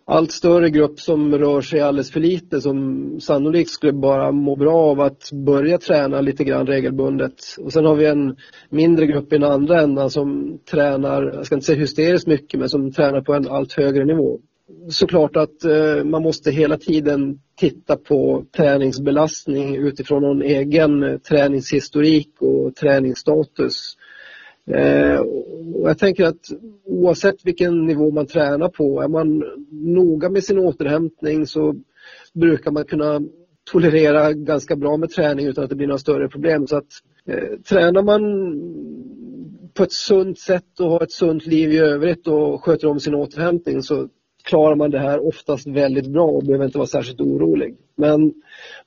allt 0.04 0.32
större 0.32 0.70
grupp 0.70 1.00
som 1.00 1.38
rör 1.38 1.61
sig 1.61 1.80
alldeles 1.80 2.11
för 2.11 2.20
lite 2.20 2.61
som 2.61 3.20
sannolikt 3.20 3.70
skulle 3.70 3.92
bara 3.92 4.32
må 4.32 4.56
bra 4.56 4.76
av 4.76 5.00
att 5.00 5.32
börja 5.32 5.78
träna 5.78 6.20
lite 6.20 6.44
grann 6.44 6.66
regelbundet. 6.66 7.35
Och 7.59 7.72
sen 7.72 7.85
har 7.85 7.94
vi 7.94 8.06
en 8.06 8.37
mindre 8.70 9.06
grupp 9.06 9.32
i 9.32 9.38
den 9.38 9.50
andra 9.52 9.80
ändan 9.80 10.11
som 10.11 10.59
tränar, 10.70 11.32
jag 11.35 11.46
ska 11.46 11.54
inte 11.54 11.66
säga 11.66 11.78
hysteriskt 11.78 12.26
mycket, 12.26 12.61
men 12.61 12.68
som 12.68 12.92
tränar 12.92 13.20
på 13.20 13.35
en 13.35 13.48
allt 13.48 13.72
högre 13.72 14.04
nivå 14.04 14.40
såklart 14.90 15.37
att 15.37 15.64
eh, 15.64 16.05
man 16.05 16.22
måste 16.22 16.50
hela 16.50 16.79
tiden 16.79 17.40
titta 17.57 17.96
på 17.96 18.44
träningsbelastning 18.57 19.76
utifrån 19.76 20.22
någon 20.22 20.42
egen 20.42 21.02
eh, 21.02 21.18
träningshistorik 21.18 22.31
och 22.38 22.74
träningsstatus. 22.74 23.96
Eh, 24.70 25.18
och 25.74 25.90
jag 25.90 25.98
tänker 25.98 26.24
att 26.24 26.48
oavsett 26.85 27.37
vilken 27.44 27.87
nivå 27.87 28.11
man 28.11 28.26
tränar 28.26 28.68
på, 28.68 29.02
är 29.02 29.09
man 29.09 29.44
noga 29.70 30.31
med 30.31 30.44
sin 30.44 30.59
återhämtning 30.59 31.46
så 31.46 31.74
brukar 32.33 32.70
man 32.70 32.85
kunna 32.85 33.20
tolerera 33.72 34.33
ganska 34.33 34.76
bra 34.76 34.96
med 34.96 35.11
träning 35.11 35.46
utan 35.46 35.64
att 35.64 35.70
det 35.70 35.76
blir 35.76 35.87
några 35.87 35.98
större 35.98 36.29
problem. 36.29 36.66
Så 36.66 36.76
att 36.76 36.87
eh, 37.26 37.59
tränar 37.68 38.02
man 38.02 38.22
på 39.74 39.83
ett 39.83 39.92
sunt 39.92 40.38
sätt 40.38 40.81
och 40.81 40.90
har 40.90 41.02
ett 41.02 41.12
sunt 41.12 41.46
liv 41.46 41.72
i 41.72 41.79
övrigt 41.79 42.26
och 42.26 42.64
sköter 42.64 42.88
om 42.88 43.00
sin 43.00 43.14
återhämtning 43.14 43.83
så 43.83 44.09
klarar 44.46 44.74
man 44.76 44.90
det 44.90 44.98
här 44.98 45.26
oftast 45.28 45.66
väldigt 45.66 46.06
bra 46.06 46.26
och 46.26 46.42
behöver 46.42 46.64
inte 46.64 46.78
vara 46.78 46.88
särskilt 46.88 47.20
orolig. 47.20 47.76
Men 47.96 48.35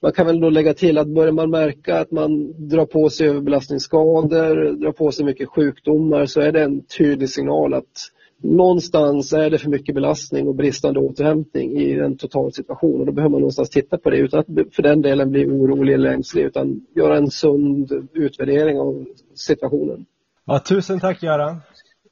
man 0.01 0.11
kan 0.11 0.25
väl 0.25 0.39
då 0.39 0.49
lägga 0.49 0.73
till 0.73 0.97
att 0.97 1.07
börjar 1.07 1.31
man 1.31 1.49
märka 1.49 1.99
att 1.99 2.11
man 2.11 2.53
drar 2.69 2.85
på 2.85 3.09
sig 3.09 3.29
överbelastningsskador, 3.29 4.71
drar 4.71 4.91
på 4.91 5.11
sig 5.11 5.25
mycket 5.25 5.49
sjukdomar 5.49 6.25
så 6.25 6.41
är 6.41 6.51
det 6.51 6.63
en 6.63 6.81
tydlig 6.85 7.29
signal 7.29 7.73
att 7.73 8.11
någonstans 8.43 9.33
är 9.33 9.49
det 9.49 9.57
för 9.57 9.69
mycket 9.69 9.95
belastning 9.95 10.47
och 10.47 10.55
bristande 10.55 10.99
återhämtning 10.99 11.81
i 11.81 11.99
en 11.99 12.17
total 12.17 12.53
situation 12.53 12.99
och 12.99 13.05
då 13.05 13.11
behöver 13.11 13.31
man 13.31 13.41
någonstans 13.41 13.69
titta 13.69 13.97
på 13.97 14.09
det 14.09 14.17
utan 14.17 14.39
att 14.39 14.47
för 14.71 14.83
den 14.83 15.01
delen 15.01 15.31
bli 15.31 15.45
orolig 15.45 15.93
eller 15.93 16.09
ängslig 16.09 16.43
utan 16.43 16.81
göra 16.95 17.17
en 17.17 17.31
sund 17.31 18.09
utvärdering 18.13 18.79
av 18.79 19.05
situationen. 19.35 20.05
Ja, 20.45 20.59
tusen 20.59 20.99
tack 20.99 21.23
Göran. 21.23 21.55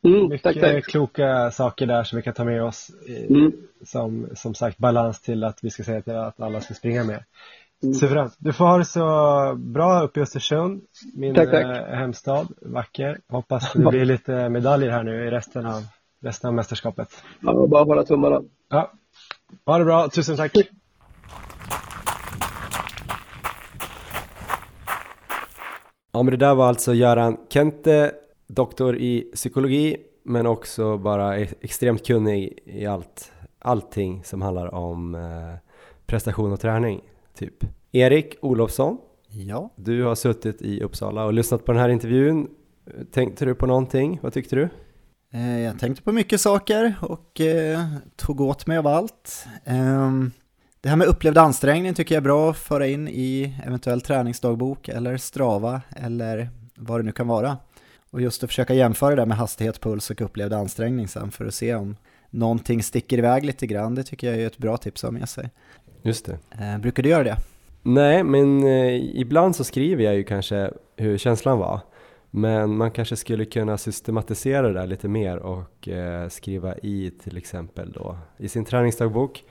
Mm, 0.04 0.30
Mycket 0.30 0.44
tack, 0.44 0.60
tack. 0.62 0.86
kloka 0.86 1.52
saker 1.52 1.86
där 1.86 2.04
som 2.04 2.16
vi 2.18 2.24
kan 2.24 2.34
ta 2.34 2.44
med 2.44 2.64
oss. 2.64 2.92
Mm. 3.30 3.52
Som, 3.86 4.28
som 4.36 4.54
sagt 4.56 4.78
balans 4.78 5.22
till 5.22 5.44
att 5.44 5.64
vi 5.64 5.70
ska 5.70 5.84
säga 5.84 6.02
till 6.02 6.16
att 6.16 6.40
alla 6.42 6.62
ska 6.62 6.74
springa 6.74 7.04
med. 7.04 7.24
Mm. 7.84 7.94
Suveränt. 7.96 8.36
Du 8.38 8.54
får 8.54 8.66
ha 8.66 8.78
det 8.78 8.86
så 8.86 9.56
bra 9.56 10.02
uppe 10.02 10.20
i 10.20 10.24
Östersund, 10.24 10.82
min 11.14 11.36
tack, 11.36 11.52
tack. 11.52 11.64
Eh, 11.66 11.96
hemstad. 11.96 12.48
Vacker. 12.62 13.20
Hoppas 13.28 13.74
det 13.74 13.80
blir 13.80 14.06
lite 14.06 14.50
medaljer 14.50 14.90
här 14.90 15.04
nu 15.04 15.28
i 15.28 15.32
resten 15.32 15.66
av, 15.66 15.84
resten 16.22 16.48
av 16.48 16.54
mästerskapet. 16.54 17.24
Ja, 17.40 17.68
bara 17.68 17.84
hålla 17.84 18.04
tummarna. 18.04 18.42
Ja. 18.70 18.92
Ha 19.66 19.78
det 19.78 19.86
bra. 19.86 20.10
Tusen 20.10 20.38
tack. 20.38 20.52
Ja, 26.12 26.24
men 26.24 26.32
det 26.32 26.38
där 26.38 26.56
var 26.56 26.68
alltså 26.68 26.94
Göran 26.94 27.38
Kente 27.50 28.12
doktor 28.48 28.98
i 28.98 29.32
psykologi 29.34 29.98
men 30.24 30.48
också 30.48 30.98
bara 30.98 31.38
extremt 31.38 32.08
kunnig 32.08 32.60
i 32.66 32.86
allt, 32.86 33.32
allting 33.60 34.24
som 34.24 34.42
handlar 34.42 34.74
om 34.74 35.16
eh, 35.16 35.54
prestation 36.06 36.52
och 36.52 36.60
träning, 36.60 37.02
typ. 37.38 37.54
Erik 37.92 38.36
Olofsson, 38.42 38.98
ja. 39.30 39.70
du 39.76 40.04
har 40.04 40.16
suttit 40.16 40.62
i 40.62 40.82
Uppsala 40.82 41.26
och 41.26 41.34
lyssnat 41.34 41.66
på 41.66 41.72
den 41.72 41.82
här 41.82 41.90
intervjun. 41.90 42.48
Tänkte 43.12 43.46
du 43.46 43.56
på 43.56 43.66
någonting? 43.66 44.20
Vad 44.22 44.34
tyckte 44.34 44.56
du? 44.56 44.70
Eh, 45.34 45.60
jag 45.60 45.80
tänkte 45.80 46.04
på 46.04 46.12
mycket 46.12 46.42
saker 46.42 46.96
och 47.02 47.42
eh, 47.42 47.80
tog 48.16 48.42
åt 48.42 48.68
mig 48.68 48.78
av 48.78 48.88
allt. 48.88 49.46
Eh, 49.66 50.12
det 50.82 50.90
här 50.90 50.96
med 50.96 51.08
upplevd 51.08 51.38
ansträngning 51.38 51.94
tycker 51.94 52.16
jag 52.16 52.22
är 52.22 52.24
bra 52.24 52.50
att 52.50 52.58
föra 52.58 52.88
in 52.88 53.08
i 53.08 53.56
eventuell 53.66 54.02
träningsdagbok 54.02 54.88
eller 54.88 55.18
strava 55.18 55.82
eller 55.90 56.50
vad 56.76 57.00
det 57.00 57.04
nu 57.04 57.12
kan 57.12 57.28
vara. 57.28 57.58
Och 58.18 58.22
just 58.22 58.44
att 58.44 58.50
försöka 58.50 58.74
jämföra 58.74 59.16
det 59.16 59.26
med 59.26 59.38
hastighet, 59.38 59.82
puls 59.82 60.10
och 60.10 60.22
upplevd 60.22 60.54
ansträngning 60.54 61.08
sen 61.08 61.32
för 61.32 61.46
att 61.46 61.54
se 61.54 61.76
om 61.76 61.96
någonting 62.30 62.84
sticker 62.84 63.18
iväg 63.18 63.46
lite 63.46 63.68
grann. 63.68 63.96
Det 63.96 64.04
tycker 64.04 64.28
jag 64.28 64.42
är 64.42 64.48
ett 64.48 64.58
bra 64.58 64.78
tips 64.78 65.04
att 65.04 65.08
ha 65.08 65.20
med 65.20 65.30
sig. 65.30 65.50
Just 66.02 66.26
det. 66.26 66.38
Eh, 66.52 66.78
brukar 66.78 67.04
du 67.04 67.10
göra 67.10 67.24
det? 67.24 67.38
Nej, 67.84 68.24
men 68.24 68.64
eh, 68.64 69.20
ibland 69.20 69.56
så 69.56 69.64
skriver 69.64 70.04
jag 70.04 70.16
ju 70.16 70.24
kanske 70.24 70.72
hur 70.96 71.18
känslan 71.18 71.58
var. 71.58 71.80
Men 72.30 72.78
man 72.78 72.92
kanske 72.92 73.16
skulle 73.16 73.46
kunna 73.46 73.78
systematisera 73.78 74.68
det 74.68 74.74
där 74.74 74.88
lite 74.88 75.08
mer 75.08 75.38
och 75.38 75.88
eh, 75.88 76.30
skriva 76.30 76.78
i 76.78 77.12
till 77.24 77.38
exempel 77.38 77.92
då 77.92 78.18
i 78.38 78.48
sin 78.48 78.66
träningsdagbok 78.66 79.44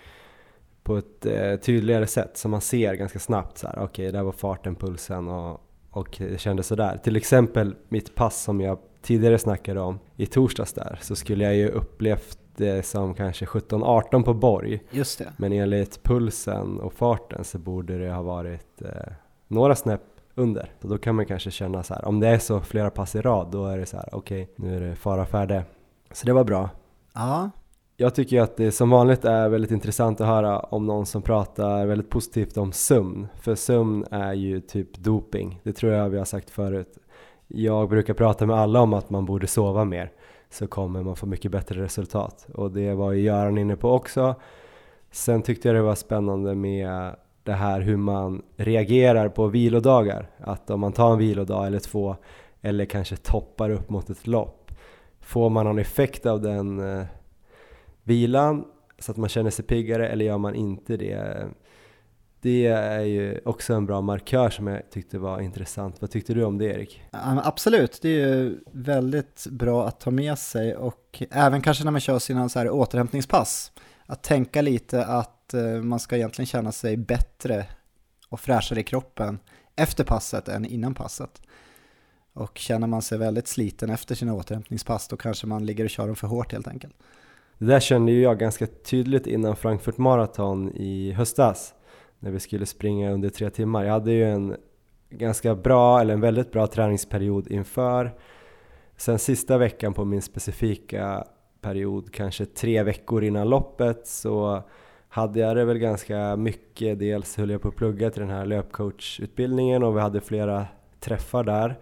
på 0.83 0.97
ett 0.97 1.27
eh, 1.27 1.57
tydligare 1.57 2.07
sätt 2.07 2.37
så 2.37 2.49
man 2.49 2.61
ser 2.61 2.95
ganska 2.95 3.19
snabbt 3.19 3.59
så 3.59 3.67
här, 3.67 3.75
okej, 3.75 3.85
okay, 3.85 4.11
där 4.11 4.23
var 4.23 4.33
farten, 4.33 4.75
pulsen 4.75 5.29
och 5.29 5.66
och 5.97 6.17
det 6.19 6.41
kändes 6.41 6.67
sådär. 6.67 7.01
Till 7.05 7.17
exempel 7.17 7.75
mitt 7.89 8.15
pass 8.15 8.43
som 8.43 8.61
jag 8.61 8.79
tidigare 9.03 9.39
snackade 9.39 9.81
om 9.81 9.99
i 10.17 10.27
torsdags 10.27 10.73
där 10.73 10.99
så 11.03 11.17
skulle 11.17 11.45
jag 11.45 11.55
ju 11.55 11.69
upplevt 11.69 12.39
det 12.57 12.87
som 12.87 13.15
kanske 13.15 13.45
17-18 13.45 14.23
på 14.23 14.35
Borg. 14.35 14.83
Just 14.91 15.19
det. 15.19 15.33
Men 15.37 15.53
enligt 15.53 16.03
pulsen 16.03 16.81
och 16.81 16.93
farten 16.93 17.45
så 17.45 17.59
borde 17.59 17.99
det 17.99 18.13
ha 18.13 18.23
varit 18.23 18.83
eh, 18.83 19.13
några 19.49 19.77
snäpp 19.77 20.03
under. 20.35 20.73
Så 20.83 20.89
då 20.89 20.99
kan 20.99 21.15
man 21.15 21.27
kanske 21.27 21.51
känna 21.51 21.83
så 21.83 21.95
här, 21.95 22.05
om 22.05 22.21
det 22.21 22.29
är 22.29 22.39
så 22.39 22.61
flera 22.61 22.91
pass 22.91 23.15
i 23.15 23.21
rad, 23.21 23.51
då 23.51 23.67
är 23.67 23.79
det 23.79 23.87
så 23.87 23.97
här, 23.97 24.09
okej, 24.13 24.43
okay, 24.43 24.69
nu 24.69 24.77
är 24.77 24.81
det 24.81 24.97
fara 24.97 25.27
färde. 25.27 25.65
Så 26.13 26.27
det 26.27 26.33
var 26.33 26.45
bra. 26.45 26.71
Ja. 27.15 27.51
Jag 27.99 28.15
tycker 28.15 28.41
att 28.41 28.57
det 28.57 28.73
som 28.73 28.91
vanligt 28.91 29.25
är 29.25 29.49
väldigt 29.49 29.71
intressant 29.71 30.21
att 30.21 30.27
höra 30.27 30.59
om 30.59 30.87
någon 30.87 31.07
som 31.07 31.23
pratar 31.23 31.87
väldigt 31.87 32.11
positivt 32.11 32.57
om 32.57 32.73
sömn. 32.73 33.29
För 33.35 33.55
sömn 33.55 34.05
är 34.11 34.33
ju 34.33 34.61
typ 34.61 34.99
doping, 34.99 35.61
det 35.63 35.73
tror 35.73 35.93
jag 35.93 36.11
vi 36.11 36.19
har 36.19 36.25
sagt 36.25 36.51
förut. 36.51 36.99
Jag 37.47 37.89
brukar 37.89 38.15
prata 38.15 38.47
med 38.47 38.57
alla 38.57 38.81
om 38.81 38.95
att 38.95 39.11
man 39.11 39.25
borde 39.25 39.47
sova 39.47 39.85
mer 39.85 40.13
så 40.51 40.67
kommer 40.67 41.03
man 41.03 41.17
få 41.17 41.27
mycket 41.27 41.53
bättre 41.53 41.83
resultat 41.83 42.47
och 42.55 42.71
det 42.71 42.95
var 42.95 43.13
ju 43.13 43.23
Göran 43.23 43.59
inne 43.59 43.77
på 43.77 43.91
också. 43.91 44.35
Sen 45.11 45.43
tyckte 45.43 45.69
jag 45.69 45.77
det 45.77 45.83
var 45.83 45.95
spännande 45.95 46.55
med 46.55 47.17
det 47.43 47.53
här 47.53 47.81
hur 47.81 47.97
man 47.97 48.43
reagerar 48.57 49.29
på 49.29 49.47
vilodagar. 49.47 50.31
Att 50.39 50.71
om 50.71 50.81
man 50.81 50.93
tar 50.93 51.13
en 51.13 51.19
vilodag 51.19 51.67
eller 51.67 51.79
två 51.79 52.17
eller 52.63 52.85
kanske 52.85 53.17
toppar 53.17 53.71
upp 53.71 53.91
mot 53.91 54.11
ett 54.11 54.27
lopp. 54.27 54.71
Får 55.21 55.51
man 55.51 55.67
någon 55.67 55.79
effekt 55.79 56.27
av 56.27 56.43
den 56.43 56.99
eh, 56.99 57.07
vilan 58.07 58.65
så 58.99 59.13
att 59.13 59.17
man 59.17 59.29
känner 59.29 59.51
sig 59.51 59.65
piggare 59.65 60.09
eller 60.09 60.25
gör 60.25 60.39
man 60.39 60.55
inte 60.55 60.97
det? 60.97 61.47
Det 62.41 62.67
är 62.67 63.01
ju 63.01 63.41
också 63.45 63.75
en 63.75 63.87
bra 63.87 64.01
markör 64.01 64.51
som 64.51 64.67
jag 64.67 64.91
tyckte 64.91 65.19
var 65.19 65.41
intressant. 65.41 66.01
Vad 66.01 66.11
tyckte 66.11 66.35
du 66.35 66.45
om 66.45 66.59
det 66.59 66.65
Erik? 66.65 67.03
Ja, 67.11 67.41
absolut, 67.45 67.99
det 68.03 68.09
är 68.09 68.29
ju 68.29 68.59
väldigt 68.73 69.47
bra 69.51 69.89
att 69.89 70.01
ta 70.01 70.11
med 70.11 70.39
sig 70.39 70.77
och 70.77 71.23
även 71.31 71.63
kanske 71.63 71.85
när 71.85 71.91
man 71.91 72.01
kör 72.01 72.19
sina 72.19 72.49
så 72.49 72.59
här 72.59 72.71
återhämtningspass. 72.71 73.73
Att 74.07 74.23
tänka 74.23 74.63
lite 74.63 75.05
att 75.05 75.55
eh, 75.55 75.63
man 75.63 76.01
ska 76.01 76.17
egentligen 76.17 76.47
känna 76.47 76.73
sig 76.73 76.97
bättre 76.97 77.67
och 78.29 78.41
fräschare 78.41 78.81
i 78.81 78.83
kroppen 78.83 79.39
efter 79.77 80.05
passet 80.05 80.49
än 80.49 80.65
innan 80.65 80.95
passet. 80.95 81.43
Och 82.33 82.59
känner 82.59 82.87
man 82.87 83.03
sig 83.03 83.19
väldigt 83.19 83.49
sliten 83.49 83.91
efter 83.91 84.15
sina 84.15 84.35
återhämtningspass 84.35 85.09
då 85.09 85.17
kanske 85.17 85.47
man 85.47 85.67
ligger 85.67 85.85
och 85.85 85.91
kör 85.91 86.07
dem 86.07 86.17
för 86.17 86.27
hårt 86.27 86.53
helt 86.53 86.69
enkelt. 86.69 86.95
Det 87.59 87.65
där 87.67 87.81
kände 87.81 88.13
ju 88.13 88.23
jag 88.23 88.39
ganska 88.39 88.67
tydligt 88.67 89.27
innan 89.27 89.57
Frankfurt 89.57 89.99
Marathon 89.99 90.73
i 90.75 91.13
höstas 91.13 91.75
när 92.19 92.31
vi 92.31 92.41
skulle 92.41 92.67
springa 92.67 93.13
under 93.13 93.29
tre 93.29 93.51
timmar. 93.51 93.85
Jag 93.85 93.93
hade 93.93 94.13
ju 94.13 94.25
en 94.25 94.57
ganska 95.11 95.55
bra, 95.55 96.01
eller 96.01 96.15
en 96.15 96.21
väldigt 96.21 96.53
bra 96.53 96.67
träningsperiod 96.67 97.51
inför. 97.51 98.15
Sen 98.97 99.19
sista 99.19 99.59
veckan 99.59 99.95
på 99.95 100.05
min 100.05 100.23
specifika 100.23 101.25
period, 101.61 102.13
kanske 102.13 102.45
tre 102.47 102.83
veckor 102.83 103.25
innan 103.25 103.49
loppet, 103.49 104.07
så 104.07 104.63
hade 105.09 105.41
jag 105.41 105.57
det 105.57 105.65
väl 105.65 105.79
ganska 105.79 106.37
mycket. 106.37 106.99
Dels 106.99 107.37
höll 107.37 107.51
jag 107.51 107.63
på 107.63 107.69
att 107.69 107.77
plugga 107.77 108.11
till 108.11 108.23
den 108.23 108.31
här 108.31 108.47
löpcoachutbildningen 108.47 109.83
och 109.83 109.97
vi 109.97 110.01
hade 110.01 110.21
flera 110.21 110.67
träffar 111.01 111.45
där 111.45 111.79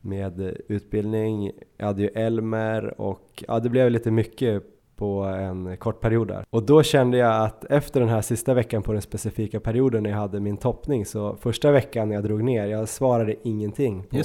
med 0.00 0.56
utbildning. 0.68 1.52
Jag 1.76 1.86
hade 1.86 2.02
ju 2.02 2.08
Elmer 2.08 3.00
och 3.00 3.44
ja, 3.48 3.60
det 3.60 3.68
blev 3.68 3.90
lite 3.90 4.10
mycket 4.10 4.71
på 4.96 5.22
en 5.22 5.76
kort 5.76 6.00
period 6.00 6.28
där. 6.28 6.44
Och 6.50 6.62
då 6.62 6.82
kände 6.82 7.16
jag 7.18 7.44
att 7.44 7.64
efter 7.64 8.00
den 8.00 8.08
här 8.08 8.22
sista 8.22 8.54
veckan 8.54 8.82
på 8.82 8.92
den 8.92 9.02
specifika 9.02 9.60
perioden 9.60 10.02
när 10.02 10.10
jag 10.10 10.16
hade 10.16 10.40
min 10.40 10.56
toppning 10.56 11.06
så 11.06 11.36
första 11.36 11.72
veckan 11.72 12.08
när 12.08 12.14
jag 12.14 12.24
drog 12.24 12.44
ner, 12.44 12.66
jag 12.66 12.88
svarade 12.88 13.34
ingenting 13.42 14.02
på 14.02 14.22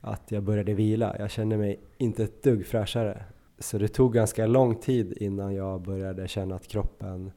att 0.00 0.22
jag 0.28 0.42
började 0.42 0.74
vila. 0.74 1.16
Jag 1.18 1.30
kände 1.30 1.56
mig 1.56 1.80
inte 1.98 2.24
ett 2.24 2.42
dugg 2.42 2.66
fräschare. 2.66 3.24
Så 3.58 3.78
det 3.78 3.88
tog 3.88 4.14
ganska 4.14 4.46
lång 4.46 4.74
tid 4.74 5.12
innan 5.16 5.54
jag 5.54 5.82
började 5.82 6.28
känna 6.28 6.54
att 6.54 6.66
kroppen 6.66 7.32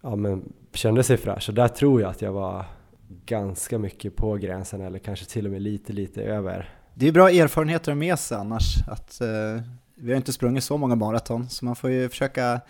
ja, 0.00 0.16
men, 0.16 0.52
kände 0.72 1.02
sig 1.02 1.16
fräsch. 1.16 1.48
Och 1.48 1.54
där 1.54 1.68
tror 1.68 2.00
jag 2.00 2.10
att 2.10 2.22
jag 2.22 2.32
var 2.32 2.64
ganska 3.24 3.78
mycket 3.78 4.16
på 4.16 4.34
gränsen 4.34 4.80
eller 4.80 4.98
kanske 4.98 5.26
till 5.26 5.46
och 5.46 5.52
med 5.52 5.62
lite, 5.62 5.92
lite 5.92 6.22
över. 6.22 6.74
Det 6.94 7.08
är 7.08 7.12
bra 7.12 7.30
erfarenheter 7.30 7.94
med 7.94 8.18
sig 8.18 8.38
annars, 8.38 8.74
att 8.88 9.20
uh 9.22 9.62
vi 10.00 10.12
har 10.12 10.16
inte 10.16 10.32
sprungit 10.32 10.64
så 10.64 10.76
många 10.76 10.94
maraton, 10.94 11.48
så 11.48 11.64
man 11.64 11.76
får 11.76 11.90
ju 11.90 12.08
försöka 12.08 12.60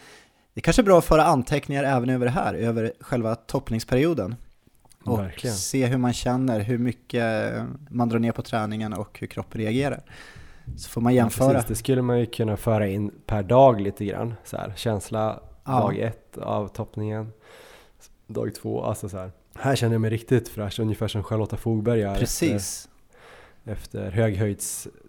det 0.54 0.60
är 0.60 0.62
kanske 0.62 0.82
är 0.82 0.84
bra 0.84 0.98
att 0.98 1.04
föra 1.04 1.24
anteckningar 1.24 1.84
även 1.84 2.10
över 2.10 2.26
det 2.26 2.32
här, 2.32 2.54
över 2.54 2.92
själva 3.00 3.34
toppningsperioden. 3.34 4.34
Och 5.04 5.18
Verkligen. 5.18 5.56
se 5.56 5.86
hur 5.86 5.98
man 5.98 6.12
känner, 6.12 6.60
hur 6.60 6.78
mycket 6.78 7.54
man 7.90 8.08
drar 8.08 8.18
ner 8.18 8.32
på 8.32 8.42
träningen 8.42 8.92
och 8.92 9.18
hur 9.20 9.26
kroppen 9.26 9.60
reagerar. 9.60 10.02
Så 10.76 10.88
får 10.88 11.00
man 11.00 11.14
jämföra. 11.14 11.52
Ja, 11.52 11.64
det 11.68 11.74
skulle 11.74 12.02
man 12.02 12.20
ju 12.20 12.26
kunna 12.26 12.56
föra 12.56 12.88
in 12.88 13.10
per 13.26 13.42
dag 13.42 13.80
lite 13.80 14.04
grann. 14.04 14.34
Så 14.44 14.56
här, 14.56 14.72
känsla 14.76 15.40
ja. 15.64 15.72
dag 15.72 15.98
ett 15.98 16.38
av 16.38 16.68
toppningen, 16.68 17.32
dag 18.26 18.54
två, 18.54 18.84
alltså 18.84 19.08
så 19.08 19.16
här. 19.16 19.32
Här 19.54 19.76
känner 19.76 19.94
jag 19.94 20.00
mig 20.00 20.10
riktigt 20.10 20.48
fräsch, 20.48 20.80
ungefär 20.80 21.08
som 21.08 21.22
Charlotta 21.22 21.56
Fogberg 21.56 22.00
gör. 22.00 22.18
Precis. 22.18 22.88
Efter, 23.64 23.98
efter 23.98 24.10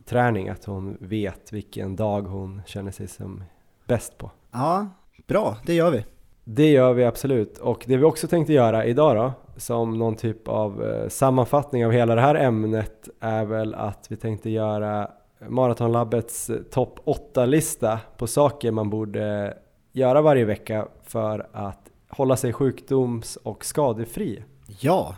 höghöjdsträning, 0.09 0.49
att 0.49 0.65
hon 0.65 0.97
vet 0.99 1.53
vilken 1.53 1.95
dag 1.95 2.21
hon 2.21 2.61
känner 2.65 2.91
sig 2.91 3.07
som 3.07 3.43
bäst 3.87 4.17
på. 4.17 4.31
Ja, 4.51 4.87
bra, 5.27 5.57
det 5.65 5.73
gör 5.73 5.91
vi. 5.91 6.05
Det 6.43 6.71
gör 6.71 6.93
vi 6.93 7.05
absolut. 7.05 7.57
Och 7.57 7.83
det 7.87 7.97
vi 7.97 8.03
också 8.03 8.27
tänkte 8.27 8.53
göra 8.53 8.85
idag 8.85 9.15
då, 9.15 9.33
som 9.57 9.97
någon 9.97 10.15
typ 10.15 10.47
av 10.47 10.83
eh, 10.83 11.09
sammanfattning 11.09 11.85
av 11.85 11.91
hela 11.91 12.15
det 12.15 12.21
här 12.21 12.35
ämnet, 12.35 13.09
är 13.19 13.45
väl 13.45 13.75
att 13.75 14.07
vi 14.09 14.15
tänkte 14.15 14.49
göra 14.49 15.11
Maratonlabbets 15.47 16.49
eh, 16.49 16.57
topp 16.71 16.99
8-lista 17.05 17.99
på 18.17 18.27
saker 18.27 18.71
man 18.71 18.89
borde 18.89 19.57
göra 19.91 20.21
varje 20.21 20.45
vecka 20.45 20.87
för 21.03 21.47
att 21.53 21.89
hålla 22.09 22.35
sig 22.35 22.53
sjukdoms 22.53 23.35
och 23.35 23.65
skadefri. 23.65 24.43
Ja! 24.79 25.15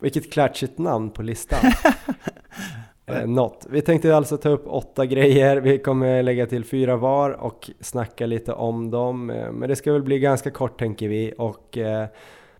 Vilket 0.00 0.32
klatschigt 0.32 0.78
namn 0.78 1.10
på 1.10 1.22
listan. 1.22 1.58
eh, 3.06 3.26
något. 3.26 3.66
Vi 3.70 3.82
tänkte 3.82 4.16
alltså 4.16 4.36
ta 4.36 4.48
upp 4.48 4.64
åtta 4.66 5.06
grejer, 5.06 5.56
vi 5.56 5.78
kommer 5.78 6.22
lägga 6.22 6.46
till 6.46 6.64
fyra 6.64 6.96
var 6.96 7.30
och 7.30 7.70
snacka 7.80 8.26
lite 8.26 8.52
om 8.52 8.90
dem. 8.90 9.30
Eh, 9.30 9.52
men 9.52 9.68
det 9.68 9.76
ska 9.76 9.92
väl 9.92 10.02
bli 10.02 10.18
ganska 10.18 10.50
kort 10.50 10.78
tänker 10.78 11.08
vi 11.08 11.34
och 11.38 11.78
eh, 11.78 12.06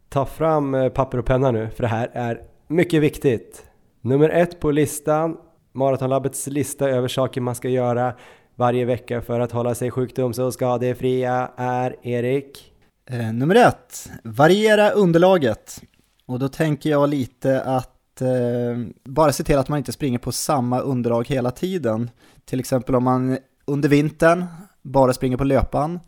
ta 0.09 0.26
fram 0.26 0.74
eh, 0.74 0.88
papper 0.88 1.18
och 1.18 1.26
penna 1.26 1.51
nu 1.51 1.70
för 1.70 1.82
det 1.82 1.88
här 1.88 2.11
är 2.12 2.42
mycket 2.66 3.03
viktigt. 3.03 3.64
Nummer 4.01 4.28
ett 4.28 4.61
på 4.61 4.70
listan, 4.70 5.36
Maratonlabbets 5.72 6.47
lista 6.47 6.88
över 6.88 7.09
saker 7.09 7.40
man 7.40 7.55
ska 7.55 7.68
göra 7.68 8.12
varje 8.55 8.84
vecka 8.84 9.22
för 9.22 9.40
att 9.40 9.53
hålla 9.53 9.74
sig 9.74 9.90
sjukdoms 9.90 10.38
och 10.38 10.55
skadefria 10.55 11.51
är 11.57 11.97
Erik. 12.03 12.72
Eh, 13.11 13.32
nummer 13.32 13.55
ett, 13.55 14.11
variera 14.24 14.90
underlaget. 14.90 15.82
Och 16.26 16.38
då 16.38 16.49
tänker 16.49 16.90
jag 16.90 17.09
lite 17.09 17.62
att 17.62 17.95
eh, 18.21 18.87
bara 19.05 19.33
se 19.33 19.45
till 19.45 19.59
att 19.59 19.69
man 19.69 19.79
inte 19.79 19.93
springer 19.93 20.19
på 20.19 20.33
samma 20.33 20.81
underlag 20.81 21.29
hela 21.29 21.51
tiden. 21.51 22.11
Till 22.45 22.61
exempel 22.61 22.95
om 22.95 23.05
man 23.05 23.39
under 23.64 23.89
vintern 23.89 24.45
bara 24.83 25.12
springer 25.12 25.37
på 25.37 25.45
löpan. 25.45 26.01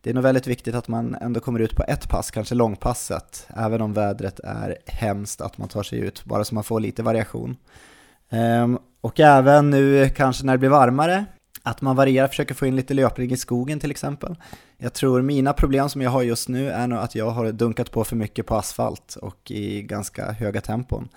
Det 0.00 0.10
är 0.10 0.14
nog 0.14 0.22
väldigt 0.22 0.46
viktigt 0.46 0.74
att 0.74 0.88
man 0.88 1.14
ändå 1.14 1.40
kommer 1.40 1.60
ut 1.60 1.76
på 1.76 1.84
ett 1.88 2.08
pass, 2.08 2.30
kanske 2.30 2.54
långpasset, 2.54 3.48
även 3.56 3.80
om 3.80 3.92
vädret 3.92 4.40
är 4.44 4.76
hemskt, 4.86 5.40
att 5.40 5.58
man 5.58 5.68
tar 5.68 5.82
sig 5.82 5.98
ut, 5.98 6.24
bara 6.24 6.44
så 6.44 6.54
man 6.54 6.64
får 6.64 6.80
lite 6.80 7.02
variation. 7.02 7.56
Ehm, 8.30 8.78
och 9.00 9.20
även 9.20 9.70
nu 9.70 10.08
kanske 10.08 10.46
när 10.46 10.52
det 10.52 10.58
blir 10.58 10.68
varmare, 10.68 11.24
att 11.62 11.80
man 11.80 11.96
varierar, 11.96 12.28
försöker 12.28 12.54
få 12.54 12.66
in 12.66 12.76
lite 12.76 12.94
löpning 12.94 13.30
i 13.30 13.36
skogen 13.36 13.80
till 13.80 13.90
exempel. 13.90 14.36
Jag 14.78 14.92
tror 14.94 15.22
mina 15.22 15.52
problem 15.52 15.88
som 15.88 16.02
jag 16.02 16.10
har 16.10 16.22
just 16.22 16.48
nu 16.48 16.70
är 16.70 16.86
nog 16.86 16.98
att 16.98 17.14
jag 17.14 17.30
har 17.30 17.52
dunkat 17.52 17.90
på 17.90 18.04
för 18.04 18.16
mycket 18.16 18.46
på 18.46 18.54
asfalt 18.54 19.16
och 19.16 19.50
i 19.50 19.82
ganska 19.82 20.32
höga 20.32 20.60
tempon. 20.60 21.08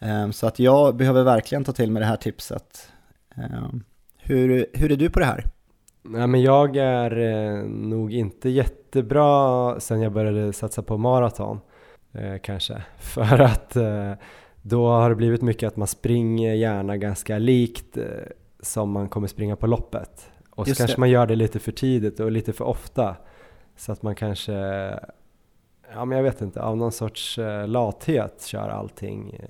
Ehm, 0.00 0.32
så 0.32 0.46
att 0.46 0.58
jag 0.58 0.96
behöver 0.96 1.22
verkligen 1.22 1.64
ta 1.64 1.72
till 1.72 1.90
mig 1.90 2.00
det 2.00 2.06
här 2.06 2.16
tipset. 2.16 2.92
Ehm, 3.36 3.84
hur, 4.18 4.66
hur 4.72 4.92
är 4.92 4.96
du 4.96 5.10
på 5.10 5.18
det 5.18 5.26
här? 5.26 5.44
Nej, 6.02 6.26
men 6.26 6.42
jag 6.42 6.76
är 6.76 7.18
eh, 7.18 7.64
nog 7.64 8.12
inte 8.12 8.48
jättebra 8.48 9.80
sen 9.80 10.00
jag 10.00 10.12
började 10.12 10.52
satsa 10.52 10.82
på 10.82 10.98
maraton 10.98 11.60
eh, 12.12 12.38
kanske. 12.42 12.82
För 12.98 13.40
att 13.40 13.76
eh, 13.76 14.12
då 14.62 14.88
har 14.88 15.10
det 15.10 15.16
blivit 15.16 15.42
mycket 15.42 15.66
att 15.66 15.76
man 15.76 15.88
springer 15.88 16.54
gärna 16.54 16.96
ganska 16.96 17.38
likt 17.38 17.98
som 18.60 18.90
man 18.90 19.08
kommer 19.08 19.26
springa 19.26 19.56
på 19.56 19.66
loppet. 19.66 20.30
Och 20.50 20.66
så 20.66 20.70
Just 20.70 20.78
kanske 20.78 20.96
det. 20.96 21.00
man 21.00 21.10
gör 21.10 21.26
det 21.26 21.36
lite 21.36 21.58
för 21.58 21.72
tidigt 21.72 22.20
och 22.20 22.30
lite 22.30 22.52
för 22.52 22.64
ofta. 22.64 23.16
Så 23.76 23.92
att 23.92 24.02
man 24.02 24.14
kanske, 24.14 24.52
ja 25.92 26.04
men 26.04 26.10
jag 26.10 26.22
vet 26.22 26.40
inte, 26.40 26.62
av 26.62 26.76
någon 26.76 26.92
sorts 26.92 27.38
lathet 27.66 28.42
kör 28.46 28.68
allting 28.68 29.40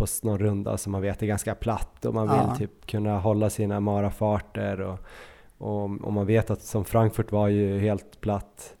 på 0.00 0.06
någon 0.22 0.38
runda 0.38 0.76
som 0.76 0.92
man 0.92 1.02
vet 1.02 1.22
är 1.22 1.26
ganska 1.26 1.54
platt 1.54 2.04
och 2.04 2.14
man 2.14 2.28
vill 2.28 2.40
ja. 2.48 2.54
typ 2.56 2.86
kunna 2.86 3.18
hålla 3.18 3.50
sina 3.50 3.80
marafarter 3.80 4.80
och, 4.80 4.98
och, 5.58 5.82
och 5.84 6.12
man 6.12 6.26
vet 6.26 6.50
att 6.50 6.62
som 6.62 6.84
Frankfurt 6.84 7.32
var 7.32 7.48
ju 7.48 7.78
helt 7.78 8.20
platt 8.20 8.74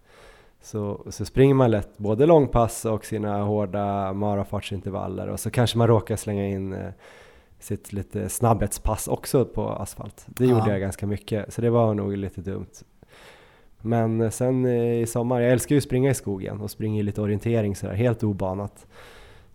Så, 0.62 1.00
så 1.08 1.24
springer 1.24 1.54
man 1.54 1.70
lätt 1.70 1.98
både 1.98 2.26
långpass 2.26 2.84
och 2.84 3.04
sina 3.04 3.42
hårda 3.42 4.12
marafartsintervaller 4.12 5.28
och 5.28 5.40
så 5.40 5.50
kanske 5.50 5.78
man 5.78 5.86
råkar 5.86 6.16
slänga 6.16 6.46
in 6.46 6.72
eh, 6.72 6.90
sitt 7.58 7.92
lite 7.92 8.28
snabbhetspass 8.28 9.08
också 9.08 9.44
på 9.44 9.68
asfalt. 9.68 10.26
Det 10.26 10.46
gjorde 10.46 10.64
Ja. 10.66 10.70
jag 10.70 10.80
ganska 10.80 11.06
mycket, 11.06 11.52
så 11.54 11.60
det 11.60 11.70
var 11.70 11.94
nog 11.94 12.16
lite 12.16 12.40
dumt. 12.40 12.84
Men 13.82 14.20
eh, 14.20 14.30
sen 14.30 14.66
eh, 14.66 15.00
i 15.00 15.06
sommar, 15.06 15.40
jag 15.40 15.52
älskar 15.52 15.74
ju 15.74 15.78
att 15.78 15.84
springa 15.84 16.10
i 16.10 16.14
skogen 16.14 16.60
och 16.60 16.70
springa 16.70 17.00
i 17.00 17.02
lite 17.02 17.20
orientering 17.20 17.76
sådär, 17.76 17.94
helt 17.94 18.22
obanat. 18.22 18.86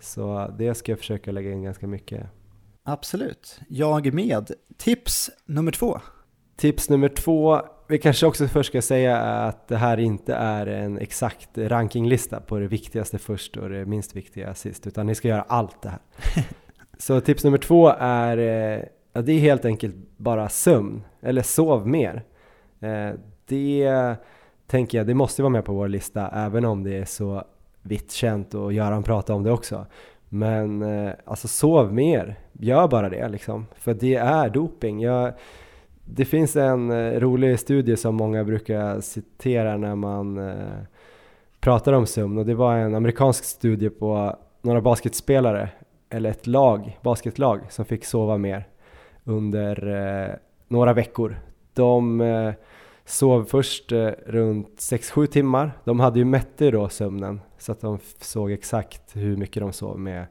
Så 0.06 0.52
det 0.58 0.76
ska 0.76 0.92
jag 0.92 1.00
försöka 1.00 1.32
lägga 1.32 1.52
in 1.52 1.64
ganska 1.64 1.88
mycket. 1.88 2.28
Absolut. 2.84 3.60
Jag 3.70 4.14
med. 4.14 4.52
Tips 4.78 5.32
nummer 5.46 5.72
två. 5.72 6.00
Tips 6.58 6.90
nummer 6.90 7.10
två, 7.10 7.62
vi 7.88 7.98
kanske 7.98 8.26
också 8.26 8.48
först 8.48 8.70
ska 8.70 8.82
säga 8.82 9.18
att 9.18 9.68
det 9.68 9.78
här 9.78 9.98
inte 10.00 10.36
är 10.36 10.68
en 10.68 10.98
exakt 10.98 11.58
rankinglista 11.58 12.40
på 12.40 12.60
det 12.60 12.68
viktigaste 12.68 13.18
först 13.18 13.58
och 13.58 13.70
det 13.70 13.86
minst 13.86 14.16
viktiga 14.16 14.54
sist, 14.54 14.88
utan 14.88 15.06
ni 15.06 15.16
ska 15.16 15.28
göra 15.28 15.42
allt 15.42 15.82
det 15.82 15.90
här. 15.90 16.00
Så 16.98 17.22
tips 17.22 17.44
nummer 17.44 17.58
två 17.58 17.90
är, 18.00 18.38
eh, 18.38 18.84
ja, 19.14 19.22
det 19.22 19.32
är 19.32 19.40
helt 19.40 19.66
enkelt 19.66 19.96
bara 20.18 20.50
sömn, 20.50 21.04
eller 21.22 21.42
sov 21.42 21.88
mer. 21.88 22.24
Eh, 22.80 23.12
Det 23.48 24.16
tänker 24.68 24.98
jag, 24.98 25.08
det 25.08 25.14
måste 25.14 25.42
vara 25.42 25.50
med 25.50 25.66
på 25.66 25.74
vår 25.74 25.88
lista, 25.88 26.30
även 26.34 26.66
om 26.66 26.84
det 26.84 26.98
är 26.98 27.06
så 27.06 27.44
vitt 27.86 28.12
känt 28.12 28.54
och 28.54 28.74
Göran 28.74 29.04
pratade 29.04 29.38
om 29.38 29.44
det 29.44 29.52
också. 29.52 29.86
Men 30.30 30.82
eh, 30.82 31.14
alltså 31.26 31.48
sov 31.48 31.94
mer, 31.94 32.36
gör 32.54 32.88
bara 32.88 33.10
det 33.10 33.30
liksom, 33.30 33.66
för 33.76 33.94
det 33.94 34.16
är 34.16 34.50
doping. 34.50 35.02
Jag, 35.02 35.34
det 36.06 36.26
finns 36.26 36.56
en 36.56 36.92
eh, 36.92 37.20
rolig 37.20 37.60
studie 37.60 37.98
som 37.98 38.16
många 38.16 38.44
brukar 38.44 39.02
citera 39.02 39.78
när 39.78 39.96
man 39.96 40.38
eh, 40.38 40.80
pratar 41.60 41.94
om 41.94 42.06
sömn 42.06 42.38
och 42.38 42.46
det 42.46 42.56
var 42.56 42.76
en 42.76 42.96
amerikansk 42.96 43.44
studie 43.44 43.90
på 43.90 44.36
några 44.62 44.82
basketspelare 44.82 45.70
eller 46.10 46.30
ett 46.30 46.48
lag, 46.48 47.00
basketlag 47.02 47.62
som 47.70 47.86
fick 47.86 48.06
sova 48.06 48.38
mer 48.38 48.68
under 49.24 49.88
eh, 49.88 50.36
några 50.68 50.94
veckor. 50.94 51.40
De 51.74 52.22
eh, 52.22 52.54
sov 53.06 53.46
först 53.46 53.92
eh, 53.92 54.10
runt 54.26 54.68
6-7 54.68 55.26
timmar. 55.26 55.72
De 55.84 56.00
hade 56.00 56.20
ju 56.20 56.26
mätte 56.26 56.72
då 56.72 56.90
sömnen 56.90 57.42
så 57.58 57.72
att 57.72 57.82
de 57.82 58.00
såg 58.22 58.52
exakt 58.52 59.02
hur 59.16 59.38
mycket 59.38 59.62
de 59.62 59.74
sov 59.74 60.00
med 60.00 60.26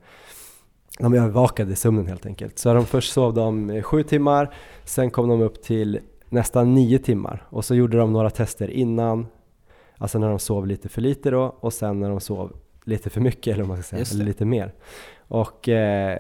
de 0.99 1.15
övervakade 1.15 1.77
sömnen 1.77 2.07
helt 2.07 2.27
enkelt. 2.27 2.59
Så 2.59 2.75
de 2.75 2.87
först 2.87 3.13
sov 3.13 3.35
de 3.35 3.71
eh, 3.71 3.83
sju 3.83 4.03
timmar, 4.03 4.55
sen 4.85 5.11
kom 5.11 5.29
de 5.29 5.43
upp 5.43 5.63
till 5.63 6.01
nästan 6.29 6.75
nio 6.75 6.99
timmar 6.99 7.47
och 7.51 7.65
så 7.65 7.75
gjorde 7.75 7.97
de 7.97 8.13
några 8.13 8.31
tester 8.31 8.71
innan, 8.71 9.27
alltså 9.99 10.19
när 10.19 10.29
de 10.29 10.39
sov 10.39 10.67
lite 10.67 10.89
för 10.89 11.01
lite 11.01 11.31
då 11.31 11.57
och 11.61 11.73
sen 11.73 12.01
när 12.01 12.11
de 12.11 12.21
sov 12.21 12.57
lite 12.85 13.11
för 13.11 13.21
mycket 13.21 13.53
eller 13.55 13.65
vad 13.65 13.69
man 13.69 13.83
ska 13.83 13.97
säga, 13.97 14.05
eller 14.13 14.25
lite 14.25 14.45
mer. 14.45 14.75
Och 15.17 15.69
eh, 15.69 16.19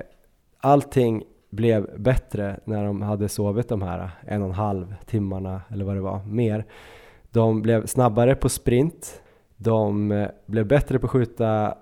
allting 0.60 1.24
blev 1.54 2.00
bättre 2.00 2.60
när 2.64 2.84
de 2.84 3.02
hade 3.02 3.28
sovit 3.28 3.68
de 3.68 3.82
här 3.82 4.10
en 4.26 4.42
och 4.42 4.48
en 4.48 4.54
halv 4.54 4.94
timmarna 5.06 5.62
eller 5.68 5.84
vad 5.84 5.96
det 5.96 6.00
var, 6.00 6.24
mer. 6.24 6.64
De 7.30 7.62
blev 7.62 7.86
snabbare 7.86 8.34
på 8.34 8.48
sprint, 8.48 9.22
de 9.56 10.12
eh, 10.12 10.28
blev 10.46 10.66
bättre 10.66 10.98
på 10.98 11.06
att 11.06 11.10
skjuta 11.10 11.74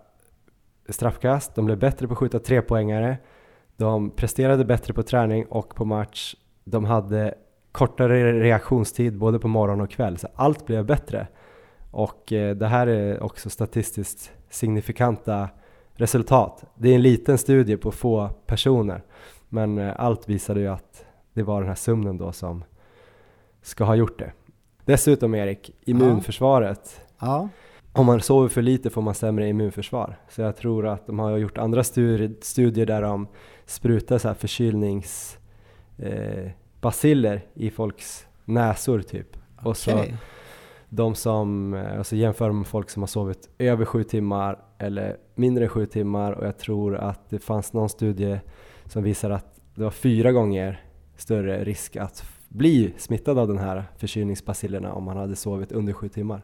straffkast, 0.88 1.54
de 1.54 1.64
blev 1.64 1.78
bättre 1.78 2.06
på 2.06 2.12
att 2.12 2.18
skjuta 2.18 2.38
trepoängare, 2.38 3.16
de 3.76 4.10
presterade 4.10 4.64
bättre 4.64 4.94
på 4.94 5.02
träning 5.02 5.46
och 5.46 5.74
på 5.74 5.84
match, 5.84 6.34
de 6.64 6.84
hade 6.84 7.34
kortare 7.72 8.40
reaktionstid 8.40 9.18
både 9.18 9.38
på 9.38 9.48
morgon 9.48 9.80
och 9.80 9.90
kväll, 9.90 10.18
så 10.18 10.28
allt 10.34 10.66
blev 10.66 10.86
bättre. 10.86 11.26
Och 11.90 12.32
eh, 12.32 12.56
det 12.56 12.66
här 12.66 12.86
är 12.86 13.22
också 13.22 13.50
statistiskt 13.50 14.32
signifikanta 14.50 15.48
resultat. 15.94 16.64
Det 16.74 16.88
är 16.88 16.94
en 16.94 17.02
liten 17.02 17.38
studie 17.38 17.76
på 17.76 17.92
få 17.92 18.28
personer, 18.46 19.02
men 19.52 19.78
eh, 19.78 19.92
allt 19.96 20.28
visade 20.28 20.60
ju 20.60 20.68
att 20.68 21.04
det 21.32 21.42
var 21.42 21.60
den 21.60 21.68
här 21.68 21.74
sömnen 21.74 22.18
då 22.18 22.32
som 22.32 22.64
ska 23.62 23.84
ha 23.84 23.94
gjort 23.94 24.18
det. 24.18 24.32
Dessutom 24.84 25.34
Erik, 25.34 25.70
immunförsvaret 25.80 27.00
Ja, 27.20 27.48
om 27.92 28.06
man 28.06 28.20
sover 28.20 28.48
för 28.48 28.62
lite 28.62 28.90
får 28.90 29.02
man 29.02 29.14
sämre 29.14 29.48
immunförsvar. 29.48 30.16
Så 30.28 30.40
jag 30.40 30.56
tror 30.56 30.86
att 30.86 31.06
de 31.06 31.18
har 31.18 31.36
gjort 31.36 31.58
andra 31.58 31.84
studier, 31.84 32.86
där 32.86 33.02
de 33.02 33.26
sprutar 33.66 34.18
så 34.18 34.28
här 34.28 34.34
förkylnings 34.34 35.38
eh, 35.98 36.50
i 37.54 37.70
folks 37.70 38.26
näsor 38.44 39.00
typ. 39.02 39.36
Och 39.62 39.76
så 39.76 40.04
de 40.88 41.14
som, 41.14 41.74
eh, 41.74 41.98
alltså 41.98 42.16
jämför 42.16 42.52
med 42.52 42.66
folk 42.66 42.90
som 42.90 43.02
har 43.02 43.06
sovit 43.06 43.50
över 43.58 43.84
sju 43.84 44.04
timmar 44.04 44.58
eller 44.78 45.16
mindre 45.34 45.64
än 45.64 45.70
sju 45.70 45.86
timmar 45.86 46.32
och 46.32 46.46
jag 46.46 46.58
tror 46.58 46.96
att 46.96 47.30
det 47.30 47.38
fanns 47.38 47.72
någon 47.72 47.88
studie 47.88 48.40
som 48.92 49.02
visar 49.02 49.30
att 49.30 49.60
det 49.74 49.82
var 49.84 49.90
fyra 49.90 50.32
gånger 50.32 50.84
större 51.16 51.64
risk 51.64 51.96
att 51.96 52.24
bli 52.48 52.94
smittad 52.96 53.38
av 53.38 53.48
den 53.48 53.58
här 53.58 53.84
förkylningsbacillerna 53.96 54.92
om 54.92 55.04
man 55.04 55.16
hade 55.16 55.36
sovit 55.36 55.72
under 55.72 55.92
sju 55.92 56.08
timmar. 56.08 56.42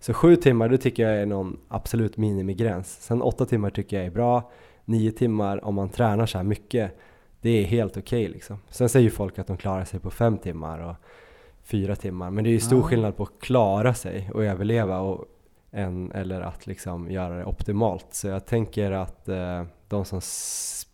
Så 0.00 0.14
sju 0.14 0.36
timmar, 0.36 0.68
det 0.68 0.78
tycker 0.78 1.08
jag 1.08 1.22
är 1.22 1.26
någon 1.26 1.60
absolut 1.68 2.16
minimigräns. 2.16 2.98
Sen 3.00 3.22
åtta 3.22 3.46
timmar 3.46 3.70
tycker 3.70 3.96
jag 3.96 4.06
är 4.06 4.10
bra. 4.10 4.50
Nio 4.84 5.12
timmar 5.12 5.64
om 5.64 5.74
man 5.74 5.88
tränar 5.88 6.26
så 6.26 6.38
här 6.38 6.44
mycket, 6.44 6.98
det 7.40 7.50
är 7.50 7.64
helt 7.64 7.96
okej 7.96 8.28
liksom. 8.28 8.58
Sen 8.68 8.88
säger 8.88 9.04
ju 9.04 9.10
folk 9.10 9.38
att 9.38 9.46
de 9.46 9.56
klarar 9.56 9.84
sig 9.84 10.00
på 10.00 10.10
fem 10.10 10.38
timmar 10.38 10.78
och 10.78 10.96
fyra 11.62 11.96
timmar. 11.96 12.30
Men 12.30 12.44
det 12.44 12.50
är 12.50 12.52
ju 12.52 12.60
stor 12.60 12.78
Ja. 12.80 12.86
skillnad 12.86 13.16
på 13.16 13.22
att 13.22 13.40
klara 13.40 13.94
sig 13.94 14.30
och 14.34 14.44
överleva 14.44 14.98
och 15.00 15.24
en, 15.70 16.12
eller 16.12 16.40
att 16.40 16.66
liksom 16.66 17.10
göra 17.10 17.36
det 17.38 17.44
optimalt. 17.44 18.06
Så 18.10 18.28
jag 18.28 18.46
tänker 18.46 18.90
att 18.92 19.28
eh, 19.28 19.64
de 19.88 20.04
som 20.04 20.20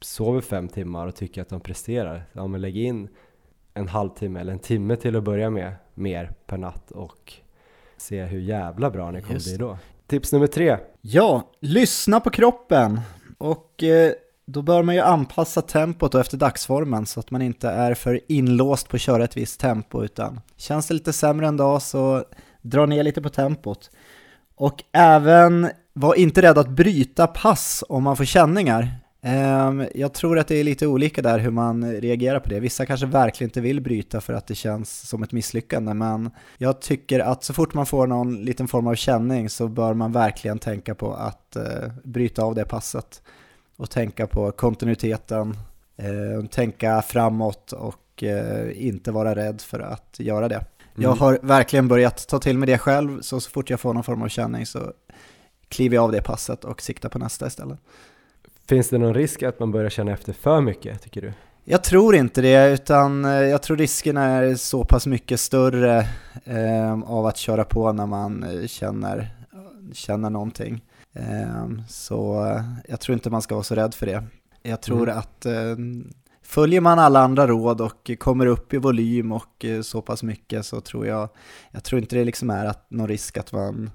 sover 0.00 0.40
fem 0.40 0.68
timmar 0.68 1.06
och 1.06 1.14
tycker 1.14 1.42
att 1.42 1.48
de 1.48 1.60
presterar, 1.60 2.24
ja 2.32 2.46
men 2.46 2.60
lägg 2.60 2.76
in 2.76 3.08
en 3.74 3.88
halvtimme 3.88 4.40
eller 4.40 4.52
en 4.52 4.58
timme 4.58 4.96
till 4.96 5.16
att 5.16 5.24
börja 5.24 5.50
med 5.50 5.72
mer 5.94 6.32
per 6.46 6.58
natt 6.58 6.90
och 6.90 7.32
se 7.96 8.24
hur 8.24 8.40
jävla 8.40 8.90
bra 8.90 9.10
ni 9.10 9.20
kommer 9.20 9.34
Just 9.34 9.46
bli 9.46 9.56
då. 9.56 9.78
Tips 10.06 10.32
nummer 10.32 10.46
tre. 10.46 10.76
Ja, 11.00 11.50
lyssna 11.60 12.20
på 12.20 12.30
kroppen. 12.30 13.00
Och 13.38 13.82
eh, 13.82 14.12
då 14.46 14.62
bör 14.62 14.82
man 14.82 14.94
ju 14.94 15.00
anpassa 15.00 15.62
tempot 15.62 16.14
efter 16.14 16.36
dagsformen 16.36 17.06
så 17.06 17.20
att 17.20 17.30
man 17.30 17.42
inte 17.42 17.68
är 17.68 17.94
för 17.94 18.20
inlåst 18.28 18.88
på 18.88 18.96
att 18.96 19.00
köra 19.00 19.24
ett 19.24 19.36
visst 19.36 19.60
tempo 19.60 20.04
utan 20.04 20.40
känns 20.56 20.86
det 20.86 20.94
lite 20.94 21.12
sämre 21.12 21.46
en 21.46 21.56
dag 21.56 21.82
så 21.82 22.24
dra 22.62 22.86
ner 22.86 23.02
lite 23.02 23.22
på 23.22 23.28
tempot. 23.28 23.90
Och 24.54 24.84
även 24.92 25.70
var 25.92 26.14
inte 26.14 26.42
rädd 26.42 26.58
att 26.58 26.68
bryta 26.68 27.26
pass 27.26 27.84
om 27.88 28.02
man 28.02 28.16
får 28.16 28.24
känningar. 28.24 28.90
Ehm, 29.22 29.86
Jag 29.94 30.14
tror 30.14 30.38
att 30.38 30.48
det 30.48 30.56
är 30.56 30.64
lite 30.64 30.86
olika 30.86 31.22
där 31.22 31.38
hur 31.38 31.50
man 31.50 31.92
reagerar 32.00 32.40
på 32.40 32.48
det. 32.48 32.60
Vissa 32.60 32.86
kanske 32.86 33.06
verkligen 33.06 33.48
inte 33.48 33.60
vill 33.60 33.80
bryta 33.80 34.20
för 34.20 34.32
att 34.34 34.46
det 34.46 34.54
känns 34.54 35.08
som 35.08 35.22
ett 35.22 35.32
misslyckande, 35.32 35.94
men 35.94 36.30
jag 36.58 36.80
tycker 36.80 37.20
att 37.20 37.44
så 37.44 37.54
fort 37.54 37.74
man 37.74 37.86
får 37.86 38.06
någon 38.06 38.44
liten 38.44 38.68
form 38.68 38.86
av 38.86 38.94
känning 38.94 39.50
så 39.50 39.68
bör 39.68 39.94
man 39.94 40.12
verkligen 40.12 40.58
tänka 40.58 40.94
på 40.94 41.14
att 41.14 41.56
eh, 41.56 41.64
bryta 42.04 42.42
av 42.42 42.54
det 42.54 42.64
passet 42.64 43.22
och 43.76 43.90
tänka 43.90 44.26
på 44.26 44.52
kontinuiteten, 44.52 45.56
eh, 45.96 46.46
tänka 46.50 47.02
framåt 47.02 47.72
och 47.72 48.22
eh, 48.22 48.86
inte 48.86 49.12
vara 49.12 49.34
rädd 49.34 49.60
för 49.60 49.80
att 49.80 50.16
göra 50.18 50.48
det. 50.48 50.64
Jag 50.94 51.04
Mm. 51.04 51.18
har 51.18 51.38
verkligen 51.42 51.88
börjat 51.88 52.28
ta 52.28 52.38
till 52.38 52.58
mig 52.58 52.66
det 52.66 52.78
själv, 52.78 53.20
så 53.20 53.40
så 53.40 53.50
fort 53.50 53.70
jag 53.70 53.80
får 53.80 53.94
någon 53.94 54.04
form 54.04 54.22
av 54.22 54.28
känning 54.28 54.66
så 54.66 54.92
kliver 55.68 55.94
jag 55.94 56.04
av 56.04 56.12
det 56.12 56.22
passet 56.22 56.64
och 56.64 56.82
siktar 56.82 57.08
på 57.08 57.18
nästa 57.18 57.46
istället. 57.46 57.78
Finns 58.68 58.88
det 58.88 58.98
någon 58.98 59.14
risk 59.14 59.42
att 59.42 59.60
man 59.60 59.70
börjar 59.72 59.90
känna 59.90 60.12
efter 60.12 60.32
för 60.32 60.60
mycket 60.60 61.02
tycker 61.02 61.20
du? 61.20 61.32
Jag 61.64 61.84
tror 61.84 62.14
inte 62.16 62.40
det, 62.40 62.72
utan 62.72 63.24
eh, 63.24 63.30
jag 63.30 63.62
tror 63.62 63.76
risken 63.76 64.16
är 64.16 64.54
så 64.54 64.84
pass 64.84 65.06
mycket 65.06 65.40
större 65.40 66.06
eh, 66.44 67.02
av 67.06 67.26
att 67.26 67.36
köra 67.36 67.64
på 67.64 67.92
när 67.92 68.06
man 68.06 68.42
eh, 68.42 68.66
känner, 68.66 69.28
känner 69.92 70.30
någonting. 70.30 70.84
Eh, 71.12 71.66
så 71.88 72.50
jag 72.88 73.00
tror 73.00 73.14
inte 73.14 73.30
man 73.30 73.42
ska 73.42 73.54
vara 73.54 73.64
så 73.64 73.74
rädd 73.74 73.94
för 73.94 74.06
det. 74.06 74.24
Jag 74.62 74.80
tror 74.82 75.02
Mm. 75.02 75.18
att 75.18 75.46
eh, 75.46 75.76
följer 76.42 76.80
man 76.80 76.98
alla 76.98 77.20
andra 77.20 77.46
råd 77.46 77.80
och 77.80 78.10
kommer 78.18 78.46
upp 78.46 78.74
i 78.74 78.78
volym 78.78 79.32
och 79.32 79.64
eh, 79.64 79.80
så 79.82 80.02
pass 80.02 80.22
mycket 80.22 80.66
så 80.66 80.80
tror 80.80 81.06
jag, 81.06 81.28
jag 81.70 81.84
tror 81.84 82.00
inte 82.00 82.16
det 82.16 82.24
liksom 82.24 82.50
är 82.50 82.64
att, 82.64 82.90
någon 82.90 83.08
risk 83.08 83.36
att 83.36 83.52
man 83.52 83.90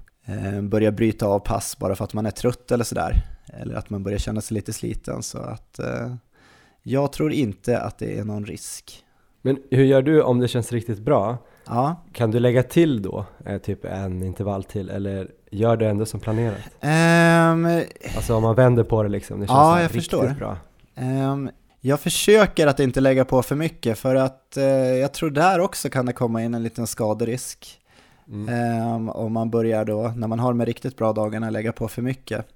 börjar 0.62 0.90
bryta 0.90 1.26
av 1.26 1.38
pass 1.38 1.78
bara 1.78 1.94
för 1.96 2.04
att 2.04 2.14
man 2.14 2.26
är 2.26 2.30
trött 2.30 2.72
eller 2.72 2.84
sådär. 2.84 3.22
Eller 3.60 3.74
att 3.74 3.90
man 3.90 4.02
börjar 4.02 4.18
känna 4.18 4.40
sig 4.40 4.54
lite 4.54 4.72
sliten. 4.72 5.22
Så 5.22 5.38
att 5.38 5.78
eh, 5.78 6.14
jag 6.82 7.12
tror 7.12 7.32
inte 7.32 7.80
att 7.80 7.98
det 7.98 8.18
är 8.18 8.24
någon 8.24 8.44
risk. 8.46 9.04
Men 9.42 9.58
hur 9.70 9.84
gör 9.84 10.02
du 10.02 10.22
om 10.22 10.38
det 10.40 10.48
känns 10.48 10.72
riktigt 10.72 10.98
bra? 10.98 11.38
Ja, 11.66 11.96
Kan 12.12 12.30
du 12.30 12.38
lägga 12.40 12.62
till 12.62 13.02
då, 13.02 13.24
eh, 13.46 13.58
typ 13.58 13.84
en 13.84 14.22
intervall 14.22 14.64
till, 14.64 14.90
eller 14.90 15.28
gör 15.50 15.76
du 15.76 15.86
ändå 15.86 16.06
som 16.06 16.20
planerat? 16.20 16.58
Ehm, 16.80 17.66
Alltså 18.16 18.34
om 18.34 18.42
man 18.42 18.54
vänder 18.54 18.84
på 18.84 19.02
det 19.02 19.08
liksom, 19.08 19.40
det 19.40 19.46
känns 19.46 19.56
Ja, 19.56 19.76
jag 19.80 19.84
riktigt 19.84 20.02
förstår. 20.02 20.34
bra. 20.38 20.56
ehm, 20.94 21.50
jag 21.80 22.00
försöker 22.00 22.66
att 22.66 22.80
inte 22.80 23.00
lägga 23.00 23.24
på 23.24 23.42
för 23.42 23.56
mycket 23.56 23.98
för 23.98 24.14
att 24.14 24.56
eh, 24.56 24.64
jag 24.74 25.12
tror 25.14 25.30
där 25.30 25.60
också 25.60 25.90
kan 25.90 26.06
det 26.06 26.12
komma 26.12 26.42
in 26.42 26.54
en 26.54 26.62
liten 26.62 26.86
skaderisk. 26.86 27.78
Mm. 28.32 29.08
och 29.08 29.30
man 29.30 29.50
börjar 29.50 29.84
då, 29.84 30.12
när 30.16 30.28
man 30.28 30.38
har 30.38 30.52
de 30.52 30.66
riktigt 30.66 30.96
bra 30.96 31.12
dagarna, 31.12 31.50
lägga 31.50 31.72
på 31.72 31.88
för 31.88 32.02
mycket. 32.02 32.46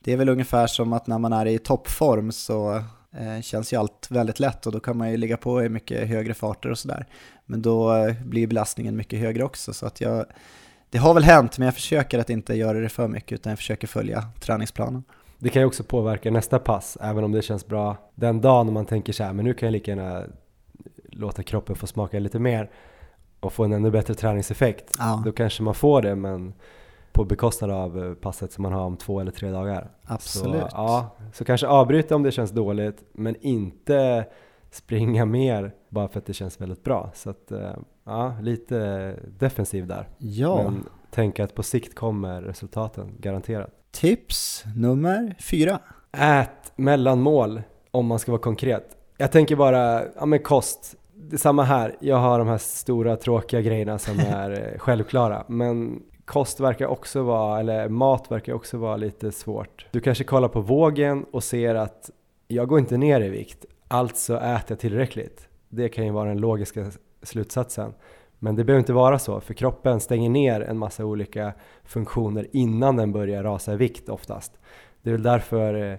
Det 0.00 0.12
är 0.12 0.16
väl 0.16 0.28
ungefär 0.28 0.66
som 0.66 0.92
att 0.92 1.06
när 1.06 1.18
man 1.18 1.32
är 1.32 1.46
i 1.46 1.58
toppform 1.58 2.32
så 2.32 2.74
eh, 3.12 3.40
känns 3.42 3.72
ju 3.72 3.76
allt 3.76 4.06
väldigt 4.10 4.40
lätt 4.40 4.66
och 4.66 4.72
då 4.72 4.80
kan 4.80 4.96
man 4.96 5.10
ju 5.10 5.16
ligga 5.16 5.36
på 5.36 5.64
i 5.64 5.68
mycket 5.68 6.08
högre 6.08 6.34
farter 6.34 6.70
och 6.70 6.78
sådär. 6.78 7.06
Men 7.46 7.62
då 7.62 7.94
eh, 7.94 8.14
blir 8.24 8.46
belastningen 8.46 8.96
mycket 8.96 9.18
högre 9.18 9.44
också 9.44 9.72
så 9.72 9.86
att 9.86 10.00
jag 10.00 10.24
det 10.90 10.98
har 10.98 11.14
väl 11.14 11.24
hänt, 11.24 11.58
men 11.58 11.64
jag 11.64 11.74
försöker 11.74 12.18
att 12.18 12.30
inte 12.30 12.54
göra 12.54 12.80
det 12.80 12.88
för 12.88 13.08
mycket 13.08 13.32
utan 13.32 13.50
jag 13.50 13.58
försöker 13.58 13.86
följa 13.86 14.24
träningsplanen. 14.40 15.04
Det 15.38 15.48
kan 15.48 15.62
ju 15.62 15.66
också 15.66 15.84
påverka 15.84 16.30
nästa 16.30 16.58
pass, 16.58 16.98
även 17.00 17.24
om 17.24 17.32
det 17.32 17.42
känns 17.42 17.66
bra 17.66 17.96
den 18.14 18.40
dagen 18.40 18.72
man 18.72 18.86
tänker 18.86 19.12
så 19.12 19.24
här, 19.24 19.32
men 19.32 19.44
nu 19.44 19.54
kan 19.54 19.66
jag 19.66 19.72
lika 19.72 19.90
gärna 19.90 20.24
låta 21.08 21.42
kroppen 21.42 21.76
få 21.76 21.86
smaka 21.86 22.18
lite 22.18 22.38
mer 22.38 22.70
och 23.44 23.52
få 23.52 23.64
en 23.64 23.72
ännu 23.72 23.90
bättre 23.90 24.14
träningseffekt. 24.14 24.96
Ja. 24.98 25.22
Då 25.24 25.32
kanske 25.32 25.62
man 25.62 25.74
får 25.74 26.02
det, 26.02 26.14
men 26.14 26.54
på 27.12 27.24
bekostnad 27.24 27.70
av 27.70 28.04
eh, 28.04 28.14
passet 28.14 28.52
som 28.52 28.62
man 28.62 28.72
har 28.72 28.84
om 28.84 28.96
två 28.96 29.20
eller 29.20 29.32
tre 29.32 29.50
dagar. 29.50 29.90
Absolut. 30.04 30.62
Så, 30.62 30.68
ja, 30.72 31.16
så 31.32 31.44
kanske 31.44 31.66
avbryta 31.66 32.14
om 32.14 32.22
det 32.22 32.32
känns 32.32 32.50
dåligt, 32.50 33.04
men 33.12 33.36
inte 33.40 34.26
springa 34.70 35.24
mer 35.24 35.74
bara 35.88 36.08
för 36.08 36.18
att 36.18 36.26
det 36.26 36.32
känns 36.32 36.60
väldigt 36.60 36.84
bra. 36.84 37.10
Så 37.14 37.30
att, 37.30 37.52
eh, 37.52 37.76
ja, 38.04 38.36
lite 38.40 39.10
defensiv 39.38 39.86
där. 39.86 40.08
Ja. 40.18 40.62
Men 40.62 40.84
tänk 41.10 41.40
att 41.40 41.54
på 41.54 41.62
sikt 41.62 41.94
kommer 41.94 42.42
resultaten, 42.42 43.14
garanterat. 43.18 43.70
Tips 43.90 44.64
nummer 44.76 45.36
fyra. 45.40 45.78
Ät 46.12 46.72
mellanmål 46.76 47.62
om 47.90 48.06
man 48.06 48.18
ska 48.18 48.32
vara 48.32 48.42
konkret. 48.42 48.96
Jag 49.16 49.32
tänker 49.32 49.56
bara, 49.56 50.02
ja 50.16 50.26
men 50.26 50.38
kost. 50.38 50.96
Det 51.28 51.36
är 51.36 51.38
samma 51.38 51.62
här, 51.62 51.96
jag 52.00 52.16
har 52.16 52.38
de 52.38 52.48
här 52.48 52.58
stora 52.58 53.16
tråkiga 53.16 53.60
grejerna 53.60 53.98
som 53.98 54.18
är 54.28 54.50
eh, 54.50 54.78
självklara. 54.78 55.44
Men 55.48 56.02
kost 56.24 56.60
verkar 56.60 56.86
också 56.86 57.22
vara, 57.22 57.60
eller 57.60 57.88
mat 57.88 58.30
verkar 58.30 58.52
också 58.52 58.78
vara 58.78 58.96
lite 58.96 59.32
svårt. 59.32 59.86
Du 59.90 60.00
kanske 60.00 60.24
kollar 60.24 60.48
på 60.48 60.60
vågen 60.60 61.24
och 61.32 61.44
ser 61.44 61.74
att 61.74 62.10
jag 62.48 62.68
går 62.68 62.78
inte 62.78 62.96
ner 62.96 63.20
i 63.20 63.28
vikt, 63.28 63.64
alltså 63.88 64.36
äter 64.36 64.64
jag 64.68 64.78
tillräckligt. 64.78 65.48
Det 65.68 65.88
kan 65.88 66.04
ju 66.04 66.10
vara 66.12 66.28
den 66.28 66.38
logiska 66.38 66.90
slutsatsen. 67.22 67.94
Men 68.38 68.56
det 68.56 68.64
behöver 68.64 68.80
inte 68.80 68.92
vara 68.92 69.18
så, 69.18 69.40
för 69.40 69.54
kroppen 69.54 70.00
stänger 70.00 70.30
ner 70.30 70.60
en 70.60 70.78
massa 70.78 71.04
olika 71.04 71.52
funktioner 71.84 72.46
innan 72.52 72.96
den 72.96 73.12
börjar 73.12 73.42
rasa 73.42 73.72
i 73.72 73.76
vikt 73.76 74.08
oftast. 74.08 74.52
Det 75.02 75.10
är 75.10 75.12
väl 75.12 75.22
därför 75.22 75.92
eh, 75.92 75.98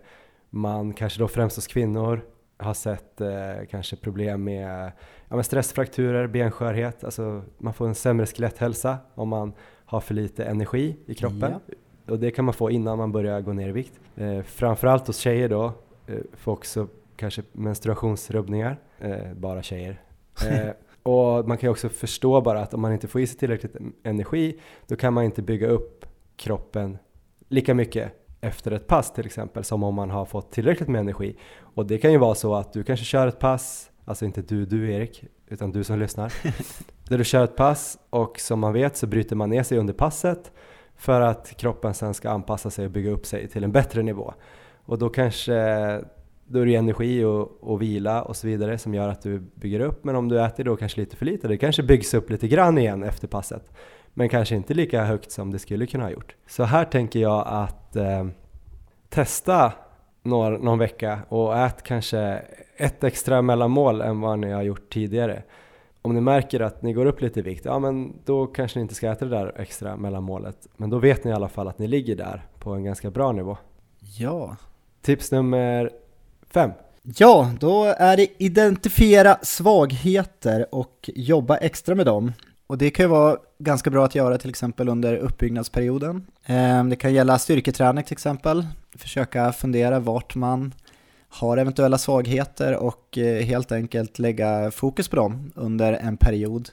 man 0.50 0.94
kanske 0.94 1.20
då 1.20 1.28
främst 1.28 1.56
hos 1.56 1.68
kvinnor 1.68 2.22
har 2.58 2.74
sett 2.74 3.22
eh, 3.22 3.30
kanske 3.70 3.96
problem 3.96 4.44
med, 4.44 4.92
ja, 5.30 5.36
med 5.36 5.46
stressfrakturer, 5.46 6.28
benskörhet, 6.28 7.04
alltså 7.04 7.44
man 7.58 7.74
får 7.74 7.88
en 7.88 7.96
sämre 7.96 8.26
skeletthälsa 8.26 8.98
om 9.16 9.30
man 9.30 9.54
har 9.86 10.00
för 10.00 10.14
lite 10.14 10.46
energi 10.46 10.98
i 11.06 11.14
kroppen. 11.14 11.52
Ja. 11.52 11.76
Och 12.14 12.20
det 12.20 12.32
kan 12.32 12.46
man 12.46 12.54
få 12.54 12.72
innan 12.72 12.98
man 12.98 13.12
börjar 13.12 13.42
gå 13.42 13.54
ner 13.54 13.70
i 13.70 13.72
vikt. 13.72 14.00
Eh, 14.16 14.42
framförallt 14.42 15.08
hos 15.08 15.18
tjejer 15.18 15.50
då, 15.50 15.74
eh, 16.08 16.16
får 16.34 16.52
också 16.52 16.88
kanske 17.16 17.44
menstruationsrubbningar, 17.52 18.80
eh, 19.00 19.34
bara 19.34 19.64
tjejer. 19.64 20.02
Eh, 20.50 20.70
och 21.04 21.48
man 21.48 21.58
kan 21.58 21.68
ju 21.68 21.72
också 21.72 21.90
förstå 21.90 22.42
bara 22.42 22.62
att 22.62 22.74
om 22.74 22.82
man 22.82 22.94
inte 22.94 23.08
får 23.08 23.22
i 23.22 23.28
sig 23.28 23.40
tillräckligt 23.40 23.76
energi, 24.04 24.60
då 24.88 24.96
kan 24.96 25.14
man 25.14 25.24
inte 25.24 25.42
bygga 25.42 25.68
upp 25.68 26.06
kroppen 26.36 26.98
lika 27.48 27.74
mycket 27.74 28.25
efter 28.46 28.72
ett 28.72 28.88
pass 28.88 29.14
till 29.14 29.26
exempel 29.26 29.64
som 29.64 29.84
om 29.84 29.96
man 29.96 30.10
har 30.10 30.26
fått 30.26 30.52
tillräckligt 30.52 30.90
med 30.90 31.00
energi. 31.00 31.36
Och 31.60 31.86
det 31.86 31.98
kan 31.98 32.12
ju 32.12 32.18
vara 32.18 32.36
så 32.36 32.56
att 32.56 32.74
du 32.74 32.84
kanske 32.84 33.06
kör 33.06 33.28
ett 33.28 33.40
pass, 33.40 33.92
alltså 34.06 34.26
inte 34.26 34.42
du, 34.42 34.66
du 34.66 34.92
Erik, 34.94 35.24
utan 35.48 35.72
du 35.72 35.84
som 35.84 36.00
lyssnar. 36.00 36.34
där 37.10 37.18
du 37.18 37.24
kör 37.24 37.44
ett 37.44 37.56
pass 37.56 37.98
och 38.10 38.40
som 38.40 38.60
man 38.60 38.74
vet 38.74 38.98
så 38.98 39.08
bryter 39.08 39.36
man 39.36 39.50
ner 39.50 39.64
sig 39.64 39.78
under 39.78 39.94
passet 39.94 40.52
för 40.96 41.22
att 41.22 41.54
kroppen 41.58 41.94
sen 41.94 42.14
ska 42.14 42.30
anpassa 42.30 42.70
sig 42.70 42.86
och 42.86 42.92
bygga 42.92 43.12
upp 43.12 43.26
sig 43.26 43.48
till 43.48 43.64
en 43.64 43.72
bättre 43.72 44.04
nivå. 44.04 44.34
Och 44.86 44.98
då 44.98 45.10
kanske 45.10 45.54
då 46.48 46.60
är 46.60 46.66
det 46.66 46.76
energi 46.76 47.24
och, 47.24 47.64
och 47.64 47.82
vila 47.82 48.24
och 48.24 48.36
så 48.36 48.48
vidare 48.48 48.78
som 48.78 48.94
gör 48.94 49.10
att 49.10 49.22
du 49.22 49.40
bygger 49.40 49.80
upp. 49.80 50.04
Men 50.04 50.16
om 50.16 50.30
du 50.30 50.42
äter 50.42 50.64
då 50.64 50.76
kanske 50.76 51.02
lite 51.02 51.16
för 51.16 51.26
lite, 51.26 51.48
det 51.48 51.58
kanske 51.58 51.84
byggs 51.84 52.14
upp 52.14 52.30
lite 52.30 52.48
grann 52.48 52.78
igen 52.78 53.04
efter 53.04 53.28
passet. 53.28 53.72
Men 54.18 54.30
kanske 54.30 54.56
inte 54.56 54.74
lika 54.74 55.04
högt 55.04 55.32
som 55.32 55.52
det 55.52 55.60
skulle 55.60 55.86
kunna 55.86 56.04
ha 56.04 56.12
gjort. 56.12 56.36
Så 56.48 56.64
här 56.64 56.86
tänker 56.86 57.20
jag 57.20 57.44
att 57.48 57.96
eh, 57.96 58.28
testa 59.10 59.74
någon, 60.24 60.54
någon 60.54 60.80
vecka 60.80 61.20
och 61.30 61.58
ät 61.58 61.84
kanske 61.84 62.42
ett 62.78 63.04
extra 63.04 63.42
mellanmål 63.42 64.02
än 64.02 64.22
vad 64.22 64.40
ni 64.40 64.52
har 64.52 64.64
gjort 64.64 64.94
tidigare. 64.94 65.44
Om 66.02 66.14
ni 66.14 66.22
märker 66.22 66.60
att 66.60 66.82
ni 66.82 66.94
går 66.94 67.06
upp 67.06 67.22
lite 67.22 67.40
i 67.40 67.44
vikt, 67.44 67.66
ja 67.66 67.80
men 67.80 68.14
då 68.26 68.48
kanske 68.48 68.80
ni 68.80 68.82
inte 68.82 68.96
ska 68.96 69.12
äta 69.12 69.26
det 69.26 69.32
där 69.32 69.54
extra 69.62 69.98
mellanmålet. 69.98 70.68
Men 70.78 70.90
då 70.90 71.00
vet 71.00 71.24
ni 71.24 71.32
i 71.32 71.34
alla 71.34 71.50
fall 71.50 71.68
att 71.68 71.80
ni 71.80 71.88
ligger 71.88 72.16
där 72.16 72.46
på 72.60 72.74
en 72.74 72.84
ganska 72.84 73.12
bra 73.12 73.32
nivå. 73.32 73.58
Ja. 74.18 74.56
Tips 75.02 75.32
nummer 75.32 75.90
fem. 76.50 76.72
Ja, 77.04 77.52
då 77.60 77.84
är 77.84 78.18
det 78.18 78.44
identifiera 78.44 79.38
svagheter 79.42 80.76
och 80.76 81.10
jobba 81.16 81.58
extra 81.58 81.96
med 81.96 82.06
dem. 82.06 82.32
Och 82.68 82.78
det 82.78 82.90
kan 82.90 83.04
ju 83.06 83.10
vara 83.10 83.38
ganska 83.60 83.90
bra 83.90 84.06
att 84.06 84.16
göra 84.16 84.38
till 84.38 84.50
exempel 84.50 84.90
under 84.90 85.16
uppbyggnadsperioden. 85.16 86.26
Ehm, 86.46 86.90
det 86.90 86.96
kan 86.96 87.14
gälla 87.14 87.40
styrketräning 87.40 88.04
till 88.04 88.14
exempel. 88.14 88.68
Försöka 88.98 89.52
fundera 89.52 90.00
vart 90.00 90.36
man 90.36 90.74
har 91.30 91.58
eventuella 91.58 91.98
svagheter 91.98 92.76
och 92.76 93.18
eh, 93.18 93.44
helt 93.44 93.72
enkelt 93.72 94.20
lägga 94.20 94.72
fokus 94.72 95.08
på 95.08 95.16
dem 95.16 95.52
under 95.56 95.94
en 95.94 96.18
period. 96.18 96.70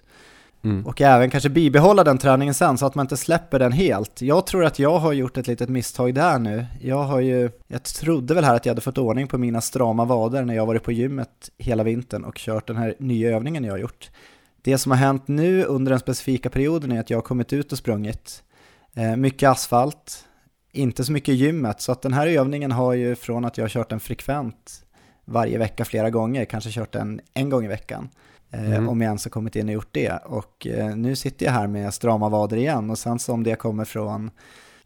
Mm. 0.64 0.86
Och 0.86 1.00
även 1.00 1.30
kanske 1.30 1.48
bibehålla 1.48 2.04
den 2.04 2.18
träningen 2.18 2.54
sen 2.54 2.78
så 2.78 2.86
att 2.86 2.94
man 2.94 3.04
inte 3.04 3.16
släpper 3.16 3.58
den 3.58 3.72
helt. 3.72 4.22
Jag 4.22 4.46
tror 4.46 4.64
att 4.64 4.78
jag 4.78 4.98
har 4.98 5.12
gjort 5.12 5.38
ett 5.38 5.46
litet 5.46 5.68
misstag 5.68 6.14
där 6.14 6.38
nu. 6.38 6.66
Jag 6.80 7.02
har 7.02 7.20
ju, 7.20 7.50
jag 7.68 7.82
trodde 7.82 8.34
väl 8.34 8.44
här 8.44 8.54
att 8.54 8.66
jag 8.66 8.70
hade 8.70 8.80
fått 8.80 8.98
ordning 8.98 9.26
på 9.26 9.38
mina 9.38 9.60
strama 9.60 10.04
vader 10.04 10.44
när 10.44 10.54
jag 10.54 10.66
varit 10.66 10.82
på 10.82 10.92
gymmet 10.92 11.50
hela 11.58 11.82
vintern 11.82 12.24
och 12.24 12.36
kört 12.36 12.66
den 12.66 12.76
här 12.76 12.94
nya 12.98 13.36
övningen 13.36 13.64
jag 13.64 13.72
har 13.72 13.78
gjort. 13.78 14.10
Det 14.62 14.78
som 14.78 14.92
har 14.92 14.98
hänt 14.98 15.28
nu 15.28 15.64
under 15.64 15.90
den 15.90 16.00
specifika 16.00 16.50
perioden 16.50 16.92
är 16.92 17.00
att 17.00 17.10
jag 17.10 17.18
har 17.18 17.22
kommit 17.22 17.52
ut 17.52 17.72
och 17.72 17.78
sprungit. 17.78 18.42
Eh, 18.94 19.16
mycket 19.16 19.48
asfalt, 19.48 20.24
inte 20.72 21.04
så 21.04 21.12
mycket 21.12 21.28
i 21.28 21.36
gymmet, 21.36 21.80
så 21.80 21.92
att 21.92 22.02
den 22.02 22.12
här 22.12 22.26
övningen 22.26 22.72
har 22.72 22.92
ju 22.92 23.14
från 23.14 23.44
att 23.44 23.58
jag 23.58 23.64
har 23.64 23.68
kört 23.68 23.90
den 23.90 24.00
frekvent 24.00 24.84
varje 25.24 25.58
vecka 25.58 25.84
flera 25.84 26.10
gånger, 26.10 26.44
kanske 26.44 26.70
kört 26.70 26.92
den 26.92 27.20
en 27.34 27.50
gång 27.50 27.64
i 27.64 27.68
veckan. 27.68 28.08
Eh, 28.50 28.66
mm. 28.66 28.88
Om 28.88 29.00
jag 29.00 29.08
ens 29.08 29.24
har 29.24 29.30
kommit 29.30 29.56
in 29.56 29.68
och 29.68 29.74
gjort 29.74 29.92
det. 29.92 30.12
Och 30.24 30.66
eh, 30.66 30.96
nu 30.96 31.16
sitter 31.16 31.46
jag 31.46 31.52
här 31.52 31.66
med 31.66 31.94
strama 31.94 32.28
vader 32.28 32.56
igen 32.56 32.90
och 32.90 32.98
sen 32.98 33.18
som 33.18 33.42
det 33.42 33.54
kommer 33.54 33.84
från 33.84 34.30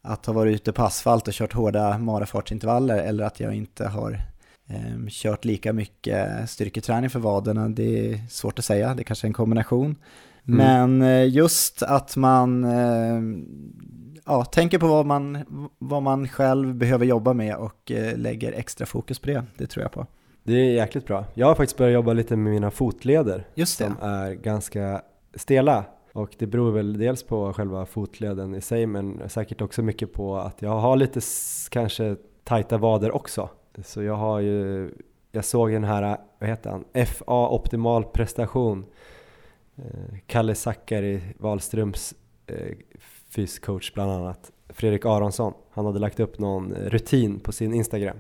att 0.03 0.27
ha 0.27 0.33
varit 0.33 0.55
ute 0.55 0.73
på 0.73 0.83
asfalt 0.83 1.29
och 1.29 1.35
kört 1.35 1.53
hårda 1.53 1.99
marafartsintervaller 1.99 2.99
eller 2.99 3.25
att 3.25 3.41
jag 3.41 3.55
inte 3.55 3.89
har 3.89 4.21
kört 5.09 5.45
lika 5.45 5.73
mycket 5.73 6.51
styrketräning 6.51 7.11
för 7.11 7.19
vaderna, 7.19 7.69
det 7.69 8.13
är 8.13 8.21
svårt 8.31 8.59
att 8.59 8.65
säga, 8.65 8.95
det 8.95 9.03
är 9.03 9.05
kanske 9.05 9.27
är 9.27 9.29
en 9.29 9.33
kombination. 9.33 9.97
Mm. 10.49 10.57
Men 10.99 11.03
eh, 11.03 11.29
just 11.29 11.83
att 11.83 12.17
man 12.17 12.65
eh, 12.65 13.23
ja, 14.25 14.45
tänker 14.45 14.79
på 14.79 14.87
vad 14.87 15.07
man, 15.07 15.45
vad 15.79 16.03
man 16.03 16.29
själv 16.29 16.75
behöver 16.75 17.07
jobba 17.07 17.33
med 17.33 17.57
och 17.57 17.91
eh, 17.91 18.19
lägger 18.19 18.53
extra 18.53 18.87
fokus 18.87 19.19
på 19.19 19.27
det, 19.27 19.45
det 19.57 19.67
tror 19.67 19.83
jag 19.83 19.93
på. 19.93 20.07
Det 20.43 20.53
är 20.53 20.73
jäkligt 20.73 21.07
bra. 21.07 21.25
Jag 21.35 21.47
har 21.47 21.55
faktiskt 21.55 21.79
börjat 21.79 21.95
jobba 21.95 22.13
lite 22.13 22.37
med 22.37 22.53
mina 22.53 22.71
fotleder 22.71 23.47
Just 23.55 23.79
det. 23.79 23.85
som 23.85 23.97
är 24.09 24.33
ganska 24.33 25.03
stela. 25.35 25.85
Och 26.13 26.35
det 26.39 26.47
beror 26.47 26.73
väl 26.73 26.99
dels 26.99 27.23
på 27.23 27.53
själva 27.53 27.87
fotleden 27.87 28.55
i 28.55 28.61
sig 28.61 28.87
men 28.87 29.29
säkert 29.29 29.61
också 29.61 29.83
mycket 29.83 30.13
på 30.13 30.37
att 30.37 30.63
jag 30.63 30.79
har 30.79 30.97
lite 30.97 31.21
kanske 31.71 32.17
tajta 32.45 32.79
vader 32.79 33.15
också. 33.15 33.49
Så 33.83 34.03
jag 34.03 34.15
har 34.15 34.41
ju, 34.41 34.91
jag 35.33 35.45
såg 35.45 35.73
den 35.73 35.85
här, 35.85 36.19
vad 36.39 36.49
heter 36.49 36.71
han, 36.71 37.07
FA 37.07 37.49
Optimal 37.49 38.05
Prestation. 38.05 38.85
Eh, 39.77 40.19
Kalle 40.27 40.55
Zackari, 40.55 41.21
Wahlströms 41.39 42.15
eh, 42.47 42.77
fyscoach 43.29 43.93
bland 43.93 44.11
annat, 44.11 44.53
Fredrik 44.69 45.05
Aronsson, 45.05 45.53
han 45.71 45.87
hade 45.87 45.99
lagt 45.99 46.21
upp 46.21 46.39
någon 46.39 46.75
rutin 46.75 47.41
på 47.41 47.53
sin 47.53 47.75
Instagram. 47.75 48.17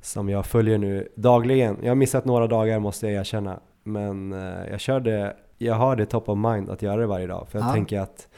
Som 0.00 0.28
jag 0.28 0.46
följer 0.46 0.78
nu 0.78 1.08
dagligen. 1.14 1.78
Jag 1.82 1.90
har 1.90 1.94
missat 1.94 2.24
några 2.24 2.46
dagar 2.46 2.78
måste 2.78 3.06
jag 3.06 3.20
erkänna, 3.20 3.60
men 3.82 4.32
eh, 4.32 4.70
jag 4.70 4.80
körde, 4.80 5.36
jag 5.58 5.74
har 5.74 5.96
det 5.96 6.06
top 6.06 6.28
of 6.28 6.38
mind 6.38 6.70
att 6.70 6.82
göra 6.82 7.00
det 7.00 7.06
varje 7.06 7.26
dag, 7.26 7.48
för 7.48 7.58
jag 7.58 7.68
ja. 7.68 7.72
tänker 7.72 8.00
att 8.00 8.28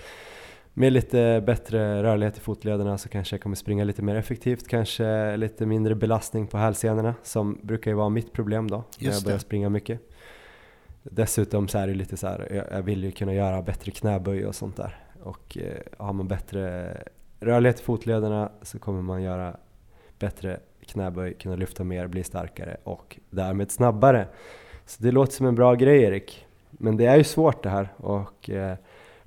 med 0.75 0.93
lite 0.93 1.43
bättre 1.47 2.03
rörlighet 2.03 2.37
i 2.37 2.41
fotlederna 2.41 2.99
så 2.99 3.09
kanske 3.09 3.37
jag 3.37 3.41
kommer 3.43 3.57
springa 3.57 3.85
lite 3.85 4.03
mer 4.03 4.15
effektivt, 4.15 4.69
kanske 4.69 5.37
lite 5.37 5.67
mindre 5.67 5.95
belastning 5.95 6.47
på 6.47 6.59
hälsenorna 6.59 7.15
som 7.23 7.59
brukar 7.63 7.91
ju 7.91 7.97
vara 7.97 8.09
mitt 8.09 8.33
problem 8.33 8.71
då 8.71 8.85
när 8.99 9.13
jag 9.13 9.23
börjar 9.23 9.39
springa 9.39 9.69
mycket. 9.69 10.01
Dessutom 11.03 11.69
så 11.69 11.79
är 11.79 11.87
det 11.87 11.95
lite 11.95 12.17
så 12.17 12.27
här, 12.27 12.67
jag 12.71 12.83
vill 12.83 13.05
ju 13.05 13.11
kunna 13.11 13.35
göra 13.35 13.63
bättre 13.63 13.91
knäböj 13.91 14.47
och 14.47 14.55
sånt 14.55 14.77
där 14.77 15.05
och 15.23 15.59
eh, 15.59 16.05
har 16.05 16.13
man 16.13 16.29
bättre 16.29 16.93
rörlighet 17.41 17.81
i 17.81 17.83
fotlederna 17.83 18.53
så 18.63 18.79
kommer 18.79 19.03
man 19.03 19.23
göra 19.23 19.57
bättre 20.19 20.61
knäböj, 20.87 21.35
kunna 21.35 21.57
lyfta 21.57 21.85
mer, 21.85 22.07
bli 22.07 22.25
starkare 22.25 22.77
och 22.85 23.19
därmed 23.31 23.71
snabbare. 23.71 24.27
Så 24.87 25.03
det 25.03 25.11
låter 25.11 25.33
som 25.33 25.47
en 25.47 25.55
bra 25.55 25.75
grej 25.75 26.03
Erik. 26.03 26.47
Men 26.71 26.97
det 26.97 27.07
är 27.07 27.17
ju 27.17 27.25
svårt 27.25 27.63
det 27.63 27.71
här 27.71 27.89
och 27.97 28.51
eh, 28.51 28.77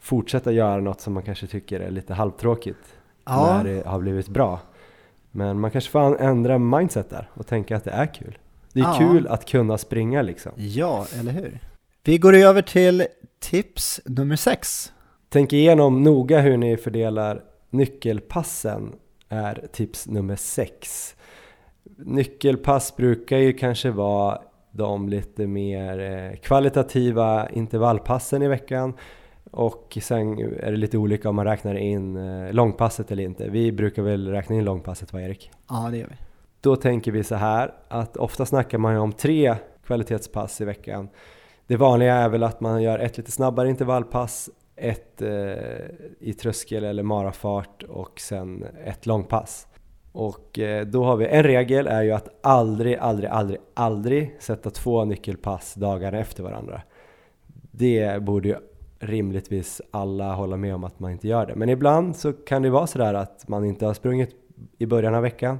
fortsätta 0.08 0.52
göra 0.52 0.82
något 0.82 1.02
som 1.02 1.14
man 1.14 1.24
kanske 1.24 1.48
tycker 1.48 1.80
är 1.80 1.90
lite 1.92 2.14
halvtråkigt 2.14 2.80
Ja. 3.26 3.58
när 3.64 3.74
det 3.74 3.86
har 3.88 4.00
blivit 4.00 4.28
bra. 4.28 4.60
Men 5.32 5.60
man 5.60 5.72
kanske 5.72 5.92
får 5.92 6.22
ändra 6.22 6.58
mindset 6.58 7.10
där 7.10 7.30
och 7.34 7.48
tänka 7.48 7.76
att 7.78 7.84
det 7.84 7.92
är 7.92 8.06
kul. 8.14 8.38
Det 8.74 8.80
är 8.80 8.84
Ja. 8.84 8.96
kul 8.98 9.28
att 9.28 9.46
kunna 9.46 9.78
springa 9.78 10.22
liksom. 10.22 10.52
Ja, 10.56 11.06
eller 11.20 11.32
hur? 11.32 11.60
Vi 12.04 12.18
går 12.18 12.36
över 12.36 12.62
till 12.62 13.06
tips 13.40 14.02
nummer 14.06 14.36
sex. 14.36 14.94
Tänk 15.30 15.54
igenom 15.54 16.04
noga 16.04 16.40
hur 16.42 16.58
ni 16.58 16.78
fördelar 16.78 17.42
nyckelpassen 17.70 18.94
är 19.30 19.68
tips 19.72 20.08
nummer 20.08 20.36
sex. 20.36 21.16
Nyckelpass 21.98 22.96
brukar 22.96 23.38
ju 23.38 23.54
kanske 23.54 23.90
vara 23.92 24.42
de 24.72 25.10
lite 25.10 25.48
mer 25.48 26.00
eh, 26.00 26.38
kvalitativa 26.40 27.50
intervallpassen 27.50 28.42
i 28.44 28.48
veckan 28.48 28.94
och 29.58 29.98
sen 30.02 30.40
är 30.40 30.72
det 30.72 30.78
lite 30.78 30.98
olika 30.98 31.30
om 31.30 31.36
man 31.36 31.46
räknar 31.46 31.76
in 31.76 32.18
eh, 32.18 32.54
långpasset 32.54 33.12
eller 33.12 33.24
inte. 33.24 33.50
Vi 33.50 33.72
brukar 33.72 34.02
väl 34.02 34.28
räkna 34.28 34.56
in 34.56 34.64
långpasset 34.64 35.14
va 35.14 35.22
Erik? 35.22 35.52
Ja, 35.70 35.88
det 35.92 35.98
gör 35.98 36.08
vi. 36.08 36.16
Då 36.62 36.76
tänker 36.76 37.12
vi 37.12 37.24
så 37.24 37.36
här 37.36 37.74
att 37.88 38.18
ofta 38.18 38.46
snackar 38.46 38.78
man 38.78 38.94
ju 38.94 39.00
om 39.00 39.14
tre 39.14 39.56
kvalitetspass 39.86 40.62
i 40.62 40.66
veckan. 40.66 41.10
Det 41.68 41.76
vanliga 41.76 42.16
är 42.16 42.30
väl 42.30 42.44
att 42.44 42.62
man 42.62 42.84
gör 42.84 43.00
ett 43.00 43.18
lite 43.18 43.32
snabbare 43.32 43.70
intervallpass, 43.70 44.50
ett 44.76 45.22
eh, 45.22 45.30
i 46.20 46.34
tröskel 46.34 46.84
eller 46.84 47.04
marafart 47.04 47.84
och 47.84 48.20
sen 48.20 48.66
ett 48.86 49.06
långpass. 49.06 49.68
Och 50.12 50.60
eh, 50.60 50.86
då 50.86 51.04
har 51.04 51.18
vi 51.18 51.28
en 51.28 51.44
regel 51.44 51.88
är 51.88 52.04
ju 52.04 52.12
att 52.12 52.30
aldrig, 52.44 52.96
aldrig, 52.96 53.30
aldrig, 53.30 53.60
aldrig 53.74 54.36
sätta 54.40 54.70
två 54.70 55.06
nyckelpass 55.06 55.74
dagarna 55.74 56.20
efter 56.20 56.44
varandra. 56.44 56.82
Det 57.72 58.24
borde 58.24 58.50
ju 58.50 58.56
rimligtvis 59.00 59.82
alla 59.92 60.34
hålla 60.34 60.58
med 60.58 60.76
om 60.76 60.84
att 60.84 61.00
man 61.00 61.12
inte 61.12 61.28
gör 61.28 61.46
det. 61.46 61.56
Men 61.56 61.70
ibland 61.70 62.16
så 62.16 62.34
kan 62.34 62.62
det 62.62 62.70
vara 62.70 62.88
sådär 62.88 63.14
att 63.14 63.48
man 63.48 63.66
inte 63.66 63.86
har 63.86 63.94
sprungit 63.94 64.36
i 64.78 64.86
början 64.86 65.16
av 65.16 65.22
veckan 65.22 65.60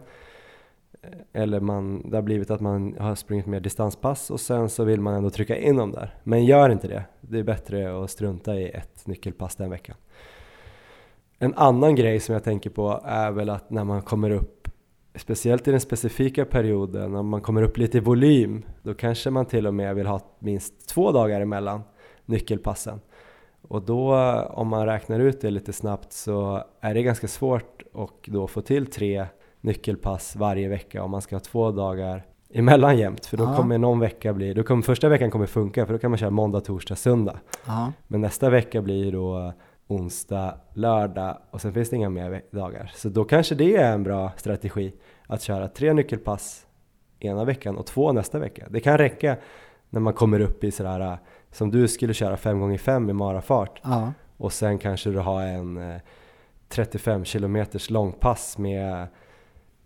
eller 1.34 1.60
man, 1.60 2.10
det 2.10 2.18
har 2.18 2.22
blivit 2.22 2.52
att 2.52 2.62
man 2.62 2.96
har 3.00 3.16
sprungit 3.16 3.46
mer 3.46 3.60
distanspass 3.60 4.32
och 4.32 4.40
sen 4.40 4.70
så 4.70 4.84
vill 4.84 5.02
man 5.02 5.14
ändå 5.14 5.30
trycka 5.30 5.58
in 5.58 5.76
dem 5.76 5.92
där. 5.92 6.16
Men 6.24 6.46
gör 6.46 6.70
inte 6.70 6.88
det. 6.88 7.04
Det 7.22 7.40
är 7.40 7.44
bättre 7.44 8.04
att 8.04 8.12
strunta 8.12 8.56
i 8.56 8.70
ett 8.70 9.08
nyckelpass 9.08 9.56
den 9.56 9.70
veckan. 9.70 9.96
En 11.40 11.54
annan 11.54 11.96
grej 11.96 12.20
som 12.20 12.34
jag 12.34 12.44
tänker 12.44 12.70
på 12.70 13.02
är 13.06 13.32
väl 13.32 13.50
att 13.50 13.70
när 13.70 13.84
man 13.84 14.02
kommer 14.02 14.30
upp, 14.30 14.68
speciellt 15.16 15.68
i 15.68 15.72
den 15.72 15.80
specifika 15.80 16.46
perioden, 16.46 17.16
om 17.16 17.30
man 17.30 17.42
kommer 17.42 17.62
upp 17.62 17.78
lite 17.78 17.98
i 17.98 18.02
volym, 18.02 18.66
då 18.84 18.94
kanske 18.94 19.30
man 19.30 19.46
till 19.46 19.68
och 19.68 19.74
med 19.74 19.96
vill 19.96 20.08
ha 20.08 20.20
minst 20.40 20.88
två 20.88 21.12
dagar 21.12 21.42
emellan 21.42 21.82
nyckelpassen. 22.26 23.00
Och 23.68 23.82
då 23.82 24.16
om 24.50 24.68
man 24.68 24.86
räknar 24.86 25.20
ut 25.20 25.42
det 25.42 25.50
lite 25.50 25.74
snabbt 25.74 26.14
så 26.14 26.64
är 26.82 26.94
det 26.94 27.04
ganska 27.04 27.28
svårt 27.28 27.84
att 27.94 28.10
då 28.26 28.48
få 28.48 28.62
till 28.62 28.86
tre 28.88 29.26
nyckelpass 29.62 30.36
varje 30.36 30.68
vecka 30.68 31.04
om 31.04 31.12
man 31.12 31.22
ska 31.22 31.36
ha 31.36 31.40
två 31.40 31.72
dagar 31.72 32.26
emellan 32.54 32.98
jämt 32.98 33.26
för 33.26 33.38
då 33.38 33.44
Ja. 33.44 33.56
kommer 33.56 33.78
någon 33.78 34.00
vecka 34.00 34.34
bli, 34.34 34.54
då 34.54 34.64
kommer 34.64 34.82
första 34.84 35.10
veckan 35.10 35.32
kommer 35.32 35.46
funka 35.46 35.86
för 35.86 35.94
då 35.94 36.00
kan 36.00 36.12
man 36.12 36.18
köra 36.18 36.30
måndag, 36.30 36.62
torsdag, 36.62 36.96
söndag. 36.96 37.40
Ja, 37.66 37.92
Men 38.08 38.22
nästa 38.22 38.50
vecka 38.50 38.82
blir 38.82 39.12
då 39.12 39.54
onsdag, 39.88 40.58
lördag 40.74 41.38
och 41.52 41.62
sen 41.62 41.74
finns 41.74 41.90
det 41.90 41.96
inga 41.96 42.10
mer 42.10 42.42
dagar. 42.52 42.92
Så 42.96 43.10
då 43.10 43.24
kanske 43.24 43.56
det 43.56 43.76
är 43.76 43.94
en 43.94 44.04
bra 44.04 44.32
strategi 44.38 44.94
att 45.28 45.42
köra 45.42 45.68
tre 45.68 45.94
nyckelpass 45.94 46.66
ena 47.20 47.46
veckan 47.46 47.78
och 47.78 47.86
två 47.86 48.12
nästa 48.12 48.40
vecka. 48.40 48.66
Det 48.70 48.80
kan 48.80 48.98
räcka 48.98 49.38
när 49.90 50.00
man 50.00 50.14
kommer 50.14 50.40
upp 50.40 50.64
i 50.64 50.72
sådär 50.72 51.18
som 51.52 51.72
du 51.72 51.88
skulle 51.88 52.14
köra 52.14 52.38
5 52.38 52.60
gånger 52.60 52.78
5 52.78 53.10
i 53.10 53.14
marafart 53.14 53.82
ja, 53.84 54.14
och 54.38 54.54
sen 54.54 54.78
kanske 54.78 55.10
du 55.10 55.20
har 55.20 55.44
en 55.44 55.78
eh, 55.78 55.98
35 56.70 57.26
kilometers 57.26 57.90
långpass 57.90 58.58
med 58.58 59.08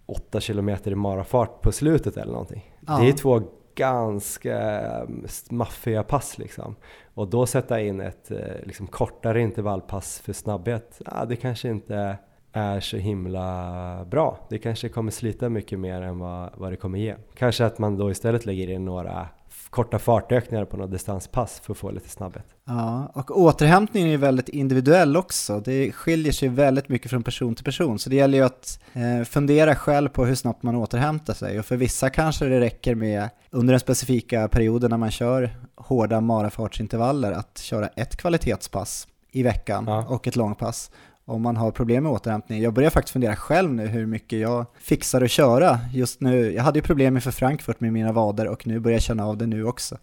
8 0.05 0.39
kilometer 0.39 0.91
i 0.91 0.95
marafart 0.95 1.61
på 1.61 1.71
slutet 1.71 2.17
eller 2.17 2.31
någonting. 2.31 2.75
Ja. 2.87 2.97
Det 2.97 3.09
är 3.09 3.13
två 3.13 3.41
ganska 3.75 4.81
eh, 4.81 5.07
maffiga 5.49 6.03
pass 6.03 6.37
liksom. 6.37 6.75
Och 7.13 7.27
då 7.27 7.45
sätta 7.45 7.81
in 7.81 8.01
ett 8.01 8.31
eh, 8.31 8.37
liksom, 8.63 8.87
kortare 8.87 9.41
intervallpass 9.41 10.19
för 10.19 10.33
snabbhet, 10.33 11.01
ja, 11.05 11.25
det 11.25 11.35
kanske 11.35 11.69
inte 11.69 12.17
är 12.51 12.79
så 12.79 12.97
himla 12.97 14.05
bra. 14.05 14.39
Det 14.49 14.57
kanske 14.57 14.89
kommer 14.89 15.11
slita 15.11 15.49
mycket 15.49 15.79
mer 15.79 16.01
än 16.01 16.19
vad, 16.19 16.49
vad 16.57 16.71
det 16.71 16.75
kommer 16.75 16.99
ge. 16.99 17.15
Kanske 17.35 17.65
att 17.65 17.79
man 17.79 17.97
då 17.97 18.11
istället 18.11 18.45
lägger 18.45 18.69
in 18.69 18.85
några 18.85 19.27
korta 19.71 19.99
fartökningar 19.99 20.65
på 20.65 20.77
något 20.77 20.91
distanspass 20.91 21.59
för 21.63 21.73
att 21.73 21.77
få 21.77 21.91
lite 21.91 22.09
snabbhet. 22.09 22.45
ja. 22.65 23.11
Och 23.13 23.39
återhämtningen 23.39 24.09
är 24.09 24.17
väldigt 24.17 24.49
individuell 24.49 25.17
också. 25.17 25.59
Det 25.59 25.91
skiljer 25.91 26.31
sig 26.33 26.49
väldigt 26.49 26.89
mycket 26.89 27.11
från 27.11 27.23
person 27.23 27.55
till 27.55 27.65
person. 27.65 27.99
Så 27.99 28.09
det 28.09 28.15
gäller 28.15 28.37
ju 28.37 28.43
att 28.43 28.79
eh, 28.93 29.23
fundera 29.25 29.75
själv 29.75 30.09
på 30.09 30.25
hur 30.25 30.35
snabbt 30.35 30.63
man 30.63 30.75
återhämtar 30.75 31.33
sig. 31.33 31.59
Och 31.59 31.65
för 31.65 31.77
vissa 31.77 32.09
kanske 32.09 32.45
det 32.45 32.59
räcker 32.59 32.95
med 32.95 33.29
under 33.49 33.71
den 33.73 33.79
specifika 33.79 34.47
perioden 34.47 34.89
när 34.89 34.97
man 34.97 35.11
kör 35.11 35.49
hårda 35.75 36.21
marafartsintervaller 36.21 37.31
att 37.31 37.57
köra 37.57 37.87
ett 37.87 38.15
kvalitetspass 38.17 39.07
i 39.31 39.43
veckan 39.43 39.83
Ja. 39.87 40.05
och 40.09 40.27
ett 40.27 40.35
långpass 40.35 40.91
om 41.25 41.41
man 41.41 41.57
har 41.57 41.71
problem 41.71 42.03
med 42.03 42.11
återhämtning. 42.11 42.61
Jag 42.61 42.73
börjar 42.73 42.89
faktiskt 42.89 43.13
fundera 43.13 43.35
själv 43.35 43.73
nu 43.73 43.87
hur 43.87 44.05
mycket 44.05 44.39
jag 44.39 44.65
fixar 44.79 45.21
att 45.21 45.31
köra 45.31 45.79
just 45.93 46.21
nu. 46.21 46.51
Jag 46.53 46.63
hade 46.63 46.79
ju 46.79 46.83
problem 46.83 47.15
inför 47.15 47.31
Frankfurt 47.31 47.79
med 47.79 47.93
mina 47.93 48.11
vader 48.11 48.47
och 48.47 48.67
nu 48.67 48.79
börjar 48.79 48.95
jag 48.95 49.01
känna 49.03 49.25
av 49.25 49.37
det 49.37 49.47
nu 49.47 49.65
också. 49.65 49.97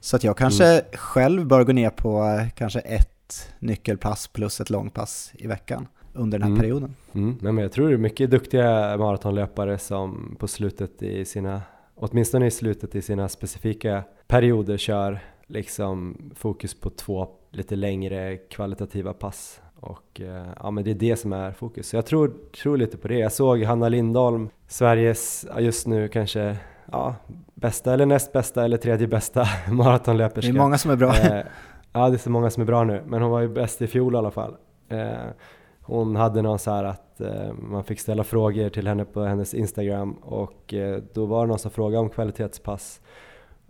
Så 0.00 0.16
att 0.16 0.24
jag 0.24 0.36
kanske 0.36 0.82
själv 0.94 1.46
bör 1.46 1.64
gå 1.64 1.72
ner 1.72 1.90
på 1.90 2.24
eh, 2.24 2.48
kanske 2.50 2.80
ett 2.80 3.52
nyckelpass 3.58 4.28
plus 4.28 4.60
ett 4.60 4.70
långpass 4.70 5.32
i 5.34 5.46
veckan 5.46 5.86
under 6.12 6.38
den 6.38 6.42
här 6.42 6.50
Mm. 6.50 6.60
perioden. 6.60 6.94
Mm, 7.12 7.38
nej, 7.40 7.52
men 7.52 7.62
jag 7.62 7.72
tror 7.72 7.88
det 7.88 7.94
är 7.94 7.98
mycket 7.98 8.30
duktiga 8.30 8.96
maratonlöpare 8.96 9.78
som 9.78 10.36
på 10.38 10.48
slutet 10.48 11.02
i 11.02 11.24
sina, 11.24 11.62
åtminstone 11.94 12.46
i 12.46 12.50
slutet 12.50 12.94
i 12.94 13.02
sina 13.02 13.28
specifika 13.28 14.02
perioder 14.26 14.76
kör 14.76 15.18
liksom 15.46 16.16
fokus 16.34 16.74
på 16.80 16.90
två 16.90 17.28
lite 17.50 17.76
längre 17.76 18.36
kvalitativa 18.36 19.12
pass. 19.12 19.60
Och 19.84 20.20
eh, 20.20 20.46
ja, 20.62 20.70
men 20.70 20.84
det 20.84 20.90
är 20.90 20.94
det 20.94 21.16
som 21.16 21.32
är 21.32 21.52
fokus. 21.52 21.88
Så 21.88 21.96
jag 21.96 22.06
tror, 22.06 22.34
tror 22.62 22.76
lite 22.76 22.96
på 22.96 23.08
det. 23.08 23.18
Jag 23.18 23.32
såg 23.32 23.62
Hanna 23.62 23.88
Lindholm, 23.88 24.48
Sveriges 24.68 25.46
just 25.58 25.86
nu 25.86 26.08
kanske 26.08 26.56
ja, 26.92 27.14
bästa 27.54 27.94
eller 27.94 28.06
näst 28.06 28.32
bästa 28.32 28.64
eller 28.64 28.76
tredje 28.76 29.06
bästa 29.06 29.46
Det 29.66 29.72
maratonlöperska. 29.72 30.48
är 30.52 30.54
många 30.56 30.78
som 30.78 30.90
är 30.90 30.96
bra. 30.96 31.16
Eh, 31.16 31.44
ja, 31.92 32.08
det 32.08 32.16
är 32.16 32.18
så 32.18 32.30
många 32.30 32.50
som 32.50 32.60
är 32.60 32.66
bra 32.66 32.84
nu, 32.84 33.02
men 33.06 33.22
hon 33.22 33.30
var 33.30 33.40
ju 33.40 33.48
bäst 33.48 33.82
i 33.82 33.86
fjol 33.86 34.14
i 34.14 34.16
alla 34.18 34.30
fall. 34.30 34.56
Eh, 34.88 35.08
hon 35.80 36.16
hade 36.16 36.42
någon 36.42 36.58
så 36.58 36.70
här 36.70 36.84
att 36.84 37.20
eh, 37.20 37.52
man 37.52 37.84
fick 37.84 38.00
ställa 38.00 38.24
frågor 38.24 38.68
till 38.68 38.88
henne 38.88 39.04
på 39.04 39.24
hennes 39.24 39.54
Instagram 39.54 40.12
och 40.12 40.74
då 41.12 41.26
var 41.26 41.40
det 41.40 41.48
någon 41.48 41.58
som 41.58 41.70
frågade 41.70 41.98
om 41.98 42.10
kvalitetspass 42.10 43.00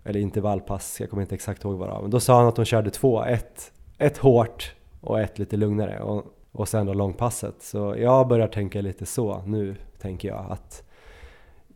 eller 0.05 0.21
intervallpass, 0.21 1.01
jag 1.01 1.11
kommer 1.11 1.23
inte 1.23 1.35
exakt 1.35 1.65
ihåg 1.65 1.79
vad 1.79 1.89
det 1.89 1.93
var. 1.93 2.03
Men 2.03 2.11
då 2.11 2.21
sa 2.21 2.39
hon 2.39 2.49
att 2.49 2.57
hon 2.57 2.67
körde 2.67 2.91
två, 2.91 3.25
ett, 3.25 3.73
ett 3.99 4.19
hårt 4.19 4.75
och 5.05 5.21
ett 5.21 5.39
lite 5.39 5.57
lugnare 5.57 6.01
och, 6.01 6.25
och 6.53 6.69
sen 6.69 6.87
då 6.87 6.93
långpasset. 6.95 7.63
Så 7.63 7.95
jag 7.99 8.29
börjar 8.29 8.49
tänka 8.49 8.81
lite 8.81 9.07
så 9.07 9.43
nu, 9.47 9.77
tänker 9.99 10.29
jag 10.29 10.47
att 10.51 10.83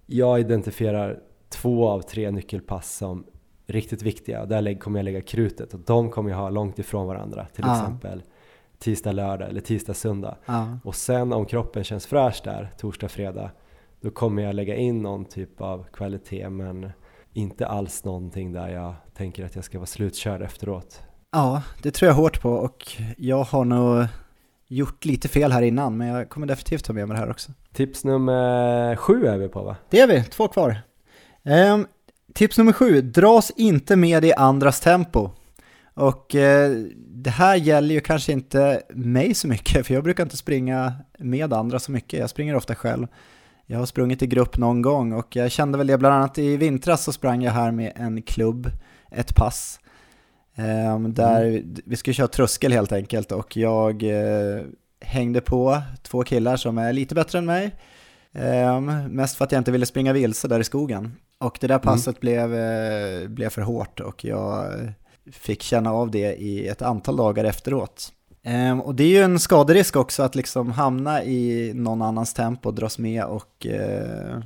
jag 0.07 0.41
identifierar 0.41 1.21
två 1.49 1.89
av 1.89 2.01
tre 2.01 2.31
nyckelpass 2.31 2.97
som 2.97 3.27
riktigt 3.67 4.03
viktiga. 4.03 4.47
Där 4.47 4.79
kommer 4.79 4.99
jag 4.99 5.05
lägga 5.05 5.21
krutet 5.21 5.75
och 5.75 5.81
de 5.81 6.11
kommer 6.11 6.31
jag 6.31 6.37
ha 6.37 6.51
långt 6.51 6.79
ifrån 6.79 7.07
varandra. 7.07 7.47
Till 7.55 7.65
Ja. 7.67 7.73
exempel 7.81 8.23
tisdag, 8.79 9.13
lördag 9.13 9.49
eller 9.49 9.61
tisdag, 9.61 9.95
söndag. 9.95 10.37
Ja. 10.47 10.79
Och 10.85 10.95
sen 10.95 11.33
om 11.33 11.47
kroppen 11.47 11.85
känns 11.85 12.07
fräsch 12.07 12.41
där, 12.45 12.71
torsdag, 12.79 13.09
fredag, 13.09 13.51
då 14.01 14.11
kommer 14.11 14.43
jag 14.43 14.55
lägga 14.55 14.75
in 14.77 15.03
någon 15.03 15.25
typ 15.25 15.61
av 15.61 15.85
kvalitet 15.93 16.49
men 16.51 16.91
inte 17.33 17.67
alls 17.67 18.05
någonting 18.05 18.53
där 18.53 18.69
jag 18.69 18.95
tänker 19.15 19.45
att 19.45 19.55
jag 19.55 19.65
ska 19.65 19.79
vara 19.79 19.87
slutkörd 19.87 20.43
efteråt. 20.43 21.03
Ja, 21.33 21.63
det 21.83 21.91
tror 21.91 22.07
jag 22.07 22.15
hårt 22.15 22.41
på 22.41 22.51
och 22.51 22.93
jag 23.17 23.43
har 23.43 23.65
nog 23.65 24.07
gjort 24.69 25.05
lite 25.05 25.29
fel 25.29 25.53
här 25.53 25.63
innan 25.63 25.97
men 25.97 26.09
jag 26.09 26.29
kommer 26.29 26.47
definitivt 26.47 26.85
ta 26.85 26.93
med 26.93 27.09
mig 27.09 27.15
det 27.17 27.21
här 27.21 27.31
också. 27.31 27.53
Tips 27.73 28.05
nummer 28.05 28.97
sju 28.97 29.27
är 29.27 29.39
vi 29.39 29.49
på 29.49 29.63
va? 29.63 29.77
Det 29.91 30.01
är 30.01 30.07
vi, 30.07 30.25
två 30.25 30.49
kvar. 30.49 30.77
Ehm, 31.45 31.87
tips 32.35 32.59
nummer 32.59 32.73
sju, 32.73 33.01
dras 33.01 33.53
inte 33.57 33.97
med 33.97 34.25
i 34.25 34.33
andras 34.33 34.81
tempo. 34.81 35.31
Och 35.95 36.35
eh, 36.35 36.71
det 36.97 37.31
här 37.31 37.57
gäller 37.57 37.95
ju 37.95 38.01
kanske 38.01 38.33
inte 38.33 38.83
mig 38.91 39.35
så 39.35 39.49
mycket, 39.49 39.87
för 39.87 39.95
jag 39.95 40.05
brukar 40.05 40.23
inte 40.23 40.37
springa 40.37 40.93
med 41.19 41.53
andra 41.53 41.79
så 41.79 41.93
mycket. 41.93 42.21
Jag 42.21 42.31
springer 42.31 42.55
ofta 42.57 42.75
själv. 42.75 43.07
Jag 43.67 43.79
har 43.79 43.87
sprungit 43.87 44.23
i 44.23 44.27
grupp 44.27 44.59
någon 44.59 44.83
gång 44.83 45.13
och 45.13 45.37
jag 45.37 45.51
kände 45.51 45.79
väl 45.79 45.87
det 45.87 45.99
bland 45.99 46.15
annat 46.15 46.39
i 46.39 46.57
vintras 46.57 47.05
så 47.05 47.13
sprang 47.13 47.43
jag 47.43 47.53
här 47.53 47.71
med 47.71 47.93
en 47.97 48.23
klubb, 48.23 48.71
ett 49.11 49.35
pass. 49.35 49.81
Ehm, 50.59 51.15
där 51.15 51.63
vi 51.85 51.97
skulle 51.97 52.15
köra 52.15 52.29
tröskel 52.29 52.73
helt 52.73 52.93
enkelt 52.93 53.33
och 53.33 53.57
jag 53.57 54.03
eh, 54.03 54.63
hängde 55.01 55.41
på 55.41 55.83
två 56.03 56.25
killar 56.25 56.57
som 56.57 56.79
är 56.79 56.93
lite 56.93 57.15
bättre 57.15 57.39
än 57.39 57.47
mig. 57.47 57.75
Ehm, 58.33 58.87
mest 59.05 59.37
för 59.37 59.45
att 59.45 59.53
jag 59.53 59.61
inte 59.61 59.73
ville 59.73 59.87
springa 59.87 60.13
vilse 60.13 60.49
där 60.49 60.61
i 60.61 60.65
skogen. 60.65 61.13
Och 61.39 61.59
det 61.61 61.67
där 61.67 61.79
passet 61.79 62.21
blev, 62.21 62.55
eh, 62.55 63.29
blev 63.29 63.49
för 63.49 63.63
hårt 63.63 64.01
och 64.01 64.25
jag 64.25 64.67
fick 65.33 65.63
känna 65.63 65.93
av 65.93 66.11
det 66.11 66.35
i 66.35 66.69
ett 66.69 66.83
antal 66.83 67.17
dagar 67.17 67.45
efteråt. 67.45 68.13
Ehm, 68.43 68.81
och 68.81 68.95
det 68.95 69.05
är 69.05 69.09
ju 69.09 69.23
en 69.23 69.39
skaderisk 69.39 69.97
också 69.97 70.23
att 70.23 70.35
liksom 70.35 70.71
hamna 70.71 71.25
i 71.25 71.73
någon 71.75 72.03
annans 72.03 72.35
tempo, 72.35 72.71
dras 72.71 72.99
med 72.99 73.25
och 73.25 73.67
eh, 73.67 74.41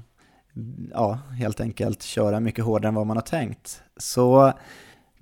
ja, 0.93 1.19
helt 1.39 1.61
enkelt 1.61 2.03
köra 2.03 2.41
mycket 2.41 2.65
hårdare 2.65 2.89
än 2.89 2.95
vad 2.95 3.07
man 3.07 3.17
har 3.17 3.25
tänkt. 3.25 3.83
Så 3.97 4.53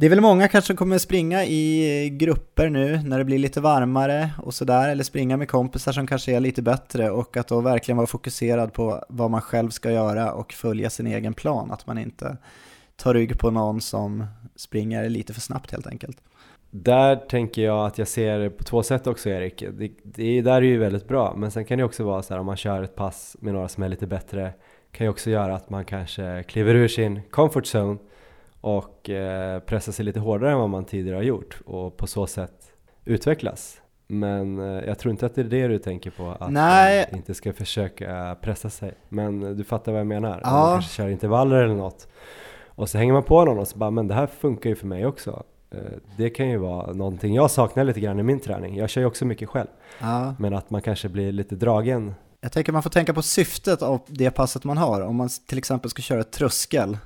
det 0.01 0.07
är 0.07 0.11
väl 0.11 0.21
många 0.21 0.49
kanske 0.49 0.67
som 0.67 0.77
kommer 0.77 0.99
springa 0.99 1.45
i 1.45 2.11
grupper 2.13 2.69
nu 2.69 3.01
när 3.05 3.19
det 3.19 3.25
blir 3.25 3.39
lite 3.39 3.61
varmare 3.61 4.31
och 4.39 4.55
sådär, 4.55 4.89
eller 4.89 5.05
springa 5.05 5.37
med 5.37 5.49
kompisar 5.49 5.93
som 5.93 6.07
kanske 6.07 6.33
är 6.33 6.41
lite 6.41 6.63
bättre 6.63 7.11
och 7.11 7.37
att 7.37 7.49
då 7.49 7.61
verkligen 7.61 7.97
vara 7.97 8.07
fokuserad 8.07 8.73
på 8.73 9.05
vad 9.09 9.31
man 9.31 9.41
själv 9.41 9.71
ska 9.71 9.91
göra 9.91 10.33
och 10.33 10.53
följa 10.53 10.91
sin 10.91 11.07
egen 11.07 11.35
plan, 11.35 11.71
att 11.71 11.87
man 11.87 11.99
inte 11.99 12.37
tar 12.97 13.15
rygg 13.15 13.39
på 13.39 13.51
någon 13.51 13.81
som 13.81 14.27
springer 14.57 15.09
lite 15.09 15.35
för 15.35 15.41
snabbt 15.41 15.73
helt 15.73 15.87
enkelt. 15.87 16.19
Där 16.71 17.17
tänker 17.17 17.63
jag 17.63 17.87
att 17.87 17.99
jag 17.99 18.09
ser 18.09 18.39
det 18.39 18.51
på 18.51 18.65
två 18.65 18.83
sätt 18.83 19.07
också 19.07 19.29
Erik. 19.29 19.65
Det, 19.73 19.91
det 20.05 20.43
där 20.43 20.57
är 20.57 20.63
ju 20.63 20.79
väldigt 20.79 21.09
bra, 21.09 21.35
men 21.37 21.51
sen 21.51 21.65
kan 21.65 21.79
det 21.79 21.85
också 21.85 22.05
vara 22.05 22.23
så 22.23 22.35
här 22.35 22.41
om 22.41 22.47
man 22.47 22.57
kör 22.57 22.83
ett 22.83 22.97
pass 22.97 23.37
med 23.41 23.55
några 23.55 23.69
som 23.69 23.83
är 23.83 23.89
lite 23.89 24.07
bättre 24.07 24.53
kan 24.93 25.05
ju 25.05 25.11
också 25.11 25.31
göra 25.31 25.55
att 25.55 25.71
man 25.71 25.85
kanske 25.85 26.43
kliver 26.43 26.75
ur 26.75 26.89
sin 26.89 27.21
comfort 27.31 27.65
zone 27.75 27.99
och 28.61 29.11
eh, 29.11 29.61
pressar 29.61 29.93
sig 29.93 30.05
lite 30.05 30.21
hårdare 30.21 30.53
än 30.53 30.59
vad 30.59 30.71
man 30.71 30.85
tidigare 30.85 31.17
har 31.17 31.23
gjort 31.23 31.61
och 31.67 31.97
på 31.97 32.07
så 32.07 32.27
sätt 32.27 32.73
utvecklas. 33.05 33.81
Men 34.07 34.59
eh, 34.59 34.85
jag 34.89 34.99
tror 34.99 35.11
inte 35.13 35.27
att 35.27 35.35
det 35.35 35.41
är 35.41 35.45
det 35.45 35.69
du 35.69 35.79
tänker 35.79 36.11
på, 36.11 36.37
att 36.41 36.51
Nej. 36.53 37.07
man 37.11 37.19
inte 37.19 37.35
ska 37.35 37.53
försöka 37.53 38.37
pressa 38.43 38.71
sig. 38.71 38.95
Men 39.09 39.57
du 39.57 39.65
fattar 39.65 39.93
vad 39.93 40.01
jag 40.01 40.07
menar? 40.07 40.41
Ja. 40.45 40.51
Man 40.51 40.73
kanske 40.75 40.95
kör 40.95 41.09
intervaller 41.09 41.57
eller 41.57 41.75
något 41.75 42.09
och 42.67 42.89
så 42.89 42.99
hänger 42.99 43.13
man 43.13 43.23
på 43.23 43.45
någon 43.45 43.59
och 43.59 43.69
så 43.69 43.79
bara, 43.79 43.91
men 43.91 44.09
det 44.09 44.15
här 44.15 44.27
funkar 44.27 44.71
ju 44.71 44.77
för 44.77 44.87
mig 44.87 45.07
också. 45.07 45.43
Eh, 45.71 45.79
Det 46.17 46.31
kan 46.31 46.49
ju 46.49 46.57
vara 46.57 46.93
någonting 46.93 47.35
jag 47.35 47.51
saknar 47.51 47.85
lite 47.85 48.01
grann 48.01 48.19
i 48.21 48.23
min 48.23 48.41
träning. 48.41 48.77
Jag 48.77 48.91
kör 48.91 49.01
ju 49.01 49.07
också 49.07 49.25
mycket 49.25 49.49
själv. 49.49 49.69
Ja. 50.01 50.35
Men 50.39 50.55
att 50.55 50.71
man 50.71 50.83
kanske 50.83 51.09
blir 51.09 51.33
lite 51.33 51.55
dragen. 51.57 52.15
Jag 52.41 52.53
tänker 52.53 52.73
man 52.73 52.83
får 52.83 52.91
tänka 52.91 53.15
på 53.15 53.23
syftet 53.23 53.83
av 53.83 54.01
det 54.07 54.31
passet 54.31 54.65
man 54.65 54.77
har. 54.79 55.01
Om 55.01 55.17
man 55.17 55.29
till 55.49 55.59
exempel 55.59 55.91
ska 55.91 56.03
köra 56.03 56.25
tröskel, 56.25 56.99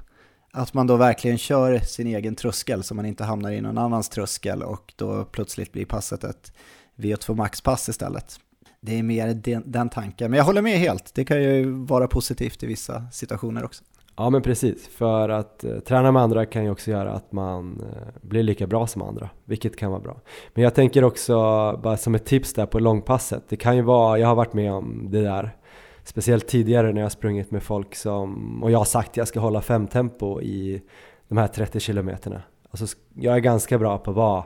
att 0.54 0.74
man 0.74 0.86
då 0.86 0.96
verkligen 0.96 1.38
kör 1.38 1.78
sin 1.78 2.06
egen 2.06 2.36
tröskel 2.36 2.82
så 2.82 2.94
man 2.94 3.06
inte 3.06 3.24
hamnar 3.24 3.50
i 3.50 3.60
någon 3.60 3.78
annans 3.78 4.08
tröskel 4.08 4.62
och 4.62 4.92
då 4.96 5.24
plötsligt 5.24 5.72
blir 5.72 5.84
passet 5.84 6.24
ett 6.24 6.52
VO2 6.96 7.34
max-pass 7.34 7.88
istället. 7.88 8.40
Det 8.80 8.98
är 8.98 9.02
mer 9.02 9.34
den, 9.34 9.62
den 9.66 9.88
tanken, 9.88 10.30
men 10.30 10.38
jag 10.38 10.44
håller 10.44 10.62
med 10.62 10.78
helt. 10.78 11.14
Det 11.14 11.24
kan 11.24 11.42
ju 11.42 11.70
vara 11.70 12.08
positivt 12.08 12.62
i 12.62 12.66
vissa 12.66 13.04
situationer 13.12 13.64
också. 13.64 13.84
Ja 14.16 14.30
men 14.30 14.42
precis, 14.42 14.88
för 14.88 15.28
att 15.28 15.64
eh, 15.64 15.78
träna 15.78 16.12
med 16.12 16.22
andra 16.22 16.46
kan 16.46 16.64
ju 16.64 16.70
också 16.70 16.90
göra 16.90 17.12
att 17.12 17.32
man 17.32 17.80
eh, 17.80 18.08
blir 18.22 18.42
lika 18.42 18.66
bra 18.66 18.86
som 18.86 19.02
andra, 19.02 19.30
vilket 19.44 19.76
kan 19.76 19.90
vara 19.90 20.00
bra. 20.00 20.20
Men 20.54 20.64
jag 20.64 20.74
tänker 20.74 21.04
också, 21.04 21.34
bara 21.82 21.96
som 21.96 22.14
ett 22.14 22.24
tips 22.24 22.54
där 22.54 22.66
på 22.66 22.78
långpasset, 22.78 23.44
det 23.48 23.56
kan 23.56 23.76
ju 23.76 23.82
vara, 23.82 24.18
jag 24.18 24.28
har 24.28 24.34
varit 24.34 24.52
med 24.52 24.72
om 24.72 25.08
det 25.10 25.20
där, 25.20 25.56
speciellt 26.04 26.46
tidigare 26.48 26.92
när 26.92 27.00
jag 27.00 27.04
har 27.04 27.10
sprungit 27.10 27.50
med 27.50 27.62
folk 27.62 27.94
som, 27.94 28.62
och 28.62 28.70
jag 28.70 28.78
har 28.78 28.84
sagt 28.84 29.10
att 29.10 29.16
jag 29.16 29.28
ska 29.28 29.40
hålla 29.40 29.60
fem 29.60 29.86
tempo 29.86 30.40
i 30.42 30.82
de 31.28 31.38
här 31.38 31.46
30 31.48 31.80
kilometerna. 31.80 32.42
Alltså 32.70 32.96
jag 33.14 33.34
är 33.36 33.40
ganska 33.40 33.78
bra 33.78 33.98
på 33.98 34.10
att 34.10 34.16
vara 34.16 34.44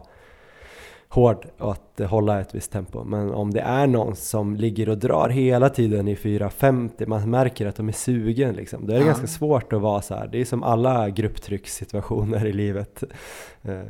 hård 1.09 1.47
och 1.59 1.73
att 1.73 2.01
eh, 2.01 2.09
hålla 2.09 2.41
ett 2.41 2.55
visst 2.55 2.73
tempo. 2.73 3.05
Men 3.05 3.31
om 3.35 3.51
det 3.51 3.61
är 3.61 3.87
någon 3.87 4.17
som 4.17 4.57
ligger 4.57 4.89
och 4.89 4.99
drar 4.99 5.29
hela 5.29 5.69
tiden 5.69 6.09
i 6.09 6.15
4.50, 6.15 7.07
man 7.07 7.31
märker 7.31 7.67
att 7.67 7.77
de 7.77 7.89
är 7.89 7.93
sugen 7.93 8.55
liksom. 8.55 8.87
Då 8.87 8.93
är 8.93 8.97
det 8.97 9.01
Ja. 9.03 9.07
ganska 9.07 9.27
svårt 9.27 9.73
att 9.73 9.81
vara 9.81 10.03
så 10.03 10.15
här. 10.15 10.29
Det 10.29 10.41
är 10.41 10.45
som 10.45 10.63
alla 10.63 11.11
grupptryckssituationer 11.11 12.47
i 12.47 12.53
livet 12.53 13.03
eh, 13.63 13.81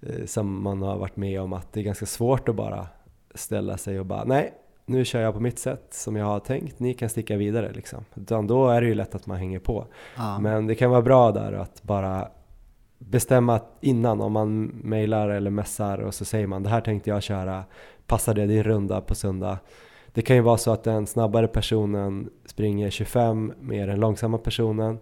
eh, 0.00 0.24
som 0.26 0.62
man 0.62 0.82
har 0.82 0.96
varit 0.96 1.16
med 1.16 1.40
om 1.40 1.52
att 1.52 1.72
det 1.72 1.80
är 1.80 1.84
ganska 1.84 2.06
svårt 2.06 2.48
att 2.48 2.54
bara 2.56 2.86
ställa 3.34 3.76
sig 3.76 4.00
och 4.00 4.06
bara 4.06 4.24
nej, 4.24 4.52
nu 4.90 5.04
kör 5.04 5.20
jag 5.20 5.34
på 5.34 5.40
mitt 5.40 5.58
sätt 5.58 5.86
som 5.90 6.16
jag 6.16 6.26
har 6.26 6.40
tänkt, 6.40 6.80
ni 6.80 6.94
kan 6.94 7.08
sticka 7.08 7.36
vidare 7.36 7.72
liksom. 7.72 8.04
Utan 8.14 8.46
då 8.46 8.68
är 8.68 8.80
det 8.80 8.86
ju 8.86 8.94
lätt 8.94 9.14
att 9.14 9.26
man 9.26 9.36
hänger 9.36 9.58
på. 9.58 9.86
Ja. 10.16 10.38
Men 10.38 10.66
det 10.66 10.74
kan 10.74 10.90
vara 10.90 11.02
bra 11.02 11.32
där 11.32 11.52
att 11.52 11.82
bara 11.82 12.28
bestämma 12.98 13.60
innan 13.80 14.20
om 14.20 14.32
man 14.32 14.64
mejlar 14.64 15.28
eller 15.28 15.50
messar 15.50 15.98
och 15.98 16.14
så 16.14 16.24
säger 16.24 16.46
man 16.46 16.62
det 16.62 16.68
här 16.68 16.80
tänkte 16.80 17.10
jag 17.10 17.22
köra, 17.22 17.64
passar 18.06 18.34
det 18.34 18.46
din 18.46 18.62
runda 18.62 19.00
på 19.00 19.14
söndag? 19.14 19.58
Det 20.12 20.22
kan 20.22 20.36
ju 20.36 20.42
vara 20.42 20.56
så 20.56 20.72
att 20.72 20.84
den 20.84 21.06
snabbare 21.06 21.48
personen 21.48 22.30
springer 22.46 22.90
25 22.90 23.52
mer 23.60 23.88
än 23.88 24.00
långsamma 24.00 24.38
personen. 24.38 24.98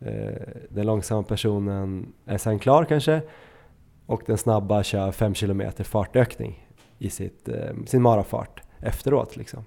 Eh, 0.00 0.32
Den 0.68 0.86
långsamma 0.86 1.22
personen 1.22 2.12
är 2.26 2.38
sen 2.38 2.58
klar 2.58 2.84
kanske 2.84 3.22
och 4.06 4.22
den 4.26 4.38
snabba 4.38 4.82
kör 4.82 5.12
5 5.12 5.34
km 5.34 5.62
fartökning 5.84 6.66
i 6.98 7.10
sitt, 7.10 7.48
eh, 7.48 7.74
sin 7.86 8.02
marafart 8.02 8.63
efteråt 8.84 9.36
liksom. 9.36 9.64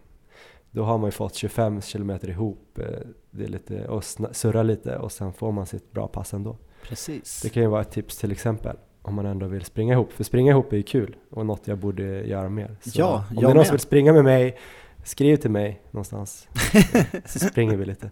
Då 0.72 0.84
har 0.84 0.98
man 0.98 1.08
ju 1.08 1.12
fått 1.12 1.36
25 1.36 1.82
km 1.82 2.12
ihop, 2.22 2.80
eh, 2.80 2.86
det 3.32 3.44
är 3.44 3.48
lite, 3.48 3.88
och 3.88 4.04
surra 4.32 4.64
lite 4.64 4.98
och 4.98 5.12
sen 5.12 5.34
får 5.34 5.52
man 5.52 5.66
sitt 5.66 5.92
bra 5.92 6.08
pass 6.08 6.34
ändå. 6.34 6.58
Precis. 6.84 7.42
Det 7.42 7.50
kan 7.50 7.64
ju 7.64 7.70
vara 7.70 7.82
ett 7.82 7.92
tips 7.92 8.18
till 8.18 8.32
exempel 8.32 8.78
om 9.02 9.16
man 9.16 9.26
ändå 9.26 9.48
vill 9.48 9.66
springa 9.66 9.94
ihop, 9.94 10.14
för 10.14 10.24
springa 10.24 10.52
ihop 10.52 10.74
är 10.74 10.78
ju 10.78 10.84
kul 10.84 11.16
och 11.32 11.46
något 11.46 11.68
jag 11.68 11.78
borde 11.78 12.04
göra 12.04 12.50
mer. 12.50 12.76
Så 12.82 13.00
Ja, 13.00 13.26
om 13.30 13.36
det 13.36 13.52
är 13.52 13.54
någon 13.54 13.66
som 13.66 13.74
vill 13.74 13.80
springa 13.80 14.14
med 14.14 14.24
mig, 14.24 14.58
skriv 15.04 15.38
till 15.38 15.52
mig 15.52 15.82
någonstans 15.92 16.48
så 17.26 17.40
springer 17.40 17.76
vi 17.78 17.86
lite. 17.86 18.10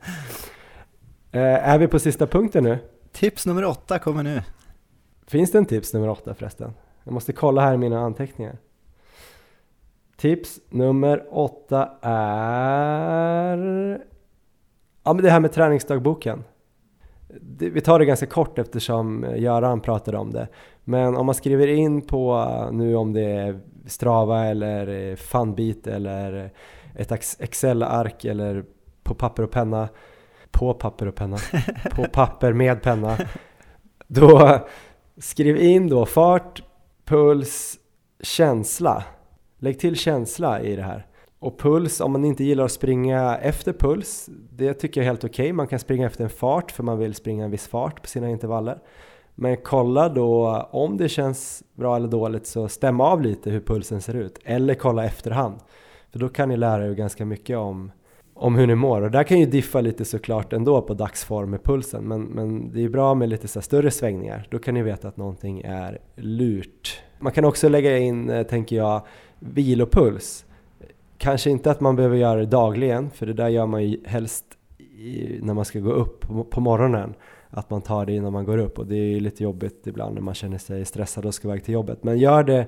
Eh, 1.32 1.42
är 1.42 1.78
vi 1.78 1.88
på 1.88 2.00
sista 2.00 2.28
punkten 2.28 2.64
nu? 2.64 2.80
Tips 3.12 3.46
nummer 3.46 3.66
åtta 3.66 4.00
kommer 4.00 4.24
nu. 4.24 4.42
Finns 5.28 5.52
det 5.52 5.58
en 5.58 5.66
tips 5.66 5.94
nummer 5.94 6.10
åtta 6.10 6.34
förresten? 6.34 6.74
Jag 7.04 7.14
måste 7.14 7.34
kolla 7.34 7.62
här 7.62 7.74
i 7.74 7.78
mina 7.78 8.00
anteckningar. 8.00 8.58
Tips 10.18 10.60
nummer 10.70 11.26
åtta 11.32 11.90
är... 12.02 13.58
Ja 15.04 15.14
men 15.14 15.24
det 15.24 15.30
här 15.30 15.40
med 15.40 15.52
träningsdagboken. 15.52 16.44
Vi 17.58 17.82
tar 17.82 18.00
det 18.00 18.06
ganska 18.06 18.26
kort 18.26 18.60
eftersom 18.60 19.26
Göran 19.36 19.82
pratade 19.82 20.18
om 20.18 20.32
det. 20.32 20.48
Men 20.84 21.16
om 21.16 21.26
man 21.26 21.36
skriver 21.36 21.68
in 21.68 22.02
på 22.02 22.48
eh, 22.50 22.72
nu 22.72 22.96
om 22.96 23.14
det 23.14 23.22
är 23.22 23.60
Strava 23.86 24.46
eller 24.46 25.10
eh, 25.10 25.16
Funbeat 25.16 25.88
eller 25.88 26.52
ett 26.96 27.12
ex- 27.12 27.38
Excel-ark 27.40 28.26
eller 28.26 28.66
på 29.04 29.16
papper 29.16 29.44
och 29.44 29.52
penna. 29.52 29.90
På 30.52 30.74
papper 30.74 31.08
och 31.08 31.16
penna. 31.16 31.38
På 31.92 32.04
papper 32.04 32.54
med 32.54 32.82
penna. 32.82 33.18
Då 34.08 34.60
skriv 35.18 35.58
in 35.58 35.90
då 35.90 36.06
fart, 36.06 36.64
puls, 37.06 37.80
känsla. 38.22 39.04
Lägg 39.66 39.80
till 39.80 39.96
känsla 39.96 40.62
i 40.62 40.76
det 40.76 40.82
här. 40.82 41.06
Och 41.40 41.60
puls, 41.60 42.02
om 42.02 42.12
man 42.12 42.26
inte 42.26 42.44
gillar 42.44 42.66
att 42.66 42.72
springa 42.72 43.38
efter 43.38 43.74
puls, 43.74 44.30
det 44.52 44.74
tycker 44.74 45.02
jag 45.02 45.06
är 45.06 45.10
helt 45.10 45.24
okej. 45.24 45.54
Man 45.54 45.68
kan 45.68 45.80
springa 45.80 46.06
efter 46.06 46.24
en 46.24 46.30
fart 46.30 46.72
för 46.72 46.84
man 46.84 47.00
vill 47.00 47.14
springa 47.14 47.46
en 47.46 47.52
viss 47.52 47.68
fart 47.68 48.02
på 48.02 48.08
sina 48.08 48.30
intervaller. 48.30 48.80
Men 49.36 49.58
kolla 49.58 50.10
då 50.10 50.62
om 50.72 50.98
det 50.98 51.10
känns 51.10 51.64
bra 51.74 51.96
eller 51.96 52.08
dåligt 52.08 52.48
så 52.48 52.68
stäm 52.68 53.02
av 53.02 53.22
lite 53.22 53.50
hur 53.50 53.60
pulsen 53.60 54.02
ser 54.02 54.14
ut. 54.14 54.40
Eller 54.44 54.74
kolla 54.74 55.06
efterhand. 55.06 55.56
För 56.12 56.20
då 56.20 56.30
kan 56.30 56.50
ni 56.50 56.58
lära 56.58 56.88
er 56.88 56.94
ganska 56.94 57.26
mycket 57.26 57.58
om, 57.58 57.92
om 58.34 58.56
hur 58.56 58.68
ni 58.68 58.76
mår. 58.76 59.02
Och 59.02 59.12
där 59.12 59.24
kan 59.24 59.40
ju 59.40 59.46
diffa 59.46 59.82
lite 59.82 60.06
såklart 60.06 60.54
ändå 60.54 60.82
på 60.82 60.94
dagsform 60.94 61.50
med 61.50 61.64
pulsen. 61.64 62.04
Men, 62.04 62.22
men 62.22 62.72
det 62.72 62.84
är 62.84 62.90
bra 62.90 63.14
med 63.14 63.30
lite 63.30 63.48
så 63.48 63.60
här 63.60 63.64
större 63.64 63.92
svängningar. 63.92 64.48
Då 64.52 64.60
kan 64.60 64.74
ni 64.74 64.82
veta 64.82 65.08
att 65.08 65.18
någonting 65.18 65.62
är 65.62 66.00
lurt. 66.16 67.02
Man 67.20 67.32
kan 67.32 67.46
också 67.46 67.70
lägga 67.70 67.98
in, 67.98 68.30
eh, 68.30 68.44
tänker 68.44 68.76
jag, 68.76 69.02
vilopuls. 69.54 70.46
Kanske 71.18 71.50
inte 71.50 71.72
att 71.72 71.82
man 71.82 71.96
behöver 71.96 72.18
göra 72.18 72.40
det 72.40 72.46
dagligen, 72.46 73.10
för 73.10 73.26
det 73.26 73.34
där 73.34 73.48
gör 73.48 73.66
man 73.66 73.84
ju 73.84 74.00
helst 74.06 74.46
i, 74.78 75.40
när 75.42 75.54
man 75.54 75.66
ska 75.66 75.80
gå 75.80 75.92
upp 75.92 76.22
på, 76.22 76.44
på 76.44 76.62
morgonen. 76.62 77.14
Att 77.50 77.70
man 77.70 77.82
tar 77.82 78.06
det 78.06 78.14
innan 78.14 78.34
man 78.34 78.46
går 78.46 78.58
upp 78.58 78.80
och 78.80 78.86
det 78.86 78.96
är 78.96 79.10
ju 79.10 79.20
lite 79.20 79.44
jobbigt 79.44 79.88
ibland 79.88 80.16
när 80.16 80.22
man 80.22 80.34
känner 80.34 80.58
sig 80.58 80.86
stressad 80.86 81.26
och 81.26 81.34
ska 81.34 81.48
iväg 81.48 81.64
till 81.64 81.74
jobbet. 81.74 82.04
Men 82.04 82.18
gör 82.18 82.44
det 82.44 82.68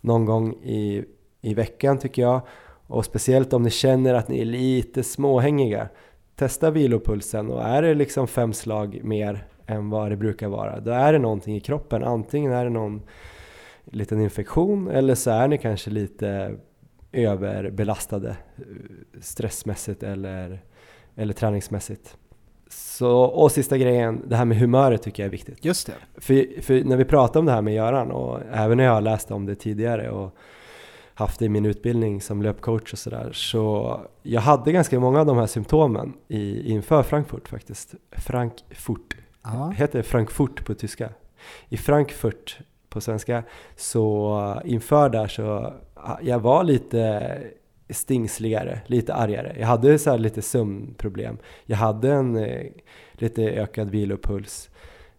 någon 0.00 0.24
gång 0.24 0.52
i, 0.62 1.04
i 1.40 1.54
veckan 1.54 1.98
tycker 1.98 2.22
jag. 2.22 2.40
Och 2.86 3.04
speciellt 3.04 3.52
om 3.52 3.62
ni 3.62 3.70
känner 3.70 4.14
att 4.14 4.28
ni 4.28 4.40
är 4.40 4.44
lite 4.44 5.02
småhängiga. 5.02 5.88
Testa 6.36 6.70
vilopulsen 6.70 7.50
och 7.50 7.62
är 7.62 7.82
det 7.82 7.94
liksom 7.94 8.26
fem 8.26 8.52
slag 8.52 9.00
mer 9.02 9.46
än 9.66 9.90
vad 9.90 10.10
det 10.10 10.16
brukar 10.16 10.48
vara, 10.48 10.80
då 10.80 10.90
är 10.90 11.12
det 11.12 11.18
någonting 11.18 11.56
i 11.56 11.60
kroppen. 11.60 12.04
Antingen 12.04 12.52
är 12.52 12.64
det 12.64 12.70
någon 12.70 13.02
liten 13.94 14.20
infektion 14.20 14.88
eller 14.90 15.14
så 15.14 15.30
är 15.30 15.48
ni 15.48 15.58
kanske 15.58 15.90
lite 15.90 16.56
överbelastade 17.12 18.28
eh, 18.28 18.64
stressmässigt 19.20 20.02
eller, 20.02 20.62
eller 21.16 21.32
träningsmässigt. 21.34 22.16
Så, 22.68 23.10
och 23.18 23.52
sista 23.52 23.78
grejen, 23.78 24.22
det 24.28 24.36
här 24.36 24.44
med 24.44 24.58
humöret 24.58 25.02
tycker 25.02 25.22
jag 25.22 25.26
är 25.26 25.30
viktigt. 25.30 25.64
Just 25.64 25.86
det. 25.86 26.20
För, 26.20 26.62
för 26.62 26.84
när 26.84 26.96
vi 26.96 27.04
pratar 27.04 27.40
om 27.40 27.46
det 27.46 27.52
här 27.52 27.62
med 27.62 27.74
Göran 27.74 28.10
och 28.10 28.40
även 28.52 28.76
när 28.76 28.84
jag 28.84 28.92
har 28.92 29.00
läst 29.00 29.30
om 29.30 29.46
det 29.46 29.54
tidigare 29.54 30.10
och 30.10 30.36
haft 31.14 31.38
det 31.38 31.44
i 31.44 31.48
min 31.48 31.66
utbildning 31.66 32.20
som 32.20 32.42
löpcoach 32.42 32.92
och 32.92 32.98
sådär 32.98 33.32
så 33.32 34.00
jag 34.22 34.40
hade 34.40 34.72
ganska 34.72 35.00
många 35.00 35.20
av 35.20 35.26
de 35.26 35.36
här 35.36 35.46
symptomen 35.46 36.12
i, 36.28 36.70
inför 36.72 37.02
Frankfurt 37.02 37.48
faktiskt. 37.48 37.94
Frankfurt, 38.12 39.16
Ja. 39.44 39.72
heter 39.76 40.02
Frankfurt 40.02 40.64
på 40.66 40.74
tyska? 40.74 41.08
I 41.68 41.76
Frankfurt 41.76 42.58
på 42.94 43.00
svenska. 43.00 43.42
Så 43.76 44.60
inför 44.64 45.08
där 45.08 45.26
så, 45.26 45.72
jag 46.22 46.38
var 46.38 46.64
lite 46.64 47.22
stingsligare, 47.90 48.80
lite 48.86 49.14
argare. 49.14 49.56
Jag 49.60 49.66
hade 49.66 49.98
så 49.98 50.16
lite 50.16 50.42
sömnproblem. 50.42 51.38
Jag 51.64 51.76
hade 51.76 52.12
en 52.12 52.36
eh, 52.36 52.66
lite 53.12 53.42
ökad 53.42 53.90
vilopuls. 53.90 54.70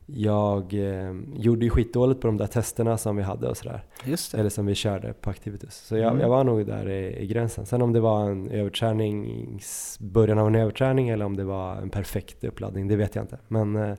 Jag 0.08 0.74
eh, 0.74 1.14
gjorde 1.36 1.66
ju 1.66 1.70
skitdåligt 1.70 2.22
på 2.22 2.28
de 2.28 2.38
där 2.38 2.48
testerna 2.48 2.98
som 2.98 3.16
vi 3.16 3.24
hade 3.24 3.48
och 3.50 3.58
sådär. 3.58 3.84
Eller 4.36 4.50
som 4.50 4.66
vi 4.66 4.76
körde 4.76 5.14
på 5.14 5.30
Activitus. 5.30 5.76
Så 5.76 5.98
jag, 5.98 6.08
Mm. 6.12 6.20
jag 6.22 6.30
var 6.30 6.44
nog 6.44 6.66
där 6.66 6.90
i, 6.90 7.18
i 7.24 7.28
gränsen. 7.28 7.66
Sen 7.66 7.82
om 7.82 7.94
det 7.94 8.00
var 8.00 8.30
en 8.30 8.52
överträning, 8.52 9.60
början 10.00 10.40
av 10.40 10.48
en 10.48 10.56
överträning 10.56 11.10
eller 11.10 11.26
om 11.26 11.36
det 11.38 11.44
var 11.44 11.76
en 11.76 11.90
perfekt 11.90 12.44
uppladdning, 12.44 12.88
det 12.88 12.96
vet 12.96 13.16
jag 13.16 13.24
inte. 13.24 13.38
Men 13.48 13.76
eh, 13.76 13.96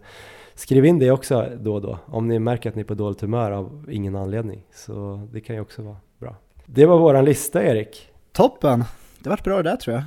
skriv 0.56 0.84
in 0.84 0.98
det 0.98 1.10
också 1.10 1.48
då 1.60 1.74
och 1.74 1.80
då. 1.80 1.98
Om 2.06 2.28
ni 2.28 2.38
märker 2.38 2.68
att 2.70 2.76
ni 2.76 2.82
är 2.82 2.86
på 2.86 2.94
dåligt 2.94 3.20
humör 3.20 3.50
av 3.50 3.86
ingen 3.90 4.16
anledning. 4.16 4.62
Så 4.74 5.28
det 5.32 5.40
kan 5.40 5.56
ju 5.56 5.62
också 5.62 5.82
vara 5.82 5.96
bra. 6.18 6.36
Det 6.66 6.86
var 6.86 6.98
våran 6.98 7.24
lista 7.24 7.64
Erik. 7.64 8.08
Toppen! 8.32 8.84
Det 9.18 9.28
vart 9.28 9.44
bra 9.44 9.56
det 9.56 9.70
där 9.70 9.76
tror 9.76 9.96
jag. 9.96 10.04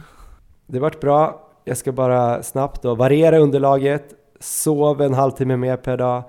Det 0.66 0.80
vart 0.80 1.00
bra. 1.00 1.45
Jag 1.66 1.78
ska 1.78 1.91
bara 1.91 2.43
snabbt 2.43 2.82
då 2.82 2.95
variera 2.95 3.38
underlaget, 3.38 4.14
sov 4.39 5.02
en 5.02 5.14
halvtimme 5.14 5.58
mer 5.58 5.78
per 5.78 5.97
dag, 5.97 6.24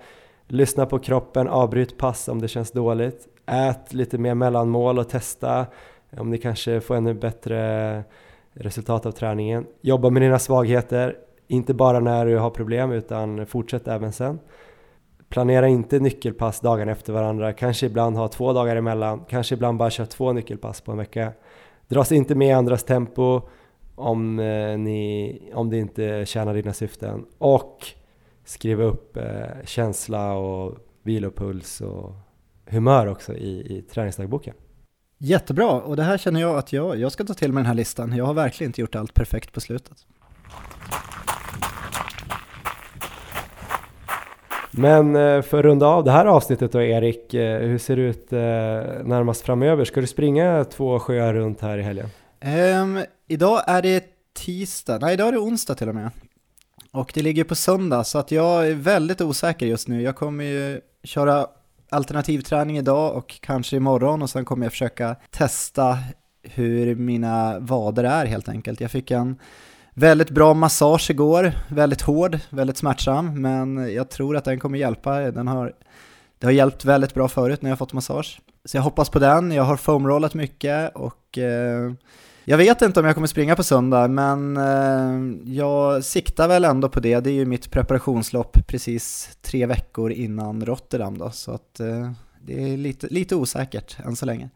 lyssna 0.47 0.87
på 0.87 0.99
kroppen, 0.99 1.49
avbryt 1.49 1.99
pass 1.99 2.29
om 2.29 2.41
det 2.41 2.49
känns 2.49 2.73
dåligt, 2.73 3.29
ät 3.47 3.93
lite 3.93 4.19
mer 4.19 4.35
mellanmål 4.35 4.99
och 4.99 5.09
testa 5.09 5.67
om 6.19 6.31
ni 6.31 6.39
kanske 6.39 6.81
får 6.81 6.95
ännu 6.95 7.15
bättre 7.15 8.05
resultat 8.53 9.07
av 9.07 9.13
träningen. 9.13 9.67
Jobba 9.81 10.11
med 10.11 10.23
dina 10.23 10.39
svagheter, 10.39 11.17
inte 11.51 11.75
bara 11.75 12.01
när 12.01 12.27
du 12.27 12.39
har 12.39 12.51
problem 12.51 12.93
utan 12.93 13.47
fortsätt 13.47 13.89
även 13.89 14.13
sen. 14.13 14.39
Planera 15.29 15.69
inte 15.69 15.99
nyckelpass 15.99 16.61
dagarna 16.61 16.93
efter 16.93 17.13
varandra, 17.13 17.53
kanske 17.53 17.87
ibland 17.87 18.17
ha 18.17 18.29
två 18.29 18.53
dagar 18.53 18.77
emellan, 18.77 19.25
kanske 19.29 19.55
ibland 19.55 19.79
bara 19.79 19.91
köra 19.91 20.07
två 20.07 20.33
nyckelpass 20.33 20.81
på 20.81 20.93
en 20.93 20.99
vecka. 20.99 21.33
Dras 21.89 22.13
inte 22.13 22.35
med 22.35 22.49
i 22.49 22.53
andras 22.53 22.85
tempo 22.85 23.43
om, 23.95 24.39
eh, 24.39 24.79
ni, 24.79 25.51
om 25.55 25.71
det 25.71 25.79
inte 25.79 26.27
tjänar 26.27 26.55
dina 26.55 26.73
syften 26.73 27.27
och 27.39 27.87
skriva 28.45 28.85
upp 28.85 29.17
eh, 29.17 29.65
känsla 29.65 30.33
och 30.33 30.79
vilopuls 31.03 31.81
och 31.81 32.13
humör 32.67 33.07
också 33.07 33.35
i, 33.35 33.77
i 33.77 33.83
träningsdagboken. 33.83 34.55
Jättebra, 35.19 35.71
och 35.71 35.97
det 35.97 36.03
här 36.03 36.19
känner 36.19 36.41
jag 36.41 36.57
att 36.57 36.73
jag, 36.73 36.97
jag 36.99 37.13
ska 37.13 37.25
ta 37.25 37.35
till 37.35 37.53
mig 37.53 37.61
den 37.61 37.67
här 37.67 37.75
listan. 37.75 38.17
Jag 38.17 38.25
har 38.25 38.35
verkligen 38.35 38.69
inte 38.69 38.81
gjort 38.81 38.95
allt 38.95 39.15
perfekt 39.15 39.53
på 39.53 39.61
slutet. 39.61 40.07
Men 44.71 45.17
eh, 45.17 45.43
för 45.43 45.59
att 45.59 45.65
runda 45.65 45.87
av 45.87 46.05
det 46.05 46.11
här 46.11 46.27
avsnittet 46.27 46.73
då 46.73 46.83
Erik, 46.83 47.35
eh, 47.35 47.59
hur 47.59 47.79
ser 47.79 47.97
det 47.97 48.03
ut 48.03 48.33
eh, 48.33 48.39
närmast 49.05 49.43
framöver? 49.43 49.85
Ska 49.85 50.01
du 50.01 50.07
springa 50.07 50.65
två 50.65 50.99
sjöar 50.99 51.35
runt 51.35 51.61
här 51.61 51.79
i 51.79 51.83
helgen? 51.83 52.09
Um, 52.83 53.05
idag 53.29 53.63
är 53.67 53.83
det 53.83 54.05
tisdag, 54.33 54.99
nej 54.99 55.15
idag 55.15 55.29
är 55.29 55.33
det 55.33 55.39
onsdag 55.39 55.75
till 55.75 55.89
och 55.89 55.95
med. 55.95 56.11
Och 56.93 57.11
det 57.15 57.23
ligger 57.23 57.45
på 57.45 57.55
söndag, 57.55 58.05
så 58.05 58.19
att 58.19 58.31
jag 58.31 58.69
är 58.69 58.75
väldigt 58.75 59.21
osäker 59.21 59.67
just 59.67 59.89
nu. 59.89 60.03
Jag 60.03 60.17
kommer 60.17 60.45
ju 60.45 60.81
köra 61.05 61.47
alternativträning 61.91 62.79
idag 62.79 63.17
och 63.17 63.41
kanske 63.41 63.77
imorgon 63.77 64.23
och 64.23 64.31
sen 64.31 64.45
kommer 64.45 64.67
jag 64.67 64.73
försöka 64.73 65.17
testa 65.31 65.99
hur 66.43 66.95
mina 66.95 67.59
vader 67.59 68.05
är 68.05 68.27
helt 68.27 68.49
enkelt. 68.49 68.81
Jag 68.81 68.91
fick 68.91 69.11
en 69.11 69.37
väldigt 70.01 70.31
bra 70.31 70.55
massage 70.55 71.11
igår, 71.11 71.53
väldigt 71.69 72.03
hård, 72.03 72.39
väldigt 72.51 72.77
smärtsam, 72.77 73.43
men 73.43 73.95
jag 73.95 74.11
tror 74.11 74.37
att 74.37 74.45
den 74.45 74.61
kommer 74.61 74.79
hjälpa. 74.79 75.21
Den 75.21 75.49
har, 75.49 75.73
det 76.39 76.47
har 76.47 76.53
hjälpt 76.53 76.85
väldigt 76.85 77.15
bra 77.15 77.29
förut 77.29 77.63
när 77.63 77.71
jag 77.71 77.79
fått 77.79 77.93
massage. 77.93 78.41
Så 78.65 78.77
jag 78.77 78.83
hoppas 78.83 79.11
på 79.11 79.19
den, 79.19 79.53
jag 79.53 79.63
har 79.63 79.77
foamrollat 79.77 80.35
mycket 80.35 80.97
och 80.97 81.39
eh, 81.39 81.93
jag 82.45 82.59
vet 82.59 82.83
inte 82.83 83.01
om 83.01 83.07
jag 83.07 83.15
kommer 83.15 83.27
springa 83.27 83.57
på 83.57 83.63
söndag, 83.63 84.09
men 84.09 84.57
eh, 84.57 85.53
jag 85.55 86.05
siktar 86.05 86.49
väl 86.49 86.65
ändå 86.65 86.89
på 86.89 87.01
det. 87.01 87.21
Det 87.21 87.31
är 87.31 87.35
ju 87.35 87.47
mitt 87.47 87.71
preparationslopp 87.71 88.67
precis 88.67 89.37
tre 89.43 89.67
veckor 89.67 90.13
innan 90.13 90.67
Rotterdam 90.67 91.19
då, 91.19 91.31
så 91.31 91.53
att 91.53 91.81
eh, 91.81 92.11
det 92.41 92.73
är 92.73 92.77
lite, 92.77 93.07
lite 93.07 93.37
osäkert 93.37 93.99
än 94.05 94.17
så 94.17 94.27
länge. 94.27 94.51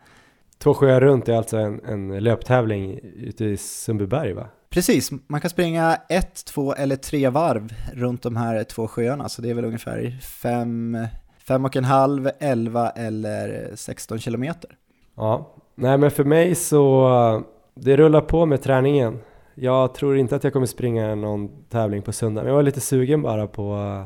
Två 0.58 0.74
sjöar 0.74 1.00
runt 1.00 1.28
är 1.28 1.34
alltså 1.34 1.56
en, 1.56 1.80
en 1.84 2.24
löptävling 2.24 3.00
ute 3.02 3.44
i 3.44 3.56
Sundbyberg 3.56 4.32
va? 4.32 4.46
Precis, 4.74 5.10
man 5.26 5.40
kan 5.40 5.50
springa 5.50 5.98
ett, 6.08 6.44
två 6.44 6.74
eller 6.74 6.96
tre 6.96 7.28
varv 7.28 7.74
runt 7.92 8.22
de 8.22 8.36
här 8.36 8.64
två 8.64 8.88
sjöarna, 8.88 9.28
så 9.28 9.42
det 9.42 9.50
är 9.50 9.54
väl 9.54 9.64
ungefär 9.64 10.18
fem, 10.20 10.98
fem 11.38 11.64
och 11.64 11.76
en 11.76 11.84
halv, 11.84 12.30
elva 12.40 12.90
eller 12.90 13.70
16 13.74 14.18
kilometer. 14.18 14.70
Ja, 15.14 15.54
nej 15.74 15.98
men 15.98 16.10
för 16.10 16.24
mig 16.24 16.54
så 16.54 17.44
det 17.74 17.96
rullar 17.96 18.20
på 18.20 18.46
med 18.46 18.62
träningen. 18.62 19.18
Jag 19.54 19.94
tror 19.94 20.16
inte 20.16 20.36
att 20.36 20.44
jag 20.44 20.52
kommer 20.52 20.66
springa 20.66 21.14
någon 21.14 21.64
tävling 21.68 22.02
på 22.02 22.12
söndag, 22.12 22.42
men 22.42 22.48
jag 22.48 22.56
var 22.56 22.62
lite 22.62 22.80
sugen 22.80 23.22
bara 23.22 23.46
på 23.46 23.74
eh, 23.74 24.04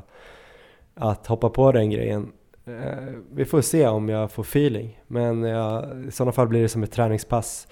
att 1.04 1.26
hoppa 1.26 1.50
på 1.50 1.72
den 1.72 1.90
grejen. 1.90 2.32
Eh, 2.66 3.14
vi 3.32 3.44
får 3.44 3.60
se 3.60 3.86
om 3.86 4.08
jag 4.08 4.30
får 4.30 4.42
feeling, 4.42 5.00
men 5.06 5.42
jag, 5.42 6.04
i 6.08 6.10
sådana 6.10 6.32
fall 6.32 6.48
blir 6.48 6.62
det 6.62 6.68
som 6.68 6.82
ett 6.82 6.92
träningspass. 6.92 7.68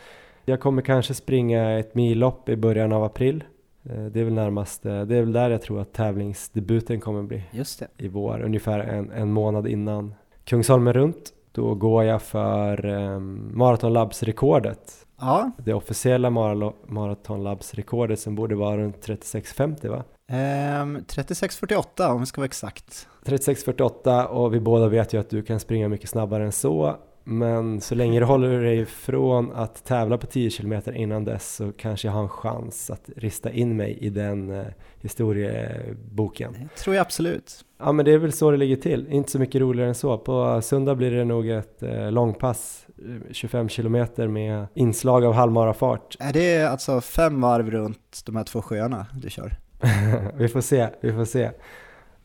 Jag 0.48 0.60
kommer 0.60 0.82
kanske 0.82 1.14
springa 1.14 1.78
ett 1.78 1.94
millopp 1.94 2.48
i 2.48 2.56
början 2.56 2.92
av 2.92 3.04
april. 3.04 3.44
Eh, 3.90 4.04
Det 4.04 4.20
är 4.20 4.24
väl 4.24 4.34
närmast, 4.34 4.86
eh, 4.86 5.02
det 5.02 5.16
är 5.16 5.20
väl 5.20 5.32
där 5.32 5.50
jag 5.50 5.62
tror 5.62 5.80
att 5.80 5.92
tävlingsdebuten 5.92 7.00
kommer 7.00 7.22
bli 7.22 7.42
Just 7.50 7.78
det. 7.80 7.88
i 8.04 8.08
vår, 8.08 8.42
ungefär 8.42 8.78
en, 8.80 9.10
en 9.10 9.32
månad 9.32 9.66
innan 9.66 10.14
Kungsholmen 10.44 10.92
runt. 10.92 11.32
Då 11.52 11.74
går 11.74 12.04
jag 12.04 12.22
för 12.22 12.86
um, 12.86 13.50
Maratonlabs-rekordet. 13.54 15.06
Ja, 15.20 15.50
Det 15.64 15.74
officiella 15.74 16.30
Maralo- 16.30 16.74
Maratonlabs-rekordet 16.86 18.16
som 18.20 18.34
borde 18.34 18.54
vara 18.54 18.76
runt 18.76 19.06
36.50 19.06 19.88
va? 19.88 20.04
ehm, 20.28 20.96
36.48 20.98 22.10
om 22.12 22.20
vi 22.20 22.26
ska 22.26 22.40
vara 22.40 22.46
exakt. 22.46 23.08
36.48 23.24 24.24
och 24.24 24.54
vi 24.54 24.60
båda 24.60 24.88
vet 24.88 25.12
ju 25.14 25.20
att 25.20 25.30
du 25.30 25.42
kan 25.42 25.60
springa 25.60 25.88
mycket 25.88 26.10
snabbare 26.10 26.44
än 26.44 26.52
så. 26.52 26.96
Men 27.28 27.80
så 27.80 27.94
länge 27.94 28.20
du 28.20 28.26
håller 28.26 28.60
dig 28.60 28.78
ifrån 28.78 29.52
att 29.54 29.84
tävla 29.84 30.18
på 30.18 30.26
10 30.26 30.50
km 30.50 30.74
innan 30.94 31.24
dess 31.24 31.54
så 31.54 31.72
kanske 31.72 32.08
jag 32.08 32.12
har 32.12 32.22
en 32.22 32.28
chans 32.28 32.90
att 32.90 33.10
rista 33.16 33.50
in 33.50 33.76
mig 33.76 33.98
i 34.00 34.10
den 34.10 34.50
eh, 34.50 34.66
historieboken. 35.00 36.52
Det 36.52 36.80
tror 36.82 36.96
jag 36.96 37.02
absolut. 37.02 37.64
Ja 37.78 37.92
men 37.92 38.04
det 38.04 38.12
är 38.12 38.18
väl 38.18 38.32
så 38.32 38.50
det 38.50 38.56
ligger 38.56 38.76
till, 38.76 39.06
inte 39.08 39.30
så 39.30 39.38
mycket 39.38 39.60
roligare 39.60 39.88
än 39.88 39.94
så. 39.94 40.18
På 40.18 40.62
söndag 40.62 40.94
blir 40.94 41.10
det 41.10 41.24
nog 41.24 41.48
ett 41.48 41.82
eh, 41.82 42.12
långpass, 42.12 42.86
eh, 42.98 43.32
25 43.32 43.68
kilometer 43.68 44.28
med 44.28 44.66
inslag 44.74 45.24
av 45.24 45.32
halvmarafart. 45.32 46.16
Är 46.20 46.32
det 46.32 46.62
alltså 46.62 47.00
fem 47.00 47.40
varv 47.40 47.70
runt 47.70 48.22
de 48.26 48.36
här 48.36 48.44
två 48.44 48.62
sjöarna 48.62 49.06
du 49.14 49.30
kör? 49.30 49.56
vi 50.36 50.48
får 50.48 50.60
se, 50.60 50.88
vi 51.00 51.12
får 51.12 51.24
se. 51.24 51.50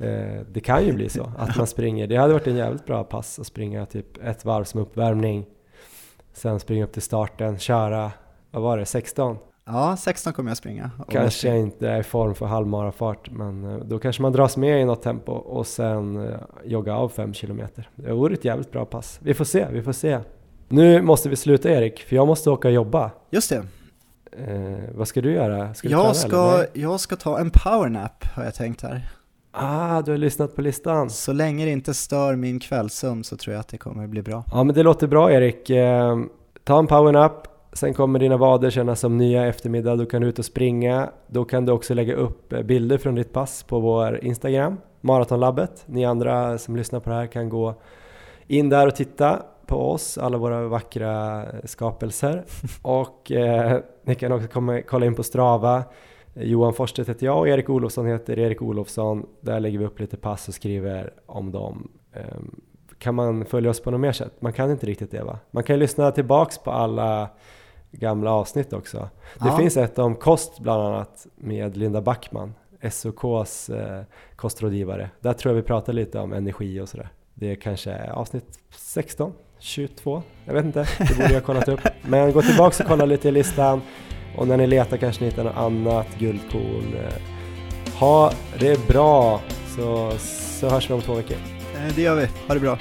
Eh, 0.02 0.42
det 0.52 0.60
kan 0.60 0.86
ju 0.86 0.94
bli 0.94 1.10
så 1.10 1.32
att 1.38 1.58
man 1.58 1.68
springer, 1.68 2.08
det 2.08 2.16
hade 2.16 2.34
varit 2.34 2.48
en 2.48 2.56
jävligt 2.56 2.86
bra 2.86 3.04
pass 3.04 3.40
att 3.40 3.48
springa 3.48 3.86
typ 3.86 4.24
ett 4.24 4.46
varv 4.46 4.64
som 4.64 4.82
uppvärmning. 4.82 5.46
Sen 6.34 6.60
springa 6.60 6.84
upp 6.84 6.94
till 6.94 7.02
starten, 7.02 7.60
köra, 7.60 8.12
vad 8.52 8.64
var 8.64 8.78
det, 8.78 8.86
16? 8.86 9.38
Ja, 9.66 9.98
16 9.98 10.34
kommer 10.34 10.50
jag 10.50 10.58
springa. 10.58 10.92
Kanske 11.10 11.48
jag 11.48 11.58
inte 11.58 11.90
är 11.90 12.00
i 12.00 12.04
form 12.04 12.36
för 12.36 12.46
halvmarafart 12.46 13.32
men 13.32 13.66
eh, 13.66 13.78
då 13.78 14.00
kanske 14.00 14.22
man 14.22 14.32
dras 14.32 14.58
med 14.58 14.82
i 14.82 14.86
något 14.86 15.02
tempo 15.02 15.32
och 15.32 15.68
sen 15.68 16.28
eh, 16.28 16.40
jogga 16.66 16.96
av 16.96 17.10
5 17.10 17.34
kilometer. 17.34 17.90
Det 17.96 18.14
vore 18.14 18.34
ett 18.34 18.46
jävligt 18.46 18.72
bra 18.72 18.86
pass. 18.86 19.20
Vi 19.22 19.34
får 19.34 19.46
se, 19.46 19.68
vi 19.72 19.82
får 19.82 19.94
se. 19.94 20.20
Nu 20.68 21.02
måste 21.02 21.30
vi 21.30 21.36
sluta 21.36 21.70
Erik, 21.70 22.00
för 22.00 22.16
jag 22.16 22.28
måste 22.28 22.50
åka 22.50 22.68
och 22.68 22.74
jobba. 22.74 23.12
Just 23.30 23.50
det, 23.50 23.64
Eh, 24.38 24.80
vad 24.96 25.08
ska 25.08 25.22
du 25.22 25.32
göra? 25.32 25.74
Ska 25.74 25.88
du 25.88 25.94
träna, 25.94 26.04
jag 26.04 26.10
eller? 26.10 26.14
ska, 26.14 26.66
jag 26.74 27.00
ska 27.00 27.16
ta 27.16 27.40
en 27.40 27.50
powernap 27.50 28.24
har 28.24 28.44
jag 28.44 28.56
tänkt 28.56 28.82
här. 28.82 29.10
Ah, 29.52 30.02
du 30.02 30.12
har 30.12 30.18
lyssnat 30.18 30.56
på 30.56 30.62
listan. 30.62 31.10
Så 31.10 31.34
länge 31.34 31.66
det 31.66 31.72
inte 31.72 31.94
stör 31.94 32.36
min 32.36 32.60
kvällssömn 32.60 33.24
så 33.24 33.38
tror 33.38 33.54
jag 33.54 33.60
att 33.60 33.68
det 33.68 33.78
kommer 33.78 34.08
bli 34.08 34.22
bra. 34.22 34.44
Ja 34.52 34.64
men 34.64 34.76
det 34.76 34.84
låter 34.84 35.08
bra 35.08 35.32
Erik. 35.32 35.70
Eh, 35.70 36.18
ta 36.64 36.80
en 36.80 36.88
powernap, 36.88 37.48
sen 37.74 37.94
kommer 37.94 38.20
dina 38.20 38.38
vader 38.38 38.70
kännas 38.70 39.00
som 39.00 39.18
nya 39.18 39.46
eftermiddag. 39.46 39.96
Då 39.96 40.06
kan 40.06 40.22
du 40.22 40.28
ut 40.28 40.40
och 40.40 40.46
springa. 40.46 41.10
Då 41.28 41.46
kan 41.46 41.66
du 41.66 41.72
också 41.72 41.94
lägga 41.94 42.14
upp 42.14 42.54
eh, 42.54 42.62
bilder 42.62 42.98
från 42.98 43.16
ditt 43.16 43.34
pass 43.34 43.64
på 43.64 43.80
vår 43.80 44.24
Instagram, 44.24 44.78
Maratonlabbet. 45.02 45.84
Ni 45.86 46.06
andra 46.06 46.58
som 46.58 46.76
lyssnar 46.76 47.00
på 47.00 47.10
det 47.10 47.16
här 47.16 47.28
kan 47.28 47.50
gå 47.50 47.76
in 48.48 48.70
där 48.70 48.88
och 48.88 48.96
titta 48.96 49.42
på 49.66 49.92
oss, 49.92 50.18
alla 50.18 50.38
våra 50.38 50.68
vackra 50.68 51.46
skapelser. 51.64 52.44
och 52.82 53.32
eh, 53.32 53.80
ni 54.06 54.16
kan 54.16 54.32
också 54.32 54.48
komma, 54.48 54.82
kolla 54.82 55.06
in 55.06 55.16
på 55.16 55.24
Strava. 55.24 55.84
Johan 56.34 56.74
Forsstedt 56.74 57.10
heter 57.10 57.26
jag 57.26 57.38
och 57.38 57.48
Erik 57.48 57.70
Olofsson 57.70 58.06
heter 58.08 58.40
Erik 58.40 58.62
Olofsson. 58.62 59.26
Där 59.42 59.60
lägger 59.60 59.80
vi 59.80 59.86
upp 59.86 60.00
lite 60.00 60.18
pass 60.18 60.48
och 60.48 60.54
skriver 60.54 61.14
om 61.26 61.52
dem. 61.52 61.92
Ehm, 62.14 62.62
kan 62.98 63.16
man 63.16 63.46
följa 63.46 63.70
oss 63.70 63.80
på 63.82 63.92
något 63.92 64.00
mer 64.02 64.12
sätt? 64.12 64.34
Man 64.42 64.54
kan 64.54 64.72
inte 64.72 64.86
riktigt 64.86 65.12
det 65.12 65.24
va? 65.24 65.40
Man 65.52 65.64
kan 65.64 65.80
lyssna 65.80 66.12
tillbaks 66.12 66.58
på 66.58 66.72
alla 66.72 67.30
gamla 67.92 68.32
avsnitt 68.32 68.74
också. 68.74 69.10
Det 69.40 69.46
Ja. 69.48 69.58
finns 69.58 69.78
ett 69.78 70.00
om 70.00 70.16
kost 70.16 70.60
bland 70.60 70.82
annat 70.84 71.28
med 71.36 71.78
Linda 71.78 72.02
Backman, 72.02 72.54
SOKs 72.92 73.70
eh, 73.70 74.02
kostrådgivare. 74.36 75.10
Där 75.20 75.34
tror 75.34 75.52
jag 75.56 75.62
vi 75.62 75.68
pratar 75.68 75.94
lite 75.94 76.20
om 76.20 76.34
energi 76.34 76.80
och 76.80 76.90
sådär. 76.90 77.10
Det 77.34 77.56
kanske 77.56 77.92
är 77.92 78.10
avsnitt 78.10 78.60
16, 78.76 79.34
22, 79.60 80.24
jag 80.46 80.54
vet 80.54 80.66
inte, 80.66 80.80
det 80.98 81.16
borde 81.18 81.24
jag 81.34 81.40
ha 81.40 81.46
kollat 81.46 81.68
upp. 81.68 81.80
Men 82.08 82.32
gå 82.34 82.42
tillbaka 82.42 82.84
och 82.84 82.90
kolla 82.90 83.06
lite 83.06 83.28
i 83.28 83.32
listan 83.32 83.82
och 84.36 84.48
när 84.48 84.58
ni 84.58 84.68
letar 84.68 84.98
kanske 84.98 85.24
ni 85.24 85.30
hittar 85.30 85.44
något 85.44 85.58
annat 85.58 86.08
guldkorn. 86.20 86.96
Ha 88.00 88.32
det 88.60 88.88
bra 88.88 89.42
så, 89.76 90.12
så 90.60 90.70
hörs 90.70 90.90
vi 90.90 90.94
om 90.94 91.02
två 91.02 91.14
veckor. 91.14 91.38
Eh, 91.76 91.96
det 91.96 92.02
gör 92.02 92.16
vi, 92.16 92.28
ha 92.48 92.54
det 92.54 92.60
bra. 92.60 92.78